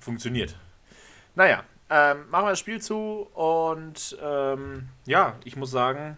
Funktioniert. 0.00 0.56
Naja, 1.34 1.64
ähm, 1.90 2.28
machen 2.30 2.46
wir 2.46 2.50
das 2.50 2.58
Spiel 2.58 2.80
zu 2.80 3.28
und 3.34 4.16
ähm, 4.22 4.88
ja, 5.06 5.36
ich 5.44 5.56
muss 5.56 5.70
sagen, 5.70 6.16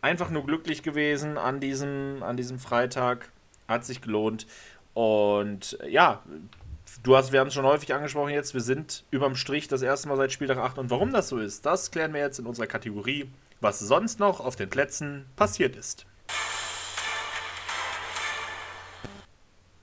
einfach 0.00 0.30
nur 0.30 0.46
glücklich 0.46 0.82
gewesen 0.82 1.36
an 1.36 1.60
diesem, 1.60 2.22
an 2.22 2.36
diesem 2.36 2.58
Freitag. 2.58 3.30
Hat 3.68 3.84
sich 3.84 4.02
gelohnt. 4.02 4.46
Und 4.92 5.78
ja, 5.88 6.22
du 7.02 7.16
hast, 7.16 7.32
wir 7.32 7.40
haben 7.40 7.48
es 7.48 7.54
schon 7.54 7.64
häufig 7.64 7.94
angesprochen 7.94 8.30
jetzt, 8.30 8.54
wir 8.54 8.60
sind 8.60 9.04
überm 9.10 9.34
Strich 9.34 9.68
das 9.68 9.82
erste 9.82 10.08
Mal 10.08 10.16
seit 10.16 10.32
Spieltag 10.32 10.58
8. 10.58 10.78
Und 10.78 10.90
warum 10.90 11.12
das 11.12 11.28
so 11.28 11.38
ist, 11.38 11.64
das 11.64 11.90
klären 11.90 12.12
wir 12.12 12.20
jetzt 12.20 12.38
in 12.38 12.46
unserer 12.46 12.66
Kategorie, 12.66 13.30
was 13.62 13.78
sonst 13.78 14.18
noch 14.20 14.40
auf 14.40 14.56
den 14.56 14.68
Plätzen 14.68 15.26
passiert 15.36 15.76
ist. 15.76 16.06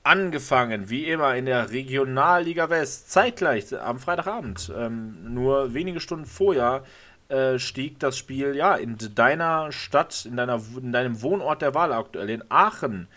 Angefangen, 0.04 0.90
wie 0.90 1.06
immer, 1.06 1.36
in 1.36 1.46
der 1.46 1.72
Regionalliga 1.72 2.70
West, 2.70 3.12
zeitgleich 3.12 3.80
am 3.80 4.00
Freitagabend, 4.00 4.72
ähm, 4.76 5.34
nur 5.34 5.74
wenige 5.74 6.00
Stunden 6.00 6.26
vorher, 6.26 6.84
äh, 7.30 7.60
stieg 7.60 8.00
das 8.00 8.18
Spiel 8.18 8.56
ja 8.56 8.76
in 8.76 8.98
deiner 9.14 9.72
Stadt, 9.72 10.26
in, 10.26 10.36
deiner, 10.36 10.62
in 10.78 10.92
deinem 10.92 11.22
Wohnort 11.22 11.62
der 11.62 11.76
Wahl 11.76 11.94
aktuell, 11.94 12.30
in 12.30 12.44
Aachen. 12.50 13.08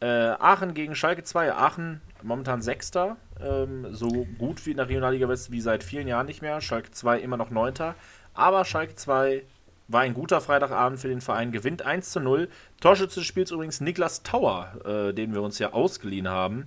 Äh, 0.00 0.06
Aachen 0.06 0.74
gegen 0.74 0.96
Schalke 0.96 1.22
2. 1.22 1.52
Aachen 1.52 2.00
momentan 2.22 2.62
Sechster, 2.62 3.16
ähm, 3.40 3.86
so 3.94 4.26
gut 4.38 4.66
wie 4.66 4.72
in 4.72 4.78
der 4.78 4.88
Regionalliga 4.88 5.28
West 5.28 5.52
wie 5.52 5.60
seit 5.60 5.84
vielen 5.84 6.08
Jahren 6.08 6.26
nicht 6.26 6.42
mehr. 6.42 6.60
Schalke 6.60 6.90
2 6.90 7.20
immer 7.20 7.36
noch 7.36 7.50
Neunter. 7.50 7.94
Aber 8.34 8.64
Schalke 8.64 8.94
2 8.94 9.44
war 9.90 10.02
ein 10.02 10.14
guter 10.14 10.40
Freitagabend 10.40 11.00
für 11.00 11.08
den 11.08 11.20
Verein, 11.20 11.52
gewinnt 11.52 11.82
1 11.82 12.10
zu 12.10 12.20
0. 12.20 12.48
Torschütze 12.80 13.20
des 13.20 13.26
Spiels 13.26 13.50
übrigens 13.50 13.80
Niklas 13.80 14.22
Tauer, 14.22 14.72
äh, 14.84 15.12
den 15.12 15.34
wir 15.34 15.42
uns 15.42 15.58
ja 15.58 15.72
ausgeliehen 15.72 16.28
haben, 16.28 16.66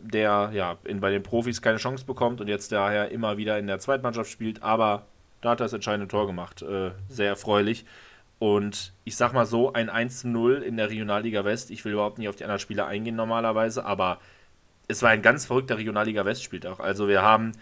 der 0.00 0.50
ja 0.52 0.76
in, 0.84 1.00
bei 1.00 1.10
den 1.10 1.22
Profis 1.22 1.62
keine 1.62 1.78
Chance 1.78 2.04
bekommt 2.04 2.40
und 2.40 2.48
jetzt 2.48 2.70
daher 2.72 3.10
immer 3.10 3.36
wieder 3.38 3.58
in 3.58 3.66
der 3.66 3.78
Zweitmannschaft 3.78 4.30
spielt, 4.30 4.62
aber 4.62 5.06
da 5.40 5.50
hat 5.50 5.60
er 5.60 5.64
das 5.64 5.72
entscheidende 5.72 6.08
Tor 6.08 6.26
gemacht. 6.26 6.60
Äh, 6.62 6.90
sehr 7.08 7.28
erfreulich. 7.28 7.86
Und 8.38 8.92
ich 9.04 9.16
sag 9.16 9.32
mal 9.32 9.46
so, 9.46 9.72
ein 9.72 9.90
1-0 9.90 10.60
in 10.60 10.76
der 10.76 10.90
Regionalliga 10.90 11.44
West. 11.44 11.70
Ich 11.70 11.84
will 11.84 11.92
überhaupt 11.92 12.18
nicht 12.18 12.28
auf 12.28 12.36
die 12.36 12.44
anderen 12.44 12.60
Spieler 12.60 12.86
eingehen 12.86 13.16
normalerweise, 13.16 13.84
aber 13.84 14.18
es 14.88 15.02
war 15.02 15.10
ein 15.10 15.22
ganz 15.22 15.46
verrückter 15.46 15.78
Regionalliga 15.78 16.24
West-Spieltag. 16.24 16.80
Also 16.80 17.06
wir 17.06 17.22
haben 17.22 17.52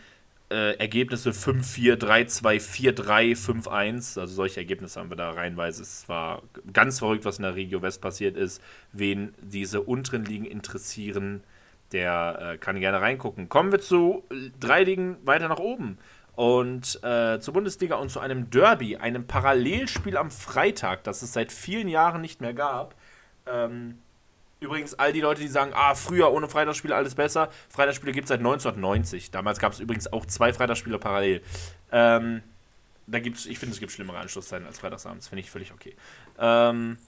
äh, 0.50 0.76
Ergebnisse 0.78 1.30
5-4, 1.30 1.96
3-2, 1.96 2.94
4-3, 2.94 3.64
5-1. 3.64 4.20
Also 4.20 4.34
solche 4.34 4.60
Ergebnisse 4.60 5.00
haben 5.00 5.10
wir 5.10 5.16
da 5.16 5.30
reihenweise. 5.30 5.82
Es 5.82 6.08
war 6.08 6.42
ganz 6.72 7.00
verrückt, 7.00 7.24
was 7.24 7.38
in 7.38 7.42
der 7.42 7.54
Regio 7.54 7.82
West 7.82 8.00
passiert 8.00 8.36
ist. 8.36 8.62
Wen 8.92 9.34
diese 9.40 9.82
unteren 9.82 10.24
Ligen 10.24 10.44
interessieren, 10.44 11.42
der 11.92 12.38
äh, 12.54 12.58
kann 12.58 12.80
gerne 12.80 13.00
reingucken. 13.00 13.48
Kommen 13.48 13.72
wir 13.72 13.80
zu 13.80 14.24
drei 14.60 14.84
Ligen 14.84 15.16
weiter 15.24 15.48
nach 15.48 15.58
oben 15.58 15.98
und 16.34 17.02
äh, 17.02 17.40
zur 17.40 17.54
Bundesliga 17.54 17.96
und 17.96 18.10
zu 18.10 18.20
einem 18.20 18.48
Derby, 18.48 18.96
einem 18.96 19.26
Parallelspiel 19.26 20.16
am 20.16 20.30
Freitag, 20.30 21.02
das 21.04 21.22
es 21.22 21.32
seit 21.32 21.50
vielen 21.50 21.88
Jahren 21.88 22.20
nicht 22.20 22.40
mehr 22.40 22.54
gab. 22.54 22.94
Ähm, 23.46 23.98
übrigens, 24.60 24.94
all 24.94 25.12
die 25.12 25.20
Leute, 25.20 25.40
die 25.40 25.48
sagen, 25.48 25.72
ah, 25.74 25.94
früher 25.94 26.32
ohne 26.32 26.48
Freitagsspiele 26.48 26.94
alles 26.94 27.14
besser. 27.14 27.50
Freitagsspiele 27.68 28.12
gibt 28.12 28.24
es 28.24 28.28
seit 28.28 28.40
1990. 28.40 29.30
Damals 29.30 29.58
gab 29.58 29.72
es 29.72 29.80
übrigens 29.80 30.12
auch 30.12 30.26
zwei 30.26 30.52
Freitagsspiele 30.52 30.98
parallel. 30.98 31.42
Ähm, 31.92 32.42
da 33.06 33.20
gibt's, 33.20 33.46
ich 33.46 33.58
finde, 33.58 33.74
es 33.74 33.80
gibt 33.80 33.92
schlimmere 33.92 34.18
Anschlusszeiten 34.18 34.66
als 34.66 34.78
Freitagsabends, 34.78 35.28
finde 35.28 35.40
ich 35.40 35.50
völlig 35.50 35.72
okay. 35.72 35.96
Ähm, 36.38 36.98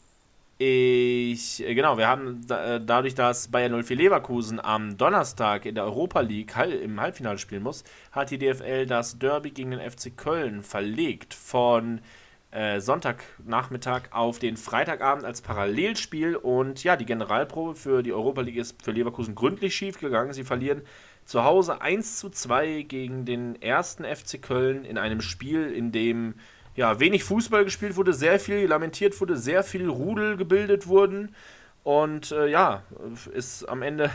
ich, 0.62 1.66
äh, 1.66 1.74
genau, 1.74 1.96
wir 1.96 2.06
haben 2.06 2.46
da, 2.46 2.76
äh, 2.76 2.80
dadurch, 2.84 3.14
dass 3.14 3.48
Bayern 3.48 3.82
04 3.82 3.96
Leverkusen 3.96 4.60
am 4.60 4.96
Donnerstag 4.96 5.64
in 5.64 5.74
der 5.74 5.84
Europa 5.84 6.20
League 6.20 6.54
im 6.56 7.00
Halbfinale 7.00 7.38
spielen 7.38 7.62
muss, 7.62 7.82
hat 8.12 8.30
die 8.30 8.38
DFL 8.38 8.86
das 8.86 9.18
Derby 9.18 9.50
gegen 9.50 9.70
den 9.70 9.80
FC 9.80 10.14
Köln 10.16 10.62
verlegt 10.62 11.32
von 11.32 12.00
äh, 12.50 12.80
Sonntagnachmittag 12.80 14.10
auf 14.10 14.38
den 14.38 14.56
Freitagabend 14.56 15.24
als 15.24 15.40
Parallelspiel. 15.40 16.36
Und 16.36 16.82
ja, 16.82 16.96
die 16.96 17.06
Generalprobe 17.06 17.74
für 17.74 18.02
die 18.02 18.12
Europa 18.12 18.40
League 18.40 18.56
ist 18.56 18.82
für 18.82 18.90
Leverkusen 18.90 19.34
gründlich 19.34 19.74
schief 19.74 20.00
gegangen. 20.00 20.32
Sie 20.32 20.44
verlieren 20.44 20.82
zu 21.24 21.44
Hause 21.44 21.80
1 21.80 22.18
zu 22.18 22.28
2 22.28 22.82
gegen 22.82 23.24
den 23.24 23.60
ersten 23.62 24.04
FC 24.04 24.42
Köln 24.42 24.84
in 24.84 24.98
einem 24.98 25.20
Spiel, 25.20 25.72
in 25.72 25.92
dem 25.92 26.34
ja, 26.74 26.98
wenig 26.98 27.24
Fußball 27.24 27.64
gespielt 27.64 27.96
wurde, 27.96 28.12
sehr 28.12 28.40
viel 28.40 28.66
lamentiert 28.66 29.20
wurde, 29.20 29.36
sehr 29.36 29.62
viel 29.62 29.88
Rudel 29.88 30.36
gebildet 30.36 30.86
wurden. 30.86 31.34
Und 31.82 32.32
äh, 32.32 32.48
ja, 32.48 32.82
es 33.34 33.64
am 33.64 33.82
Ende 33.82 34.10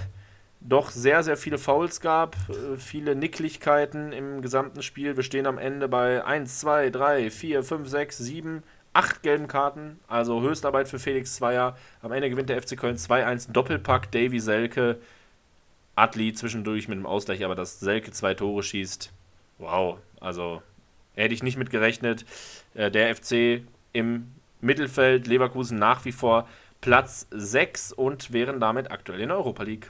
doch 0.68 0.90
sehr, 0.90 1.24
sehr 1.24 1.38
viele 1.38 1.58
Fouls 1.58 2.02
gab, 2.02 2.36
äh, 2.50 2.78
viele 2.78 3.16
Nicklichkeiten 3.16 4.12
im 4.12 4.42
gesamten 4.42 4.82
Spiel. 4.82 5.16
Wir 5.16 5.24
stehen 5.24 5.46
am 5.46 5.58
Ende 5.58 5.88
bei 5.88 6.26
1, 6.26 6.60
2, 6.60 6.90
3, 6.90 7.30
4, 7.30 7.64
5, 7.64 7.88
6, 7.88 8.18
7, 8.18 8.64
8 8.94 9.24
gelben 9.24 9.48
Karten. 9.48 10.00
Also 10.08 10.42
Höchstarbeit 10.42 10.88
für 10.88 11.00
Felix 11.00 11.36
Zweier. 11.36 11.78
Am 12.02 12.12
Ende 12.12 12.30
gewinnt 12.30 12.50
der 12.50 12.62
FC 12.62 12.78
Köln 12.78 12.96
2-1 12.96 13.52
Doppelpack. 13.52 14.12
Davy 14.12 14.40
Selke, 14.40 15.00
Adli 15.96 16.34
zwischendurch 16.34 16.88
mit 16.88 16.98
dem 16.98 17.06
Ausgleich, 17.06 17.44
aber 17.46 17.56
dass 17.56 17.80
Selke 17.80 18.12
zwei 18.12 18.34
Tore 18.34 18.64
schießt, 18.64 19.12
wow. 19.60 20.00
Also 20.20 20.62
hätte 21.14 21.34
ich 21.34 21.44
nicht 21.44 21.58
mit 21.58 21.70
gerechnet. 21.70 22.26
Äh, 22.74 22.90
der 22.90 23.16
FC 23.16 23.64
im 23.94 24.32
Mittelfeld, 24.62 25.28
Leverkusen 25.28 25.78
nach 25.78 26.06
wie 26.06 26.12
vor 26.12 26.48
Platz 26.82 27.28
6 27.32 27.94
und 27.94 28.34
wären 28.34 28.60
damit 28.60 28.92
aktuell 28.92 29.22
in 29.22 29.30
der 29.30 29.38
Europa 29.38 29.64
League. 29.64 29.90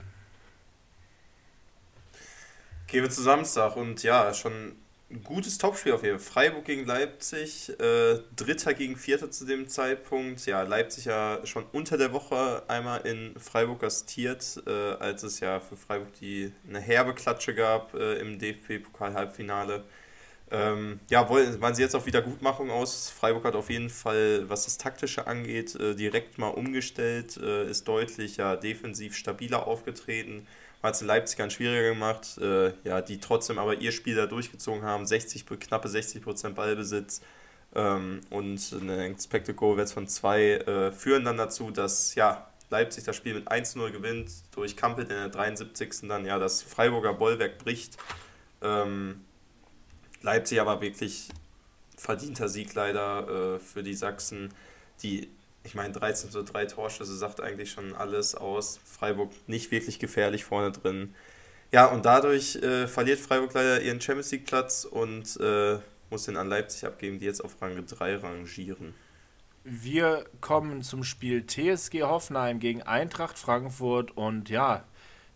Gehen 2.95 3.03
wir 3.03 3.11
zu 3.11 3.23
Samstag 3.23 3.75
und 3.75 4.03
ja, 4.03 4.33
schon 4.33 4.71
ein 5.11 5.21
gutes 5.21 5.57
Topspiel 5.57 5.91
auf 5.91 6.03
jeden 6.03 6.17
Fall. 6.17 6.31
Freiburg 6.31 6.63
gegen 6.63 6.85
Leipzig, 6.85 7.69
äh, 7.77 8.19
Dritter 8.37 8.73
gegen 8.73 8.95
Vierter 8.95 9.29
zu 9.29 9.43
dem 9.43 9.67
Zeitpunkt. 9.67 10.45
Ja, 10.45 10.61
Leipzig 10.61 11.03
ja 11.03 11.41
schon 11.43 11.65
unter 11.73 11.97
der 11.97 12.13
Woche 12.13 12.63
einmal 12.69 13.05
in 13.05 13.37
Freiburg 13.37 13.81
gastiert, 13.81 14.63
äh, 14.65 14.71
als 14.71 15.23
es 15.23 15.41
ja 15.41 15.59
für 15.59 15.75
Freiburg 15.75 16.13
die 16.21 16.53
eine 16.69 16.79
herbe 16.79 17.13
Klatsche 17.13 17.53
gab 17.53 17.93
äh, 17.95 18.13
im 18.19 18.39
DFB-Pokal-Halbfinale. 18.39 19.83
Ähm, 20.49 21.01
ja, 21.09 21.27
wollen, 21.27 21.59
waren 21.59 21.75
sie 21.75 21.81
jetzt 21.81 21.97
auf 21.97 22.05
Wiedergutmachung 22.05 22.71
aus. 22.71 23.09
Freiburg 23.09 23.43
hat 23.43 23.55
auf 23.55 23.69
jeden 23.69 23.89
Fall, 23.89 24.49
was 24.49 24.63
das 24.63 24.77
Taktische 24.77 25.27
angeht, 25.27 25.75
äh, 25.75 25.95
direkt 25.95 26.37
mal 26.37 26.47
umgestellt, 26.47 27.35
äh, 27.35 27.69
ist 27.69 27.89
deutlich 27.89 28.37
ja, 28.37 28.55
defensiv 28.55 29.17
stabiler 29.17 29.67
aufgetreten 29.67 30.47
hat 30.86 31.01
es 31.01 31.36
ganz 31.36 31.53
schwieriger 31.53 31.89
gemacht, 31.89 32.38
äh, 32.39 32.73
ja, 32.83 33.01
die 33.01 33.19
trotzdem 33.19 33.59
aber 33.59 33.75
ihr 33.75 33.91
Spiel 33.91 34.15
da 34.15 34.25
durchgezogen 34.25 34.83
haben, 34.83 35.05
60, 35.05 35.45
knappe 35.59 35.88
60% 35.88 36.49
Ballbesitz 36.49 37.21
ähm, 37.73 38.21
und 38.29 38.75
eine 38.79 39.05
Expected 39.05 39.55
Goal 39.55 39.77
Wert 39.77 39.91
von 39.91 40.07
2 40.07 40.43
äh, 40.43 40.91
führen 40.91 41.25
dann 41.25 41.38
dazu, 41.38 41.71
dass 41.71 42.15
ja, 42.15 42.47
Leipzig 42.69 43.03
das 43.03 43.15
Spiel 43.15 43.36
mit 43.36 43.51
1-0 43.51 43.91
gewinnt, 43.91 44.31
durch 44.51 44.75
Kampel 44.75 45.03
in 45.03 45.09
der 45.09 45.29
73. 45.29 46.07
dann 46.07 46.25
ja 46.25 46.39
das 46.39 46.61
Freiburger 46.61 47.13
Bollwerk 47.13 47.59
bricht. 47.59 47.97
Ähm, 48.61 49.21
Leipzig 50.21 50.59
aber 50.59 50.81
wirklich 50.81 51.29
verdienter 51.97 52.49
Sieg 52.49 52.73
leider 52.73 53.55
äh, 53.55 53.59
für 53.59 53.83
die 53.83 53.93
Sachsen, 53.93 54.53
die 55.03 55.29
ich 55.66 55.76
meine, 55.76 55.91
13 55.93 56.30
zu 56.30 56.43
3 56.43 56.66
Torschüsse 56.66 57.16
sagt 57.18 57.41
eigentlich 57.41 57.72
schon 57.72 57.95
alles 57.95 58.36
aus. 58.36 58.80
Freiburg 58.86 59.32
nicht 59.47 59.72
wirklich 59.72 59.99
gefährlich 59.99 60.45
vorne 60.45 60.72
drin. 60.72 61.16
Ja, 61.72 61.88
und 61.88 62.05
dadurch 62.05 62.55
äh, 62.57 62.88
verliert 62.88 63.20
Freiburg 63.20 63.53
leider 63.53 63.82
ihren 63.82 63.99
Champions 63.99 64.32
League 64.32 64.45
Platz 64.45 64.86
und 64.86 65.38
äh, 65.41 65.80
muss 66.09 66.26
den 66.26 66.38
an 66.38 66.47
Leipzig 66.47 66.86
abgeben, 66.86 67.20
die 67.20 67.26
jetzt 67.26 67.43
auf 67.43 67.61
Rang 67.61 67.84
3 67.86 68.18
rangieren. 68.18 68.93
Wir 69.63 70.26
kommen 70.41 70.84
zum 70.84 71.03
Spiel 71.03 71.47
TSG 71.47 72.03
Hoffenheim 72.03 72.59
gegen 72.59 72.84
Eintracht 72.84 73.39
Frankfurt 73.39 74.16
und 74.16 74.49
ja, 74.49 74.84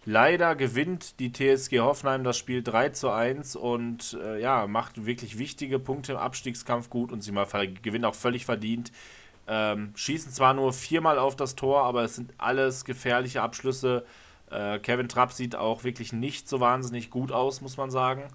leider 0.06 0.56
gewinnt 0.56 1.20
die 1.20 1.32
TSG 1.34 1.80
Hoffenheim 1.80 2.24
das 2.24 2.38
Spiel 2.38 2.62
3 2.62 2.90
zu 2.90 3.10
1 3.10 3.56
und 3.56 4.16
äh, 4.24 4.40
ja, 4.40 4.68
macht 4.68 5.08
wirklich 5.08 5.40
wichtige 5.40 5.80
Punkte 5.80 6.12
im 6.12 6.18
Abstiegskampf 6.20 6.92
gut 6.92 7.12
und 7.12 7.22
sie 7.22 7.32
mal 7.32 7.48
gewinnt 7.82 8.06
auch 8.06 8.14
völlig 8.14 8.46
verdient. 8.46 8.92
Ähm, 9.52 9.94
schießen 9.96 10.32
zwar 10.32 10.54
nur 10.54 10.72
viermal 10.74 11.18
auf 11.18 11.36
das 11.36 11.56
Tor, 11.56 11.84
aber 11.84 12.04
es 12.04 12.16
sind 12.16 12.34
alles 12.38 12.86
gefährliche 12.86 13.42
Abschlüsse. 13.42 14.06
Äh, 14.52 14.78
Kevin 14.78 15.10
Trapp 15.10 15.32
sieht 15.32 15.56
auch 15.56 15.84
wirklich 15.84 16.14
nicht 16.14 16.48
so 16.48 16.60
wahnsinnig 16.60 17.10
gut 17.10 17.32
aus, 17.32 17.60
muss 17.62 17.76
man 17.76 17.90
sagen. 17.90 18.26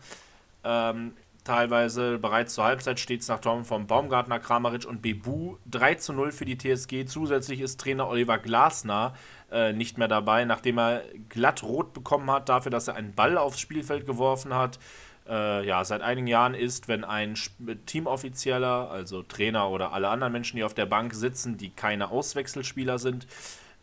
Ähm, 0.65 1.13
teilweise 1.45 2.19
bereits 2.19 2.55
zur 2.55 2.65
Halbzeit 2.65 2.99
steht 2.99 3.21
es 3.21 3.29
nach 3.29 3.39
Tom 3.39 3.65
von 3.65 3.87
Baumgartner, 3.87 4.41
Kramaric 4.41 4.87
und 4.87 5.03
Bebu 5.03 5.57
3 5.71 5.95
zu 5.95 6.15
0 6.15 6.33
für 6.33 6.47
die 6.47 6.59
TSG. 6.59 7.05
Zusätzlich 7.07 7.61
ist 7.61 7.81
Trainer 7.81 8.09
Oliver 8.09 8.39
Glasner 8.39 9.15
äh, 9.53 9.73
nicht 9.73 9.99
mehr 9.99 10.09
dabei, 10.09 10.45
nachdem 10.45 10.79
er 10.81 11.05
glatt 11.29 11.63
rot 11.63 11.93
bekommen 11.93 12.29
hat 12.29 12.49
dafür, 12.49 12.73
dass 12.73 12.89
er 12.89 12.97
einen 12.97 13.15
Ball 13.15 13.39
aufs 13.39 13.61
Spielfeld 13.61 14.05
geworfen 14.05 14.53
hat 14.53 14.81
äh, 15.29 15.67
ja, 15.67 15.85
seit 15.85 16.03
einigen 16.03 16.27
Jahren 16.27 16.55
ist, 16.55 16.89
wenn 16.89 17.05
ein 17.05 17.35
Teamoffizieller, 17.87 18.91
also 18.91 19.23
Trainer 19.23 19.71
oder 19.71 19.93
alle 19.93 20.09
anderen 20.09 20.33
Menschen, 20.33 20.57
die 20.57 20.65
auf 20.65 20.75
der 20.75 20.87
Bank 20.87 21.15
sitzen, 21.15 21.57
die 21.57 21.71
keine 21.71 22.11
Auswechselspieler 22.11 22.99
sind, 22.99 23.27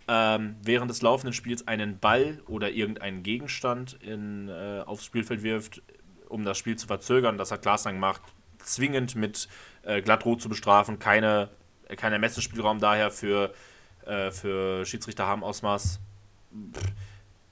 ähm, 0.07 0.55
während 0.63 0.91
des 0.91 1.01
laufenden 1.01 1.33
Spiels 1.33 1.67
einen 1.67 1.99
Ball 1.99 2.41
oder 2.47 2.71
irgendeinen 2.71 3.23
Gegenstand 3.23 3.97
in, 4.01 4.49
äh, 4.49 4.83
aufs 4.85 5.05
Spielfeld 5.05 5.43
wirft, 5.43 5.81
um 6.29 6.45
das 6.45 6.57
Spiel 6.57 6.75
zu 6.75 6.87
verzögern. 6.87 7.37
Das 7.37 7.51
hat 7.51 7.61
Glasner 7.63 7.93
gemacht, 7.93 8.21
zwingend 8.59 9.15
mit 9.15 9.47
äh, 9.83 10.01
Glattrot 10.01 10.41
zu 10.41 10.49
bestrafen. 10.49 10.99
Keine, 10.99 11.49
kein 11.97 12.13
Ermessensspielraum 12.13 12.79
daher 12.79 13.09
für, 13.09 13.53
äh, 14.05 14.31
für 14.31 14.85
Schiedsrichter 14.85 15.25
haben 15.25 15.43
Ausmaß. 15.43 15.99
Pff 16.73 16.91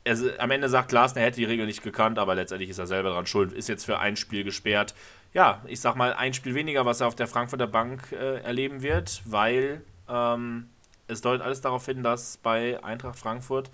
er, 0.04 0.18
am 0.40 0.52
Ende 0.52 0.70
sagt 0.70 0.90
Glasner, 0.90 1.22
er 1.22 1.28
hätte 1.28 1.38
die 1.38 1.46
Regel 1.46 1.66
nicht 1.66 1.84
gekannt, 1.84 2.20
aber 2.20 2.36
letztendlich 2.36 2.70
ist 2.70 2.80
er 2.80 2.88
selber 2.88 3.10
daran 3.10 3.26
schuld. 3.26 3.52
Ist 3.52 3.70
jetzt 3.70 3.86
für 3.86 4.00
ein 4.00 4.16
Spiel 4.16 4.44
gesperrt. 4.44 4.96
Ja, 5.34 5.62
ich 5.68 5.80
sag 5.80 5.96
mal, 5.96 6.14
ein 6.14 6.34
Spiel 6.34 6.56
weniger, 6.56 6.86
was 6.86 7.02
er 7.02 7.08
auf 7.08 7.16
der 7.16 7.28
Frankfurter 7.28 7.68
Bank 7.68 8.12
äh, 8.12 8.42
erleben 8.42 8.82
wird, 8.82 9.22
weil 9.26 9.82
ähm, 10.08 10.70
es 11.08 11.22
deutet 11.22 11.42
alles 11.42 11.62
darauf 11.62 11.86
hin, 11.86 12.04
dass 12.04 12.38
bei 12.38 12.84
Eintracht 12.84 13.20
Frankfurt 13.20 13.70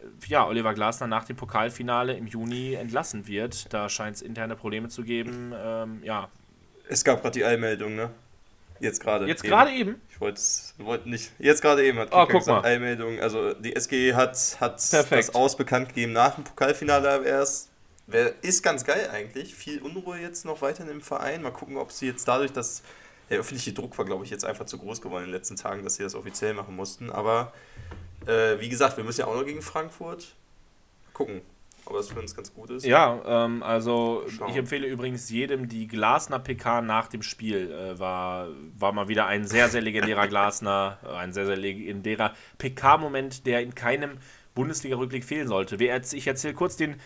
äh, 0.00 0.04
ja, 0.26 0.46
Oliver 0.46 0.72
Glasner 0.74 1.06
nach 1.06 1.24
dem 1.24 1.36
Pokalfinale 1.36 2.14
im 2.14 2.26
Juni 2.26 2.74
entlassen 2.74 3.26
wird. 3.26 3.72
Da 3.74 3.88
scheint 3.88 4.16
es 4.16 4.22
interne 4.22 4.56
Probleme 4.56 4.88
zu 4.88 5.02
geben. 5.02 5.52
Ähm, 5.54 6.00
ja. 6.04 6.28
Es 6.88 7.04
gab 7.04 7.20
gerade 7.20 7.34
die 7.34 7.44
Eilmeldung, 7.44 7.94
ne? 7.94 8.10
Jetzt 8.82 9.00
gerade. 9.00 9.26
Jetzt 9.26 9.44
gerade 9.44 9.70
eben? 9.70 10.00
Ich 10.10 10.20
wollte 10.20 10.40
wollt 10.78 11.06
nicht. 11.06 11.30
Jetzt 11.38 11.62
gerade 11.62 11.84
eben 11.84 11.98
hat 11.98 12.08
oh, 12.10 12.26
guck 12.26 12.40
gesagt, 12.40 12.62
mal. 12.62 12.68
Eilmeldung. 12.68 13.20
Also 13.20 13.54
die 13.54 13.76
SG 13.76 14.14
hat, 14.14 14.56
hat 14.60 14.92
das 14.92 15.34
Aus 15.34 15.56
bekannt 15.56 15.88
gegeben 15.88 16.12
nach 16.12 16.34
dem 16.34 16.44
Pokalfinale 16.44 17.24
erst. 17.24 17.70
Ist 18.42 18.62
ganz 18.62 18.84
geil 18.84 19.08
eigentlich. 19.12 19.54
Viel 19.54 19.80
Unruhe 19.80 20.18
jetzt 20.18 20.44
noch 20.44 20.62
weiterhin 20.62 20.90
im 20.90 21.00
Verein. 21.00 21.42
Mal 21.42 21.52
gucken, 21.52 21.76
ob 21.76 21.92
sie 21.92 22.06
jetzt 22.06 22.26
dadurch, 22.26 22.52
dass 22.52 22.82
der 23.30 23.38
öffentliche 23.38 23.72
Druck 23.72 23.96
war, 23.96 24.04
glaube 24.04 24.24
ich, 24.24 24.30
jetzt 24.30 24.44
einfach 24.44 24.66
zu 24.66 24.78
groß 24.78 25.00
geworden 25.00 25.24
in 25.24 25.30
den 25.30 25.36
letzten 25.36 25.54
Tagen, 25.54 25.84
dass 25.84 25.94
sie 25.94 26.02
das 26.02 26.16
offiziell 26.16 26.52
machen 26.52 26.74
mussten. 26.74 27.10
Aber 27.10 27.52
äh, 28.26 28.58
wie 28.58 28.68
gesagt, 28.68 28.96
wir 28.96 29.04
müssen 29.04 29.20
ja 29.20 29.26
auch 29.28 29.36
noch 29.36 29.46
gegen 29.46 29.62
Frankfurt. 29.62 30.34
Gucken 31.12 31.42
aber 31.86 31.98
es 31.98 32.08
für 32.10 32.20
uns 32.20 32.34
ganz 32.34 32.52
gut 32.54 32.70
ist. 32.70 32.86
Ja, 32.86 33.20
ähm, 33.44 33.62
also 33.62 34.24
Schauen. 34.28 34.50
ich 34.50 34.56
empfehle 34.56 34.86
übrigens 34.86 35.28
jedem 35.30 35.68
die 35.68 35.86
Glasner 35.86 36.38
PK 36.38 36.82
nach 36.82 37.08
dem 37.08 37.22
Spiel. 37.22 37.70
Äh, 37.70 37.98
war, 37.98 38.48
war 38.78 38.92
mal 38.92 39.08
wieder 39.08 39.26
ein 39.26 39.46
sehr, 39.46 39.68
sehr 39.68 39.80
legendärer 39.80 40.26
Glasner, 40.28 40.98
äh, 41.04 41.08
ein 41.08 41.32
sehr, 41.32 41.46
sehr 41.46 41.56
legendärer 41.56 42.34
PK-Moment, 42.58 43.46
der 43.46 43.62
in 43.62 43.74
keinem 43.74 44.18
Bundesliga-Rückblick 44.54 45.24
fehlen 45.24 45.48
sollte. 45.48 45.76
Ich 45.76 46.26
erzähle 46.26 46.54
kurz 46.54 46.76
den 46.76 46.96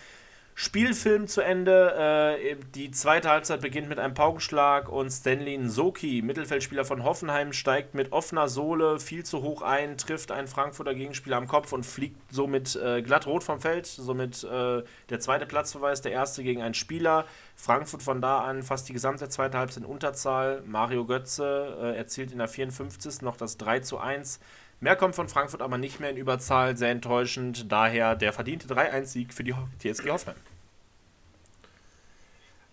Spielfilm 0.58 1.26
zu 1.28 1.42
Ende. 1.42 2.38
Äh, 2.40 2.56
die 2.74 2.90
zweite 2.90 3.28
Halbzeit 3.28 3.60
beginnt 3.60 3.90
mit 3.90 3.98
einem 3.98 4.14
Paukenschlag 4.14 4.88
und 4.88 5.10
Stanley 5.10 5.58
Nsoki, 5.58 6.22
Mittelfeldspieler 6.22 6.86
von 6.86 7.04
Hoffenheim, 7.04 7.52
steigt 7.52 7.94
mit 7.94 8.10
offener 8.10 8.48
Sohle 8.48 8.98
viel 8.98 9.22
zu 9.22 9.42
hoch 9.42 9.60
ein, 9.60 9.98
trifft 9.98 10.32
einen 10.32 10.48
Frankfurter 10.48 10.94
Gegenspieler 10.94 11.36
am 11.36 11.46
Kopf 11.46 11.74
und 11.74 11.84
fliegt 11.84 12.16
somit 12.32 12.74
äh, 12.74 13.02
glatt 13.02 13.26
rot 13.26 13.44
vom 13.44 13.60
Feld. 13.60 13.84
Somit 13.84 14.44
äh, 14.44 14.82
der 15.10 15.20
zweite 15.20 15.44
Platzverweis, 15.44 16.00
der 16.00 16.12
erste 16.12 16.42
gegen 16.42 16.62
einen 16.62 16.72
Spieler. 16.72 17.26
Frankfurt 17.54 18.02
von 18.02 18.22
da 18.22 18.40
an 18.40 18.62
fast 18.62 18.88
die 18.88 18.94
gesamte 18.94 19.28
zweite 19.28 19.58
Halbzeit 19.58 19.82
in 19.82 19.88
Unterzahl. 19.88 20.62
Mario 20.64 21.04
Götze 21.04 21.76
äh, 21.82 21.98
erzielt 21.98 22.32
in 22.32 22.38
der 22.38 22.48
54. 22.48 23.20
noch 23.20 23.36
das 23.36 23.58
3 23.58 23.80
zu 23.80 23.98
1. 23.98 24.40
Mehr 24.80 24.96
kommt 24.96 25.14
von 25.14 25.28
Frankfurt 25.28 25.62
aber 25.62 25.78
nicht 25.78 26.00
mehr 26.00 26.10
in 26.10 26.16
Überzahl, 26.16 26.76
sehr 26.76 26.90
enttäuschend. 26.90 27.70
Daher 27.72 28.14
der 28.14 28.32
verdiente 28.32 28.66
3-1-Sieg 28.68 29.32
für 29.32 29.42
die 29.42 29.54
TSG 29.78 30.10
Hoffenheim. 30.10 30.40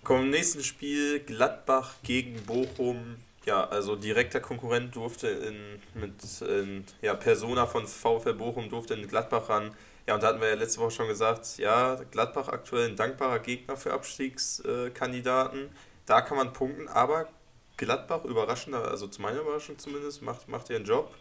Kommen 0.03 0.25
im 0.25 0.29
nächsten 0.31 0.63
Spiel 0.63 1.21
Gladbach 1.21 1.95
gegen 2.03 2.43
Bochum. 2.43 3.15
Ja, 3.45 3.65
also 3.65 3.95
direkter 3.95 4.41
Konkurrent 4.41 4.95
durfte 4.95 5.27
in, 5.27 5.81
mit 5.99 6.41
in, 6.41 6.85
ja, 7.01 7.13
Persona 7.13 7.65
von 7.65 7.87
VfL 7.87 8.33
Bochum 8.33 8.69
durfte 8.69 8.95
in 8.95 9.07
Gladbach 9.07 9.47
ran. 9.49 9.71
Ja, 10.05 10.15
und 10.15 10.23
da 10.23 10.27
hatten 10.27 10.41
wir 10.41 10.49
ja 10.49 10.55
letzte 10.55 10.81
Woche 10.81 10.91
schon 10.91 11.07
gesagt, 11.07 11.57
ja, 11.57 11.95
Gladbach 12.11 12.49
aktuell 12.49 12.89
ein 12.89 12.95
dankbarer 12.97 13.39
Gegner 13.39 13.77
für 13.77 13.93
Abstiegskandidaten. 13.93 15.69
Da 16.05 16.21
kann 16.21 16.35
man 16.35 16.51
punkten, 16.51 16.89
aber 16.89 17.29
Gladbach 17.77 18.25
überraschender, 18.25 18.89
also 18.89 19.07
zu 19.07 19.21
meiner 19.21 19.39
Überraschung 19.39 19.77
zumindest, 19.77 20.21
macht, 20.21 20.49
macht 20.49 20.69
ihren 20.69 20.83
Job. 20.83 21.13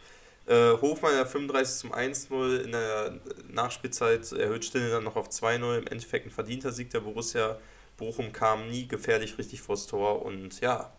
Äh, 0.47 0.73
Hofmann 0.81 1.15
ja 1.15 1.25
35 1.25 1.79
zum 1.79 1.93
1-0 1.93 2.59
in 2.59 2.73
der 2.73 3.21
Nachspielzeit 3.49 4.33
erhöht 4.33 4.65
Stille 4.65 4.91
dann 4.91 5.05
noch 5.05 5.17
auf 5.17 5.29
2-0. 5.29 5.79
Im 5.79 5.87
Endeffekt 5.87 6.27
ein 6.27 6.31
verdienter 6.31 6.73
Sieg 6.73 6.91
der 6.91 7.01
Borussia. 7.01 7.59
Bochum 7.97 8.33
kam 8.33 8.69
nie 8.69 8.89
gefährlich 8.89 9.39
richtig 9.39 9.61
vors 9.61 9.87
Tor 9.87 10.23
und 10.23 10.61
ja, 10.61 10.93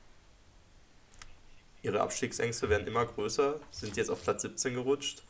ihre 1.81 1.99
Abstiegsängste 2.01 2.69
werden 2.69 2.87
immer 2.87 3.05
größer, 3.05 3.59
sind 3.71 3.97
jetzt 3.97 4.09
auf 4.09 4.23
Platz 4.23 4.43
17 4.43 4.73
gerutscht. 4.75 5.23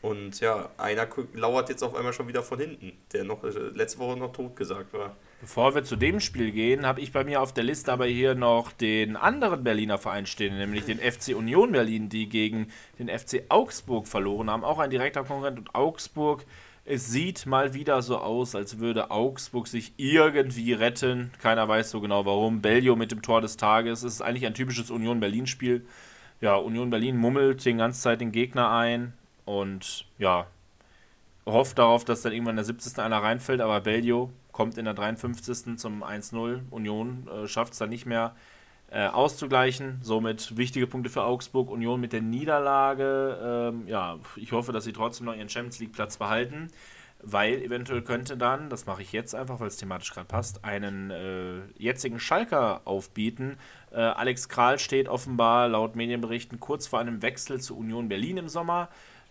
Und 0.00 0.38
ja, 0.40 0.70
einer 0.78 1.08
lauert 1.34 1.70
jetzt 1.70 1.82
auf 1.82 1.94
einmal 1.96 2.12
schon 2.12 2.28
wieder 2.28 2.44
von 2.44 2.60
hinten, 2.60 2.92
der 3.12 3.24
noch 3.24 3.42
äh, 3.42 3.48
letzte 3.48 3.98
Woche 3.98 4.16
noch 4.16 4.32
tot 4.32 4.54
gesagt 4.54 4.92
war. 4.92 5.16
Bevor 5.40 5.74
wir 5.74 5.82
zu 5.82 5.96
dem 5.96 6.20
Spiel 6.20 6.52
gehen, 6.52 6.86
habe 6.86 7.00
ich 7.00 7.12
bei 7.12 7.24
mir 7.24 7.42
auf 7.42 7.52
der 7.52 7.64
Liste 7.64 7.92
aber 7.92 8.06
hier 8.06 8.36
noch 8.36 8.70
den 8.70 9.16
anderen 9.16 9.64
Berliner 9.64 9.98
Verein 9.98 10.26
stehen, 10.26 10.56
nämlich 10.56 10.84
den 10.84 10.98
FC 10.98 11.34
Union 11.36 11.72
Berlin, 11.72 12.08
die 12.08 12.28
gegen 12.28 12.68
den 12.98 13.08
FC 13.08 13.44
Augsburg 13.48 14.06
verloren 14.06 14.50
haben. 14.50 14.64
Auch 14.64 14.78
ein 14.78 14.90
direkter 14.90 15.24
Konkurrent 15.24 15.58
und 15.58 15.74
Augsburg. 15.74 16.44
Es 16.84 17.08
sieht 17.08 17.46
mal 17.46 17.74
wieder 17.74 18.00
so 18.00 18.18
aus, 18.18 18.54
als 18.54 18.78
würde 18.78 19.10
Augsburg 19.10 19.66
sich 19.66 19.94
irgendwie 19.96 20.72
retten. 20.72 21.32
Keiner 21.42 21.68
weiß 21.68 21.90
so 21.90 22.00
genau 22.00 22.24
warum. 22.24 22.62
Bellio 22.62 22.94
mit 22.96 23.10
dem 23.10 23.20
Tor 23.20 23.40
des 23.40 23.56
Tages. 23.56 24.04
Es 24.04 24.14
ist 24.14 24.22
eigentlich 24.22 24.46
ein 24.46 24.54
typisches 24.54 24.90
Union 24.90 25.20
Berlin-Spiel. 25.20 25.84
Ja, 26.40 26.54
Union 26.54 26.90
Berlin 26.90 27.16
mummelt 27.16 27.64
die 27.64 27.74
ganze 27.74 28.00
Zeit 28.00 28.20
den 28.20 28.32
Gegner 28.32 28.70
ein 28.70 29.12
und 29.48 30.04
ja, 30.18 30.46
hofft 31.46 31.78
darauf, 31.78 32.04
dass 32.04 32.20
dann 32.20 32.32
irgendwann 32.32 32.52
in 32.52 32.56
der 32.56 32.64
70. 32.66 32.98
einer 32.98 33.22
reinfällt, 33.22 33.62
aber 33.62 33.80
Bellio 33.80 34.30
kommt 34.52 34.76
in 34.76 34.84
der 34.84 34.92
53. 34.92 35.78
zum 35.78 36.04
1-0. 36.04 36.60
Union 36.70 37.26
äh, 37.28 37.48
schafft 37.48 37.72
es 37.72 37.78
dann 37.78 37.88
nicht 37.88 38.04
mehr 38.04 38.34
äh, 38.90 39.06
auszugleichen. 39.06 40.00
Somit 40.02 40.58
wichtige 40.58 40.86
Punkte 40.86 41.08
für 41.08 41.22
Augsburg. 41.22 41.70
Union 41.70 41.98
mit 41.98 42.12
der 42.12 42.20
Niederlage. 42.20 43.70
Ähm, 43.72 43.88
ja, 43.88 44.18
ich 44.36 44.52
hoffe, 44.52 44.72
dass 44.72 44.84
sie 44.84 44.92
trotzdem 44.92 45.24
noch 45.24 45.34
ihren 45.34 45.48
Champions 45.48 45.78
League 45.78 45.92
Platz 45.92 46.18
behalten, 46.18 46.68
weil 47.22 47.62
eventuell 47.62 48.02
könnte 48.02 48.36
dann, 48.36 48.68
das 48.68 48.84
mache 48.84 49.00
ich 49.00 49.12
jetzt 49.12 49.34
einfach, 49.34 49.60
weil 49.60 49.68
es 49.68 49.78
thematisch 49.78 50.12
gerade 50.12 50.28
passt, 50.28 50.62
einen 50.62 51.10
äh, 51.10 51.60
jetzigen 51.78 52.20
Schalker 52.20 52.82
aufbieten. 52.84 53.56
Äh, 53.92 54.00
Alex 54.00 54.50
Kral 54.50 54.78
steht 54.78 55.08
offenbar 55.08 55.68
laut 55.68 55.96
Medienberichten 55.96 56.60
kurz 56.60 56.86
vor 56.86 56.98
einem 56.98 57.22
Wechsel 57.22 57.62
zu 57.62 57.78
Union 57.78 58.10
Berlin 58.10 58.36
im 58.36 58.48
Sommer 58.50 58.90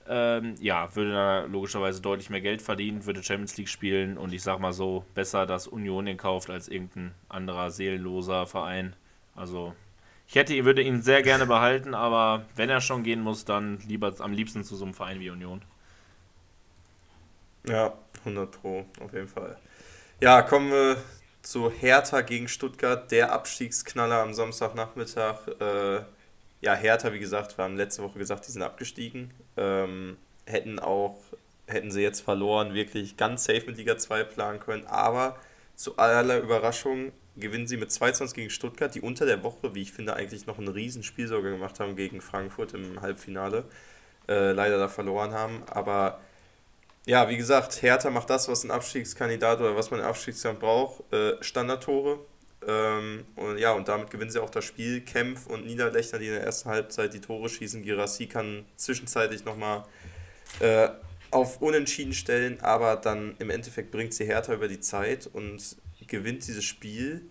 ähm, 0.09 0.55
ja, 0.59 0.93
würde 0.95 1.11
da 1.11 1.41
logischerweise 1.45 2.01
deutlich 2.01 2.29
mehr 2.29 2.41
Geld 2.41 2.61
verdienen, 2.61 3.05
würde 3.05 3.23
Champions 3.23 3.57
League 3.57 3.69
spielen 3.69 4.17
und 4.17 4.33
ich 4.33 4.43
sag 4.43 4.59
mal 4.59 4.73
so, 4.73 5.05
besser, 5.15 5.45
dass 5.45 5.67
Union 5.67 6.07
ihn 6.07 6.17
kauft 6.17 6.49
als 6.49 6.67
irgendein 6.67 7.13
anderer 7.29 7.71
seelenloser 7.71 8.45
Verein. 8.47 8.95
Also, 9.35 9.73
ich 10.27 10.35
hätte, 10.35 10.65
würde 10.65 10.81
ihn 10.81 11.01
sehr 11.01 11.21
gerne 11.21 11.45
behalten, 11.45 11.93
aber 11.93 12.45
wenn 12.55 12.69
er 12.69 12.81
schon 12.81 13.03
gehen 13.03 13.21
muss, 13.21 13.45
dann 13.45 13.79
lieber 13.87 14.13
am 14.19 14.33
liebsten 14.33 14.63
zu 14.63 14.75
so 14.75 14.85
einem 14.85 14.93
Verein 14.93 15.19
wie 15.19 15.29
Union. 15.29 15.61
Ja, 17.67 17.93
100 18.19 18.51
Pro, 18.61 18.85
auf 19.01 19.13
jeden 19.13 19.27
Fall. 19.27 19.57
Ja, 20.19 20.41
kommen 20.41 20.71
wir 20.71 20.97
zu 21.41 21.71
Hertha 21.71 22.21
gegen 22.21 22.47
Stuttgart, 22.47 23.11
der 23.11 23.31
Abstiegsknaller 23.31 24.21
am 24.21 24.33
Samstagnachmittag. 24.33 25.47
Äh, 25.59 26.01
ja, 26.61 26.73
Hertha, 26.73 27.13
wie 27.13 27.19
gesagt, 27.19 27.57
wir 27.57 27.63
haben 27.63 27.77
letzte 27.77 28.03
Woche 28.03 28.17
gesagt, 28.19 28.47
die 28.47 28.51
sind 28.51 28.61
abgestiegen. 28.61 29.31
Ähm, 29.57 30.17
hätten 30.45 30.79
auch, 30.79 31.17
hätten 31.67 31.91
sie 31.91 32.01
jetzt 32.01 32.21
verloren, 32.21 32.73
wirklich 32.73 33.17
ganz 33.17 33.45
safe 33.45 33.63
mit 33.67 33.77
Liga 33.77 33.97
2 33.97 34.23
planen 34.23 34.59
können. 34.59 34.85
Aber 34.87 35.37
zu 35.75 35.97
aller 35.97 36.39
Überraschung 36.39 37.11
gewinnen 37.35 37.67
sie 37.67 37.77
mit 37.77 37.91
2-20 37.91 38.33
gegen 38.33 38.49
Stuttgart, 38.49 38.93
die 38.95 39.01
unter 39.01 39.25
der 39.25 39.43
Woche, 39.43 39.75
wie 39.75 39.83
ich 39.83 39.91
finde, 39.91 40.15
eigentlich 40.15 40.47
noch 40.47 40.57
ein 40.57 40.67
Riesenspiel 40.67 41.27
sogar 41.27 41.51
gemacht 41.51 41.79
haben 41.79 41.95
gegen 41.95 42.21
Frankfurt 42.21 42.73
im 42.73 43.01
Halbfinale. 43.01 43.65
Äh, 44.27 44.51
leider 44.51 44.77
da 44.77 44.89
verloren 44.89 45.31
haben. 45.31 45.63
Aber 45.67 46.19
ja, 47.05 47.29
wie 47.29 47.37
gesagt, 47.37 47.81
Hertha 47.81 48.09
macht 48.09 48.29
das, 48.29 48.49
was 48.49 48.63
ein 48.63 48.71
Abstiegskandidat 48.71 49.59
oder 49.61 49.75
was 49.75 49.91
man 49.91 50.01
im 50.01 50.05
Abstiegskampf 50.05 50.59
braucht. 50.59 51.13
Äh, 51.13 51.41
Standardtore, 51.41 52.19
ähm, 52.65 53.25
und 53.35 53.57
ja, 53.57 53.73
und 53.73 53.87
damit 53.87 54.09
gewinnen 54.09 54.31
sie 54.31 54.41
auch 54.41 54.49
das 54.49 54.65
Spiel. 54.65 55.01
Kempf 55.01 55.47
und 55.47 55.65
Niederlechner, 55.65 56.19
die 56.19 56.27
in 56.27 56.33
der 56.33 56.43
ersten 56.43 56.69
Halbzeit 56.69 57.13
die 57.13 57.21
Tore 57.21 57.49
schießen. 57.49 57.83
Girassi 57.83 58.27
kann 58.27 58.65
zwischenzeitlich 58.75 59.45
nochmal 59.45 59.83
äh, 60.59 60.89
auf 61.29 61.61
Unentschieden 61.61 62.13
stellen, 62.13 62.59
aber 62.61 62.95
dann 62.95 63.35
im 63.39 63.49
Endeffekt 63.49 63.91
bringt 63.91 64.13
sie 64.13 64.25
Hertha 64.25 64.53
über 64.53 64.67
die 64.67 64.79
Zeit 64.79 65.27
und 65.27 65.75
gewinnt 66.07 66.47
dieses 66.47 66.63
Spiel 66.63 67.29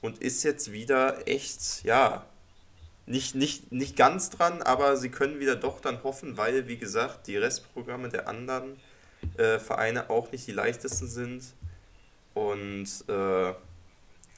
und 0.00 0.18
ist 0.18 0.42
jetzt 0.42 0.72
wieder 0.72 1.28
echt, 1.28 1.84
ja, 1.84 2.26
nicht, 3.06 3.34
nicht, 3.34 3.72
nicht 3.72 3.96
ganz 3.96 4.30
dran, 4.30 4.62
aber 4.62 4.96
sie 4.96 5.10
können 5.10 5.40
wieder 5.40 5.56
doch 5.56 5.80
dann 5.80 6.02
hoffen, 6.02 6.36
weil, 6.36 6.68
wie 6.68 6.76
gesagt, 6.76 7.26
die 7.26 7.36
Restprogramme 7.36 8.08
der 8.08 8.28
anderen 8.28 8.76
äh, 9.36 9.58
Vereine 9.58 10.10
auch 10.10 10.30
nicht 10.30 10.46
die 10.46 10.52
leichtesten 10.52 11.08
sind. 11.08 11.44
Und 12.34 12.86
äh, 13.08 13.54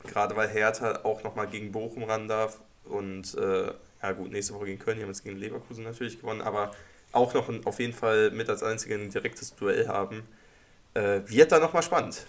Gerade 0.05 0.36
weil 0.36 0.48
Hertha 0.48 1.01
auch 1.05 1.22
nochmal 1.22 1.46
gegen 1.46 1.72
Bochum 1.72 2.05
ran 2.05 2.28
darf 2.28 2.61
und 2.84 3.34
äh, 3.34 3.72
ja 4.03 4.12
gut, 4.12 4.32
nächste 4.32 4.55
Woche 4.55 4.66
gegen 4.66 4.78
Köln, 4.78 4.96
die 4.96 5.03
haben 5.03 5.11
jetzt 5.11 5.24
gegen 5.24 5.36
Leverkusen 5.36 5.84
natürlich 5.84 6.20
gewonnen, 6.20 6.40
aber 6.40 6.72
auch 7.12 7.34
noch 7.34 7.48
ein, 7.48 7.66
auf 7.66 7.78
jeden 7.78 7.92
Fall 7.92 8.30
mit 8.30 8.48
als 8.48 8.62
einziger 8.62 8.94
ein 8.94 9.11
direktes 9.11 9.55
Duell 9.57 9.88
haben. 9.88 10.22
Äh, 10.94 11.20
wird 11.26 11.53
da 11.53 11.59
nochmal 11.59 11.82
spannend. 11.82 12.26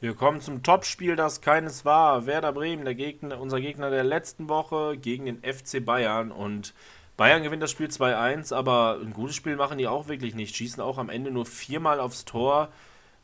Wir 0.00 0.14
kommen 0.14 0.40
zum 0.40 0.62
Topspiel, 0.62 1.14
das 1.14 1.42
keines 1.42 1.84
war. 1.84 2.24
Werder 2.24 2.52
Bremen, 2.52 2.84
der 2.84 2.94
Gegner, 2.94 3.38
unser 3.38 3.60
Gegner 3.60 3.90
der 3.90 4.02
letzten 4.02 4.48
Woche 4.48 4.96
gegen 4.96 5.26
den 5.26 5.42
FC 5.42 5.84
Bayern. 5.84 6.32
Und 6.32 6.72
Bayern 7.18 7.42
gewinnt 7.42 7.62
das 7.62 7.70
Spiel 7.70 7.88
2-1, 7.88 8.54
aber 8.54 8.98
ein 9.02 9.12
gutes 9.12 9.36
Spiel 9.36 9.56
machen 9.56 9.76
die 9.76 9.86
auch 9.86 10.08
wirklich 10.08 10.34
nicht. 10.34 10.56
Schießen 10.56 10.82
auch 10.82 10.96
am 10.96 11.10
Ende 11.10 11.30
nur 11.30 11.44
viermal 11.44 12.00
aufs 12.00 12.24
Tor. 12.24 12.70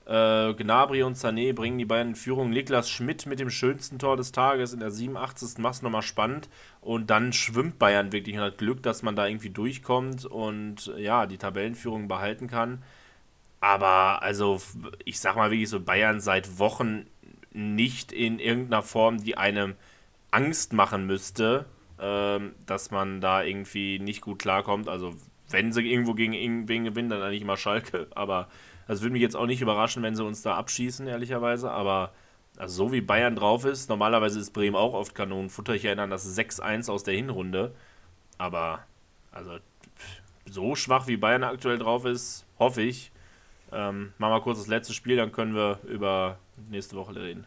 Äh, 0.06 0.54
Gnabry 0.54 1.02
und 1.02 1.16
Sané 1.16 1.52
bringen 1.52 1.78
die 1.78 1.84
beiden 1.84 2.14
Führung. 2.14 2.50
Niklas 2.50 2.88
Schmidt 2.88 3.26
mit 3.26 3.40
dem 3.40 3.50
schönsten 3.50 3.98
Tor 3.98 4.16
des 4.16 4.30
Tages 4.30 4.72
in 4.72 4.78
der 4.78 4.92
87. 4.92 5.58
macht 5.58 5.76
es 5.76 5.82
nochmal 5.82 6.02
spannend. 6.02 6.48
Und 6.80 7.10
dann 7.10 7.32
schwimmt 7.32 7.80
Bayern 7.80 8.12
wirklich 8.12 8.36
und 8.36 8.42
hat 8.42 8.58
Glück, 8.58 8.82
dass 8.84 9.02
man 9.02 9.16
da 9.16 9.26
irgendwie 9.26 9.50
durchkommt 9.50 10.24
und 10.24 10.92
ja, 10.96 11.26
die 11.26 11.38
Tabellenführung 11.38 12.06
behalten 12.06 12.46
kann. 12.46 12.82
Aber 13.60 14.22
also, 14.22 14.60
ich 15.04 15.18
sag 15.18 15.34
mal 15.34 15.50
wirklich 15.50 15.68
so, 15.68 15.80
Bayern 15.80 16.20
seit 16.20 16.60
Wochen 16.60 17.06
nicht 17.52 18.12
in 18.12 18.38
irgendeiner 18.38 18.82
Form, 18.82 19.18
die 19.24 19.36
einem 19.36 19.74
Angst 20.30 20.72
machen 20.72 21.06
müsste, 21.06 21.66
äh, 21.98 22.38
dass 22.64 22.92
man 22.92 23.20
da 23.20 23.42
irgendwie 23.42 23.98
nicht 23.98 24.20
gut 24.20 24.38
klarkommt. 24.38 24.88
Also, 24.88 25.16
wenn 25.50 25.72
sie 25.72 25.82
irgendwo 25.82 26.14
gegen 26.14 26.32
irgendwen 26.32 26.84
gewinnen, 26.84 27.08
dann 27.08 27.22
eigentlich 27.22 27.42
immer 27.42 27.56
Schalke. 27.56 28.06
Aber 28.14 28.48
das 28.86 29.00
würde 29.00 29.12
mich 29.12 29.22
jetzt 29.22 29.36
auch 29.36 29.46
nicht 29.46 29.60
überraschen, 29.60 30.02
wenn 30.02 30.14
sie 30.14 30.24
uns 30.24 30.42
da 30.42 30.54
abschießen, 30.56 31.06
ehrlicherweise. 31.06 31.70
Aber 31.70 32.12
also 32.56 32.86
so 32.86 32.92
wie 32.92 33.00
Bayern 33.00 33.36
drauf 33.36 33.64
ist, 33.64 33.88
normalerweise 33.88 34.38
ist 34.40 34.52
Bremen 34.52 34.76
auch 34.76 34.94
oft 34.94 35.14
Kanonenfutter. 35.14 35.74
Ich 35.74 35.84
erinnere 35.84 36.04
an 36.04 36.10
das 36.10 36.38
6-1 36.38 36.90
aus 36.90 37.02
der 37.02 37.14
Hinrunde. 37.14 37.74
Aber 38.38 38.84
also 39.32 39.58
so 40.48 40.74
schwach 40.76 41.06
wie 41.06 41.16
Bayern 41.16 41.44
aktuell 41.44 41.78
drauf 41.78 42.04
ist, 42.04 42.44
hoffe 42.58 42.82
ich. 42.82 43.10
Ähm, 43.72 44.12
machen 44.18 44.32
wir 44.32 44.40
kurz 44.40 44.58
das 44.58 44.68
letzte 44.68 44.94
Spiel, 44.94 45.16
dann 45.16 45.32
können 45.32 45.54
wir 45.54 45.80
über 45.86 46.38
nächste 46.70 46.96
Woche 46.96 47.16
reden. 47.16 47.46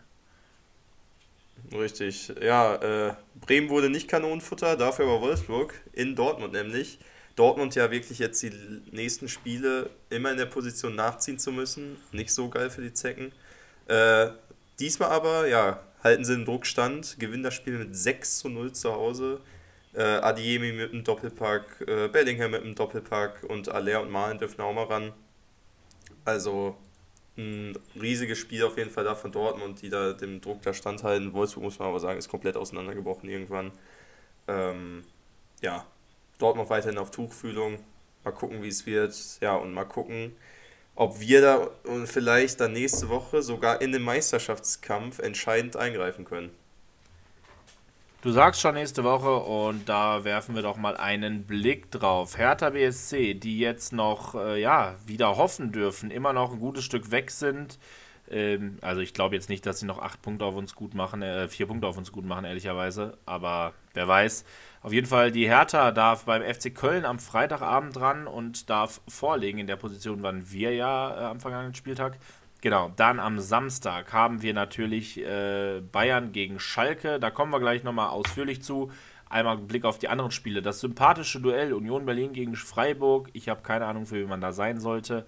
Richtig. 1.71 2.33
Ja, 2.41 2.75
äh, 2.75 3.13
Bremen 3.39 3.69
wurde 3.69 3.89
nicht 3.89 4.07
Kanonenfutter, 4.07 4.75
dafür 4.75 5.05
aber 5.05 5.21
Wolfsburg, 5.21 5.73
in 5.93 6.15
Dortmund 6.15 6.53
nämlich. 6.53 6.99
Dortmund 7.39 7.73
ja 7.75 7.89
wirklich 7.89 8.19
jetzt 8.19 8.43
die 8.43 8.51
nächsten 8.91 9.29
Spiele 9.29 9.89
immer 10.09 10.31
in 10.31 10.37
der 10.37 10.45
Position 10.45 10.95
nachziehen 10.95 11.39
zu 11.39 11.51
müssen. 11.51 11.95
Nicht 12.11 12.33
so 12.33 12.49
geil 12.49 12.69
für 12.69 12.81
die 12.81 12.93
Zecken. 12.93 13.31
Äh, 13.87 14.27
diesmal 14.79 15.09
aber, 15.09 15.47
ja, 15.47 15.81
halten 16.03 16.25
sie 16.25 16.35
den 16.35 16.45
Druck 16.45 16.65
stand, 16.65 17.17
gewinnen 17.17 17.43
das 17.43 17.55
Spiel 17.55 17.77
mit 17.77 17.95
6 17.95 18.39
zu 18.39 18.49
0 18.49 18.73
zu 18.73 18.91
Hause. 18.91 19.39
Äh, 19.93 20.03
Adiemi 20.03 20.73
mit 20.73 20.91
einem 20.91 21.03
Doppelpack, 21.05 21.81
äh, 21.87 22.09
Bellingham 22.09 22.51
mit 22.51 22.61
einem 22.61 22.75
Doppelpack 22.75 23.43
und 23.47 23.69
Aller 23.69 24.01
und 24.01 24.11
Malen 24.11 24.37
dürfen 24.37 24.61
auch 24.61 24.73
mal 24.73 24.83
ran. 24.83 25.13
Also 26.25 26.75
ein 27.37 27.77
riesiges 27.99 28.37
Spiel 28.37 28.63
auf 28.63 28.77
jeden 28.77 28.91
Fall 28.91 29.05
da 29.05 29.15
von 29.15 29.31
Dortmund, 29.31 29.81
die 29.81 29.89
da 29.89 30.11
dem 30.11 30.41
Druck 30.41 30.61
da 30.61 30.73
standhalten. 30.73 31.33
Wolfsburg 31.33 31.63
muss 31.63 31.79
man 31.79 31.87
aber 31.87 31.99
sagen, 31.99 32.19
ist 32.19 32.29
komplett 32.29 32.57
auseinandergebrochen 32.57 33.29
irgendwann. 33.29 33.71
Ähm, 34.47 35.05
ja, 35.61 35.85
Dortmund 36.39 36.69
weiterhin 36.69 36.97
auf 36.97 37.11
Tuchfühlung. 37.11 37.77
Mal 38.23 38.31
gucken, 38.31 38.63
wie 38.63 38.67
es 38.67 38.85
wird. 38.85 39.15
Ja, 39.41 39.55
und 39.55 39.73
mal 39.73 39.85
gucken, 39.85 40.35
ob 40.95 41.19
wir 41.19 41.41
da 41.41 41.69
und 41.83 42.07
vielleicht 42.07 42.59
dann 42.59 42.73
nächste 42.73 43.09
Woche 43.09 43.41
sogar 43.41 43.81
in 43.81 43.91
den 43.91 44.01
Meisterschaftskampf 44.01 45.19
entscheidend 45.19 45.75
eingreifen 45.75 46.25
können. 46.25 46.49
Du 48.21 48.31
sagst 48.31 48.59
schon 48.59 48.73
nächste 48.73 49.05
Woche 49.05 49.33
und 49.33 49.87
da 49.87 50.25
werfen 50.25 50.53
wir 50.53 50.61
doch 50.61 50.75
mal 50.75 50.97
einen 50.97 51.45
Blick 51.45 51.89
drauf. 51.89 52.37
Hertha 52.37 52.71
BSC, 52.71 53.35
die 53.35 53.59
jetzt 53.59 53.93
noch 53.93 54.35
äh, 54.35 54.59
ja, 54.59 54.95
wieder 55.05 55.37
hoffen 55.37 55.71
dürfen, 55.71 56.11
immer 56.11 56.33
noch 56.33 56.51
ein 56.51 56.59
gutes 56.59 56.83
Stück 56.83 57.11
weg 57.11 57.31
sind 57.31 57.79
Ähm, 58.31 58.77
also 58.81 59.01
ich 59.01 59.13
glaube 59.13 59.35
jetzt 59.35 59.49
nicht, 59.49 59.65
dass 59.65 59.79
sie 59.79 59.85
noch 59.85 59.99
acht 59.99 60.21
Punkte 60.21 60.45
auf 60.45 60.55
uns 60.55 60.75
gut 60.75 60.93
machen, 60.93 61.21
äh, 61.21 61.47
vier 61.47 61.67
Punkte 61.67 61.87
auf 61.87 61.97
uns 61.97 62.11
gut 62.11 62.25
machen, 62.25 62.45
ehrlicherweise. 62.45 63.17
Aber 63.25 63.73
wer 63.93 64.07
weiß. 64.07 64.45
Auf 64.81 64.93
jeden 64.93 65.07
Fall, 65.07 65.31
die 65.31 65.47
Hertha 65.47 65.91
darf 65.91 66.25
beim 66.25 66.41
FC 66.41 66.73
Köln 66.73 67.05
am 67.05 67.19
Freitagabend 67.19 67.95
dran 67.95 68.27
und 68.27 68.69
darf 68.69 69.01
vorlegen. 69.07 69.59
In 69.59 69.67
der 69.67 69.75
Position 69.75 70.23
waren 70.23 70.51
wir 70.51 70.73
ja 70.73 71.19
äh, 71.19 71.25
am 71.25 71.39
vergangenen 71.39 71.75
Spieltag. 71.75 72.17
Genau, 72.61 72.91
dann 72.95 73.19
am 73.19 73.39
Samstag 73.39 74.11
haben 74.11 74.41
wir 74.41 74.53
natürlich 74.53 75.17
äh, 75.19 75.81
Bayern 75.91 76.31
gegen 76.33 76.59
Schalke. 76.59 77.19
Da 77.19 77.31
kommen 77.31 77.51
wir 77.51 77.59
gleich 77.59 77.83
nochmal 77.83 78.09
ausführlich 78.09 78.61
zu. 78.61 78.91
Einmal 79.29 79.57
ein 79.57 79.67
Blick 79.67 79.85
auf 79.85 79.99
die 79.99 80.09
anderen 80.09 80.31
Spiele. 80.31 80.61
Das 80.61 80.81
sympathische 80.81 81.39
Duell 81.39 81.71
Union 81.71 82.05
Berlin 82.05 82.33
gegen 82.33 82.55
Freiburg. 82.55 83.29
Ich 83.33 83.47
habe 83.47 83.61
keine 83.61 83.85
Ahnung, 83.85 84.05
für 84.05 84.19
wie 84.19 84.25
man 84.25 84.41
da 84.41 84.51
sein 84.51 84.79
sollte. 84.79 85.25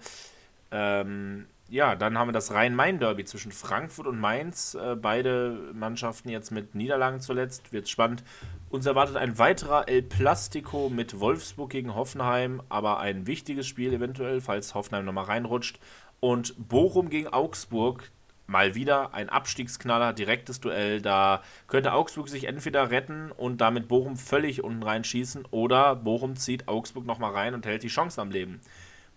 Ähm, 0.70 1.46
ja, 1.72 1.96
dann 1.96 2.18
haben 2.18 2.28
wir 2.28 2.32
das 2.32 2.52
Rhein-Main-Derby 2.52 3.24
zwischen 3.24 3.50
Frankfurt 3.50 4.06
und 4.06 4.20
Mainz. 4.20 4.74
Äh, 4.74 4.94
beide 4.94 5.70
Mannschaften 5.72 6.28
jetzt 6.28 6.50
mit 6.50 6.74
Niederlagen 6.74 7.20
zuletzt. 7.20 7.72
Wird 7.72 7.88
spannend. 7.88 8.24
Uns 8.68 8.84
erwartet 8.84 9.16
ein 9.16 9.38
weiterer 9.38 9.88
El 9.88 10.02
Plastico 10.02 10.90
mit 10.90 11.18
Wolfsburg 11.18 11.70
gegen 11.70 11.94
Hoffenheim, 11.94 12.60
aber 12.68 13.00
ein 13.00 13.26
wichtiges 13.26 13.66
Spiel 13.66 13.94
eventuell, 13.94 14.42
falls 14.42 14.74
Hoffenheim 14.74 15.06
nochmal 15.06 15.24
reinrutscht. 15.24 15.78
Und 16.20 16.54
Bochum 16.68 17.08
gegen 17.08 17.28
Augsburg, 17.28 18.10
mal 18.46 18.74
wieder 18.74 19.14
ein 19.14 19.30
Abstiegsknaller, 19.30 20.12
direktes 20.12 20.60
Duell. 20.60 21.00
Da 21.00 21.42
könnte 21.68 21.94
Augsburg 21.94 22.28
sich 22.28 22.44
entweder 22.44 22.90
retten 22.90 23.32
und 23.32 23.62
damit 23.62 23.88
Bochum 23.88 24.18
völlig 24.18 24.62
unten 24.62 24.82
reinschießen 24.82 25.46
oder 25.50 25.96
Bochum 25.96 26.36
zieht 26.36 26.68
Augsburg 26.68 27.06
nochmal 27.06 27.32
rein 27.32 27.54
und 27.54 27.64
hält 27.64 27.82
die 27.82 27.88
Chance 27.88 28.20
am 28.20 28.30
Leben. 28.30 28.60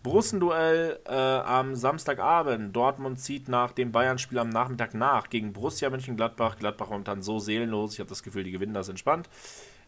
Brussenduell 0.05 0.99
äh, 1.07 1.13
am 1.15 1.75
Samstagabend. 1.75 2.75
Dortmund 2.75 3.19
zieht 3.19 3.49
nach 3.49 3.71
dem 3.71 3.91
Bayern-Spiel 3.91 4.37
am 4.37 4.49
Nachmittag 4.49 4.93
nach 4.93 5.31
gegen 5.31 5.51
Borussia 5.51 5.89
Mönchengladbach. 5.89 6.59
Gladbach 6.59 6.91
momentan 6.91 7.23
so 7.23 7.39
seelenlos. 7.39 7.93
Ich 7.93 7.99
habe 7.99 8.09
das 8.09 8.21
Gefühl, 8.21 8.43
die 8.43 8.51
gewinnen 8.51 8.75
das 8.75 8.87
entspannt. 8.87 9.27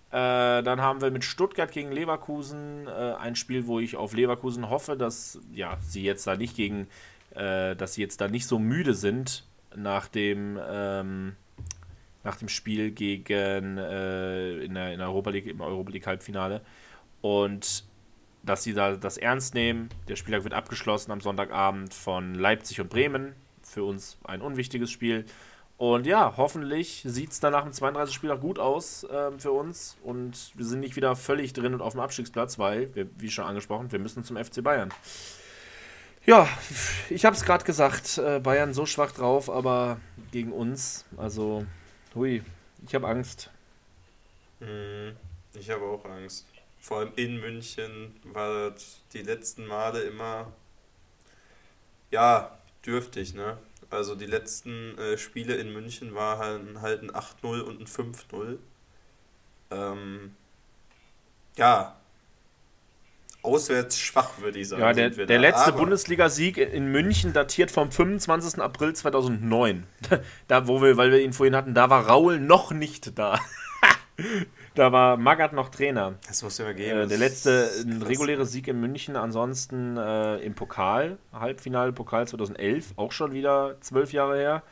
Äh, 0.09 0.63
dann 0.63 0.82
haben 0.82 1.01
wir 1.01 1.11
mit 1.11 1.24
Stuttgart 1.24 1.72
gegen 1.72 1.91
Leverkusen 1.91 2.88
äh, 2.88 3.13
ein 3.20 3.36
Spiel, 3.36 3.68
wo 3.68 3.80
ich 3.80 3.95
auf 3.95 4.15
Leverkusen 4.15 4.72
hoffe, 4.72 4.97
dass 4.97 5.39
ja, 5.53 5.78
sie 5.82 6.01
jetzt 6.01 6.26
da 6.26 6.36
nicht 6.36 6.55
gegen, 6.55 6.88
äh, 7.36 7.76
dass 7.76 7.93
sie 7.93 8.01
jetzt 8.01 8.20
da 8.20 8.28
nicht 8.28 8.47
so 8.47 8.57
müde 8.57 8.95
sind 8.95 9.45
nach 9.76 10.07
dem, 10.07 10.57
ähm, 10.68 11.36
nach 12.24 12.38
dem 12.38 12.49
Spiel 12.49 12.89
gegen 12.89 13.78
äh, 13.78 14.63
in 14.63 14.74
der, 14.74 14.93
in 14.93 14.97
der 14.97 15.09
Europa 15.09 15.30
League, 15.30 15.45
im 15.45 15.61
Europa 15.61 15.91
League 15.91 16.07
Halbfinale. 16.07 16.61
Und 17.22 17.86
dass 18.48 18.64
sie 18.64 18.74
da 18.74 18.95
das 18.95 19.18
ernst 19.18 19.54
nehmen. 19.54 19.89
Der 20.08 20.16
Spieltag 20.16 20.43
wird 20.43 20.54
abgeschlossen 20.54 21.12
am 21.12 21.22
Sonntagabend 21.22 21.93
von 21.93 22.34
Leipzig 22.34 22.82
und 22.82 22.89
Bremen. 22.89 23.36
Für 23.62 23.84
uns 23.84 24.18
ein 24.24 24.41
unwichtiges 24.41 24.89
Spiel. 24.89 25.26
Und 25.78 26.08
ja, 26.08 26.34
hoffentlich 26.38 27.04
sieht 27.06 27.32
es 27.32 27.39
dann 27.39 27.52
nach 27.52 27.64
dem 27.64 27.74
32. 27.74 28.16
Spieltag 28.16 28.41
gut 28.41 28.58
aus 28.58 29.04
äh, 29.04 29.32
für 29.38 29.52
uns. 29.52 29.98
Und 30.02 30.52
wir 30.56 30.66
sind 30.66 30.80
nicht 30.80 30.95
wieder 30.95 31.16
völlig 31.16 31.54
drin 31.54 31.74
und 31.74 31.82
auf 31.82 31.93
dem 31.93 32.02
Abstiegsplatz, 32.02 32.58
weil, 32.58 32.93
wir, 32.95 33.08
wie 33.18 33.30
schon 33.30 33.45
angesprochen, 33.45 33.91
wir 33.91 34.00
müssen 34.00 34.24
zum 34.24 34.38
FC 34.38 34.64
Bayern. 34.64 34.91
Ja, 36.26 36.50
ich 37.10 37.26
habe 37.26 37.36
es 37.36 37.45
gerade 37.45 37.64
gesagt, 37.64 38.18
äh, 38.18 38.39
Bayern 38.39 38.74
so 38.74 38.86
schwach 38.86 39.12
drauf, 39.12 39.50
aber 39.50 40.00
gegen 40.32 40.52
uns, 40.52 41.06
also, 41.16 41.66
hui, 42.16 42.41
ich 42.86 42.95
habe 42.95 43.08
Angst. 43.08 43.52
Hm, 44.60 45.16
ich 45.54 45.70
habe 45.70 45.86
auch 45.86 46.04
Angst 46.06 46.48
vor 46.88 46.99
allem 46.99 47.11
in 47.17 47.41
München 47.41 48.15
war 48.23 48.71
das 48.71 49.01
die 49.11 49.21
letzten 49.21 49.67
Male 49.67 50.03
immer 50.03 50.53
ja 52.11 52.57
dürftig, 52.85 53.33
ne? 53.33 53.57
Also 53.89 54.15
die 54.15 54.25
letzten 54.25 54.97
äh, 54.97 55.17
Spiele 55.17 55.55
in 55.55 55.73
München 55.73 56.15
waren 56.15 56.81
halt 56.81 57.03
ein 57.03 57.11
8-0 57.11 57.59
und 57.59 57.81
ein 57.81 57.88
5-0. 57.88 58.57
Ähm, 59.71 60.35
ja, 61.57 61.97
auswärts 63.41 63.99
schwach, 63.99 64.39
würde 64.39 64.59
ich 64.59 64.69
sagen. 64.69 64.81
Ja, 64.81 64.93
der, 64.93 65.09
der 65.09 65.39
letzte 65.39 65.73
Bundesligasieg 65.73 66.57
in 66.57 66.89
München 66.89 67.33
datiert 67.33 67.69
vom 67.69 67.91
25. 67.91 68.61
April 68.61 68.93
2009. 68.93 69.85
da, 70.47 70.67
wo 70.69 70.81
wir, 70.81 70.95
weil 70.95 71.11
wir 71.11 71.21
ihn 71.21 71.33
vorhin 71.33 71.55
hatten, 71.55 71.73
da 71.73 71.89
war 71.89 72.07
Raul 72.07 72.39
noch 72.39 72.71
nicht 72.71 73.19
da. 73.19 73.41
Da 74.78 74.91
war 74.91 75.17
Magath 75.17 75.53
noch 75.53 75.69
Trainer. 75.69 76.19
Das 76.28 76.43
muss 76.43 76.59
ja 76.59 76.71
gehen. 76.71 76.95
Äh, 76.95 77.07
der 77.07 77.17
letzte 77.17 77.67
reguläre 78.03 78.45
Sieg 78.45 78.67
in 78.67 78.80
München, 78.80 79.15
ansonsten 79.15 79.97
äh, 79.97 80.38
im 80.38 80.53
Pokal, 80.53 81.17
Halbfinale 81.34 81.93
Pokal 81.93 82.28
2011, 82.28 82.93
auch 82.95 83.11
schon 83.11 83.32
wieder 83.32 83.78
zwölf 83.82 84.13
Jahre 84.13 84.38
her. 84.38 84.63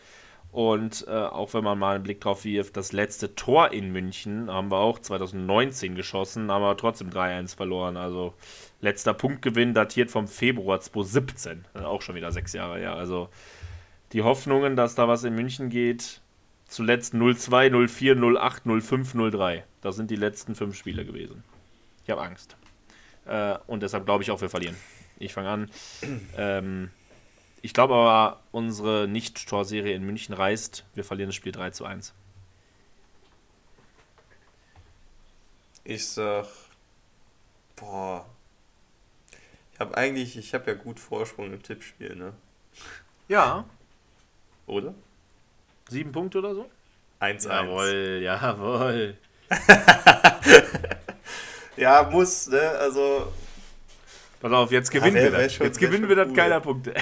Und 0.52 1.08
äh, 1.08 1.12
auch 1.12 1.56
wenn 1.56 1.64
man 1.64 1.80
mal 1.80 1.96
einen 1.96 2.04
Blick 2.04 2.22
drauf 2.22 2.46
wirft, 2.46 2.78
das 2.78 2.92
letzte 2.92 3.34
Tor 3.34 3.72
in 3.72 3.92
München 3.92 4.52
haben 4.52 4.70
wir 4.70 4.78
auch 4.78 5.00
2019 5.00 5.96
geschossen, 5.96 6.52
haben 6.52 6.62
wir 6.62 6.78
trotzdem 6.78 7.10
3-1 7.10 7.56
verloren. 7.56 7.98
Also 7.98 8.36
letzter 8.82 9.16
Punktgewinn 9.16 9.74
datiert 9.74 10.12
vom 10.12 10.28
Februar 10.28 10.82
2017. 10.82 11.66
Auch 11.84 12.04
schon 12.04 12.14
wieder 12.14 12.32
sechs 12.32 12.54
Jahre 12.54 12.78
her. 12.78 12.94
Also 12.94 13.30
die 14.14 14.22
Hoffnungen, 14.22 14.76
dass 14.76 14.94
da 14.94 15.08
was 15.08 15.24
in 15.24 15.34
München 15.34 15.70
geht, 15.70 16.22
Zuletzt 16.76 17.14
02, 17.14 17.88
04, 17.88 18.18
08, 18.38 18.64
05, 18.66 19.14
03. 19.32 19.64
Das 19.80 19.96
sind 19.96 20.12
die 20.12 20.18
letzten 20.18 20.56
fünf 20.56 20.76
Spiele 20.76 21.06
gewesen. 21.06 21.42
Ich 22.04 22.10
habe 22.10 22.22
Angst. 22.22 22.58
Äh, 23.26 23.58
und 23.66 23.82
deshalb 23.82 24.04
glaube 24.04 24.24
ich 24.24 24.32
auch, 24.32 24.42
wir 24.42 24.50
verlieren. 24.50 24.76
Ich 25.18 25.32
fange 25.32 25.50
an. 25.50 25.72
Ähm, 26.36 26.90
ich 27.62 27.74
glaube 27.74 27.94
aber, 27.94 28.42
unsere 28.52 29.08
Nicht-Torserie 29.08 29.94
in 29.94 30.04
München 30.04 30.36
reißt. 30.36 30.84
Wir 30.96 31.06
verlieren 31.06 31.30
das 31.30 31.36
Spiel 31.36 31.54
3 31.54 31.70
zu 31.70 31.86
1. 31.86 32.14
Ich 35.86 36.06
sag, 36.06 36.46
boah. 37.78 38.26
Ich 39.72 39.80
habe 39.80 39.96
eigentlich, 39.96 40.36
ich 40.36 40.54
habe 40.54 40.72
ja 40.72 40.76
gut 40.76 41.00
Vorsprung 41.00 41.54
im 41.54 41.64
Tippspiel, 41.64 42.18
ne? 42.18 42.34
Ja. 43.30 43.64
Oder? 44.68 44.94
Sieben 45.90 46.12
Punkte 46.12 46.40
oder 46.40 46.56
so? 46.56 46.70
1-1. 47.22 47.48
Jawohl, 47.48 48.20
jawohl. 48.24 49.18
ja, 51.78 52.10
muss, 52.12 52.48
ne? 52.48 52.70
Also. 52.80 53.32
Pass 54.42 54.52
auf, 54.52 54.72
jetzt 54.72 54.92
gewinnen 54.92 55.16
wir 55.16 55.32
das. 55.32 55.58
Jetzt 55.58 55.80
gewinnen 55.80 56.10
wir 56.10 56.16
das 56.16 56.28
cool. 56.30 56.36
keiner 56.36 56.60
Punkte. 56.60 56.94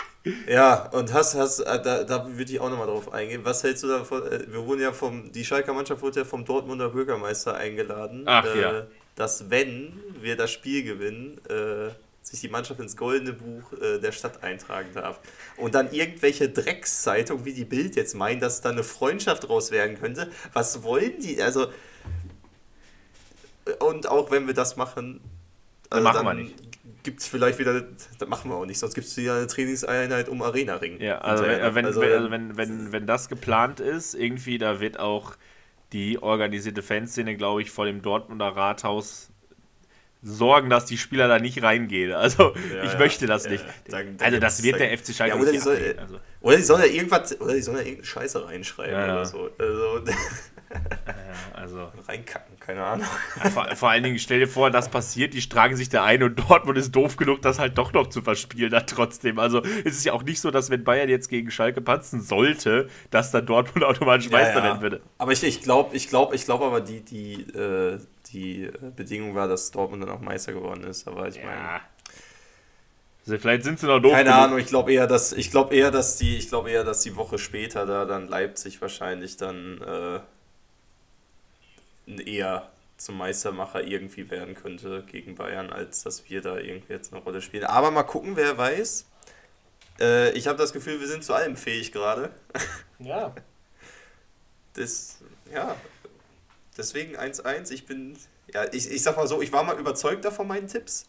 ja, 0.48 0.88
und 0.90 1.12
hast, 1.12 1.34
hast, 1.34 1.60
äh, 1.60 1.82
da, 1.82 2.04
da 2.04 2.26
würde 2.26 2.52
ich 2.52 2.60
auch 2.60 2.70
nochmal 2.70 2.86
drauf 2.86 3.12
eingehen. 3.12 3.40
Was 3.44 3.62
hältst 3.64 3.82
du 3.82 3.88
davon? 3.88 4.22
Äh, 4.26 4.44
wir 4.48 4.66
wurden 4.66 4.82
ja 4.82 4.92
vom, 4.92 5.32
die 5.32 5.44
Schalker 5.44 5.72
Mannschaft 5.72 6.02
wurde 6.02 6.20
ja 6.20 6.24
vom 6.24 6.44
Dortmunder 6.44 6.90
Bürgermeister 6.90 7.54
eingeladen. 7.54 8.22
Ach 8.26 8.44
äh, 8.44 8.60
ja. 8.60 8.86
Dass, 9.14 9.50
wenn 9.50 9.98
wir 10.20 10.36
das 10.36 10.52
Spiel 10.52 10.84
gewinnen, 10.84 11.40
äh, 11.48 11.90
sich 12.26 12.40
die 12.40 12.48
Mannschaft 12.48 12.80
ins 12.80 12.96
goldene 12.96 13.32
Buch 13.32 13.72
äh, 13.80 14.00
der 14.00 14.10
Stadt 14.10 14.42
eintragen 14.42 14.88
darf. 14.94 15.20
Und 15.56 15.74
dann 15.74 15.92
irgendwelche 15.92 16.48
Dreckszeitungen 16.48 17.44
wie 17.44 17.52
die 17.52 17.64
Bild 17.64 17.94
jetzt 17.94 18.14
meinen, 18.14 18.40
dass 18.40 18.60
da 18.60 18.70
eine 18.70 18.82
Freundschaft 18.82 19.48
draus 19.48 19.70
werden 19.70 19.98
könnte. 19.98 20.30
Was 20.52 20.82
wollen 20.82 21.20
die? 21.20 21.40
Also. 21.40 21.68
Und 23.78 24.08
auch 24.08 24.30
wenn 24.30 24.46
wir 24.46 24.54
das 24.54 24.76
machen, 24.76 25.20
also 25.88 26.04
machen 26.04 26.24
dann 26.24 26.36
wir 26.36 26.44
nicht. 26.44 26.54
Gibt 27.04 27.20
es 27.20 27.28
vielleicht 27.28 27.60
wieder, 27.60 27.84
das 28.18 28.28
machen 28.28 28.50
wir 28.50 28.56
auch 28.56 28.66
nicht, 28.66 28.80
sonst 28.80 28.94
gibt 28.94 29.06
es 29.06 29.16
wieder 29.16 29.36
eine 29.36 29.46
Trainingseinheit 29.46 30.28
um 30.28 30.42
Arena-Ring. 30.42 31.00
Ja, 31.00 31.18
also, 31.18 31.44
wenn, 31.44 31.74
wenn, 31.74 31.86
also, 31.86 32.00
wenn, 32.00 32.30
wenn, 32.32 32.56
wenn, 32.56 32.92
wenn 32.92 33.06
das 33.06 33.28
geplant 33.28 33.78
ist, 33.78 34.14
irgendwie, 34.14 34.58
da 34.58 34.80
wird 34.80 34.98
auch 34.98 35.36
die 35.92 36.20
organisierte 36.20 36.82
Fanszene, 36.82 37.36
glaube 37.36 37.62
ich, 37.62 37.70
vor 37.70 37.84
dem 37.86 38.02
Dortmunder 38.02 38.48
Rathaus 38.48 39.30
sorgen, 40.22 40.70
dass 40.70 40.86
die 40.86 40.98
Spieler 40.98 41.28
da 41.28 41.38
nicht 41.38 41.62
reingehen. 41.62 42.12
Also 42.12 42.54
ja, 42.74 42.84
ich 42.84 42.98
möchte 42.98 43.26
das 43.26 43.44
ja, 43.44 43.52
nicht. 43.52 43.64
Dann, 43.88 44.16
dann 44.16 44.26
also 44.26 44.40
das 44.40 44.62
wird 44.62 44.80
der 44.80 44.96
FC 44.96 45.14
Schalke 45.14 45.36
ja, 45.36 45.40
oder, 45.40 45.52
die 45.52 45.58
soll, 45.58 45.96
also. 45.98 46.18
oder 46.40 46.56
die 46.56 46.62
sollen 46.62 46.82
ja 46.82 46.88
irgendwas, 46.88 47.40
oder 47.40 47.54
die 47.54 47.62
sollen 47.62 47.78
ja 47.78 47.82
irgendeine 47.82 48.06
Scheiße 48.06 48.46
reinschreiben 48.46 48.94
oder 48.94 49.24
so. 49.24 49.50
Also, 49.58 50.04
also. 51.52 51.92
Reinkacken, 52.08 52.58
keine 52.58 52.82
Ahnung. 52.82 53.06
Vor, 53.52 53.68
vor, 53.76 53.90
allen 53.90 54.02
Dingen, 54.02 54.18
stell 54.18 54.40
dir 54.40 54.48
vor, 54.48 54.70
das 54.70 54.88
passiert, 54.88 55.34
die 55.34 55.40
tragen 55.40 55.76
sich 55.76 55.88
da 55.88 56.04
ein 56.04 56.22
und 56.22 56.36
Dortmund 56.36 56.78
ist 56.78 56.94
doof 56.94 57.16
genug, 57.16 57.42
das 57.42 57.58
halt 57.58 57.78
doch 57.78 57.92
noch 57.92 58.08
zu 58.08 58.22
verspielen 58.22 58.70
dann 58.70 58.86
trotzdem. 58.86 59.38
Also 59.38 59.62
es 59.84 59.96
ist 59.96 60.04
ja 60.04 60.12
auch 60.12 60.22
nicht 60.22 60.40
so, 60.40 60.50
dass 60.50 60.70
wenn 60.70 60.82
Bayern 60.82 61.08
jetzt 61.08 61.28
gegen 61.28 61.50
Schalke 61.50 61.80
patzen 61.80 62.20
sollte, 62.20 62.88
dass 63.10 63.30
dann 63.30 63.46
Dortmund 63.46 63.84
automatisch 63.84 64.30
Meister 64.30 64.62
werden 64.62 64.80
würde. 64.80 65.00
Aber 65.18 65.32
ich, 65.32 65.42
ich 65.44 65.62
glaube, 65.62 65.94
ich 65.96 66.08
glaube, 66.08 66.34
ich 66.34 66.44
glaube 66.44 66.64
aber 66.64 66.80
die, 66.80 67.00
die, 67.00 67.42
äh, 67.56 67.98
die 68.32 68.70
Bedingung 68.96 69.34
war, 69.34 69.48
dass 69.48 69.70
Dortmund 69.70 70.02
dann 70.02 70.10
auch 70.10 70.20
Meister 70.20 70.52
geworden 70.52 70.84
ist. 70.84 71.06
Aber 71.06 71.28
ich 71.28 71.36
ja. 71.36 71.44
meine. 71.44 71.80
Also 73.26 73.38
vielleicht 73.38 73.64
sind 73.64 73.80
sie 73.80 73.86
noch 73.86 74.00
doof. 74.00 74.12
Keine 74.12 74.30
genug. 74.30 74.42
Ahnung, 74.42 74.58
ich 74.58 74.66
glaube 74.66 74.92
eher, 74.92 75.06
dass 75.06 75.32
ich 75.32 75.50
glaube 75.50 75.74
eher, 75.74 75.90
dass 75.90 76.16
die, 76.16 76.36
ich 76.36 76.48
glaube 76.48 76.70
eher, 76.70 76.84
dass 76.84 77.00
die 77.00 77.16
Woche 77.16 77.38
später 77.38 77.86
da 77.86 78.04
dann 78.04 78.28
Leipzig 78.28 78.80
wahrscheinlich 78.80 79.36
dann 79.36 80.22
äh, 82.06 82.22
eher 82.22 82.70
zum 82.96 83.18
Meistermacher 83.18 83.82
irgendwie 83.82 84.30
werden 84.30 84.54
könnte 84.54 85.02
gegen 85.10 85.34
Bayern, 85.34 85.70
als 85.70 86.02
dass 86.02 86.30
wir 86.30 86.40
da 86.40 86.56
irgendwie 86.56 86.92
jetzt 86.92 87.12
eine 87.12 87.22
Rolle 87.22 87.42
spielen. 87.42 87.64
Aber 87.64 87.90
mal 87.90 88.04
gucken, 88.04 88.36
wer 88.36 88.56
weiß. 88.56 89.06
Äh, 90.00 90.30
ich 90.32 90.46
habe 90.46 90.58
das 90.58 90.72
Gefühl, 90.72 91.00
wir 91.00 91.06
sind 91.06 91.24
zu 91.24 91.34
allem 91.34 91.56
fähig 91.56 91.92
gerade. 91.92 92.30
Ja. 92.98 93.34
Das, 94.72 95.18
ja, 95.52 95.76
deswegen 96.76 97.16
1-1. 97.16 97.70
Ich 97.72 97.86
bin, 97.86 98.16
ja, 98.52 98.64
ich, 98.72 98.90
ich 98.90 99.02
sag 99.02 99.16
mal 99.16 99.26
so, 99.26 99.42
ich 99.42 99.52
war 99.52 99.64
mal 99.64 99.78
überzeugter 99.78 100.30
von 100.32 100.46
meinen 100.46 100.68
Tipps. 100.68 101.06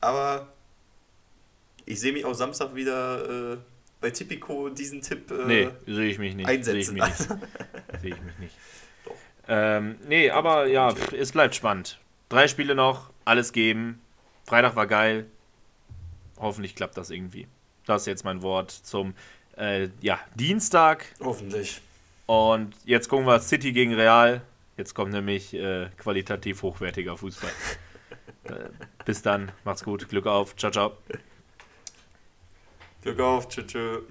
Aber 0.00 0.48
ich 1.86 2.00
sehe 2.00 2.12
mich 2.12 2.24
auch 2.24 2.34
Samstag 2.34 2.74
wieder 2.74 3.52
äh, 3.54 3.56
bei 4.00 4.10
Tipico 4.10 4.68
diesen 4.68 5.00
Tipp. 5.00 5.30
Äh, 5.30 5.46
Nee, 5.46 5.70
sehe 5.86 6.10
ich 6.10 6.18
mich 6.18 6.34
nicht. 6.34 6.46
Sehe 6.64 6.76
ich 6.76 6.88
einsetzen. 6.90 6.94
mich 6.94 7.04
nicht. 7.04 7.18
Sehe 8.00 8.14
ich 8.14 8.22
mich 8.22 8.38
nicht. 8.38 8.54
Ähm, 9.48 9.96
nee, 10.06 10.30
aber 10.30 10.66
ja, 10.66 10.94
es 11.16 11.32
bleibt 11.32 11.54
spannend. 11.54 11.98
Drei 12.28 12.46
Spiele 12.48 12.74
noch, 12.74 13.10
alles 13.24 13.52
geben. 13.52 14.00
Freitag 14.44 14.76
war 14.76 14.86
geil. 14.86 15.26
Hoffentlich 16.38 16.74
klappt 16.76 16.96
das 16.96 17.10
irgendwie. 17.10 17.48
Das 17.86 18.02
ist 18.02 18.06
jetzt 18.06 18.24
mein 18.24 18.42
Wort 18.42 18.70
zum 18.70 19.14
äh, 19.56 19.88
ja, 20.02 20.20
Dienstag. 20.34 21.06
Hoffentlich. 21.20 21.80
Und 22.26 22.74
jetzt 22.84 23.08
gucken 23.08 23.26
wir 23.26 23.40
City 23.40 23.72
gegen 23.72 23.94
Real. 23.94 24.42
Jetzt 24.78 24.94
kommt 24.94 25.12
nämlich 25.12 25.52
äh, 25.54 25.90
qualitativ 25.98 26.62
hochwertiger 26.62 27.16
Fußball. 27.16 27.50
äh, 28.44 28.70
bis 29.04 29.20
dann, 29.22 29.50
macht's 29.64 29.82
gut, 29.82 30.08
Glück 30.08 30.26
auf, 30.26 30.54
ciao, 30.54 30.70
ciao. 30.70 30.96
Glück 33.02 33.18
auf, 33.18 33.48
tschüss. 33.48 33.66
tschüss. 33.66 33.98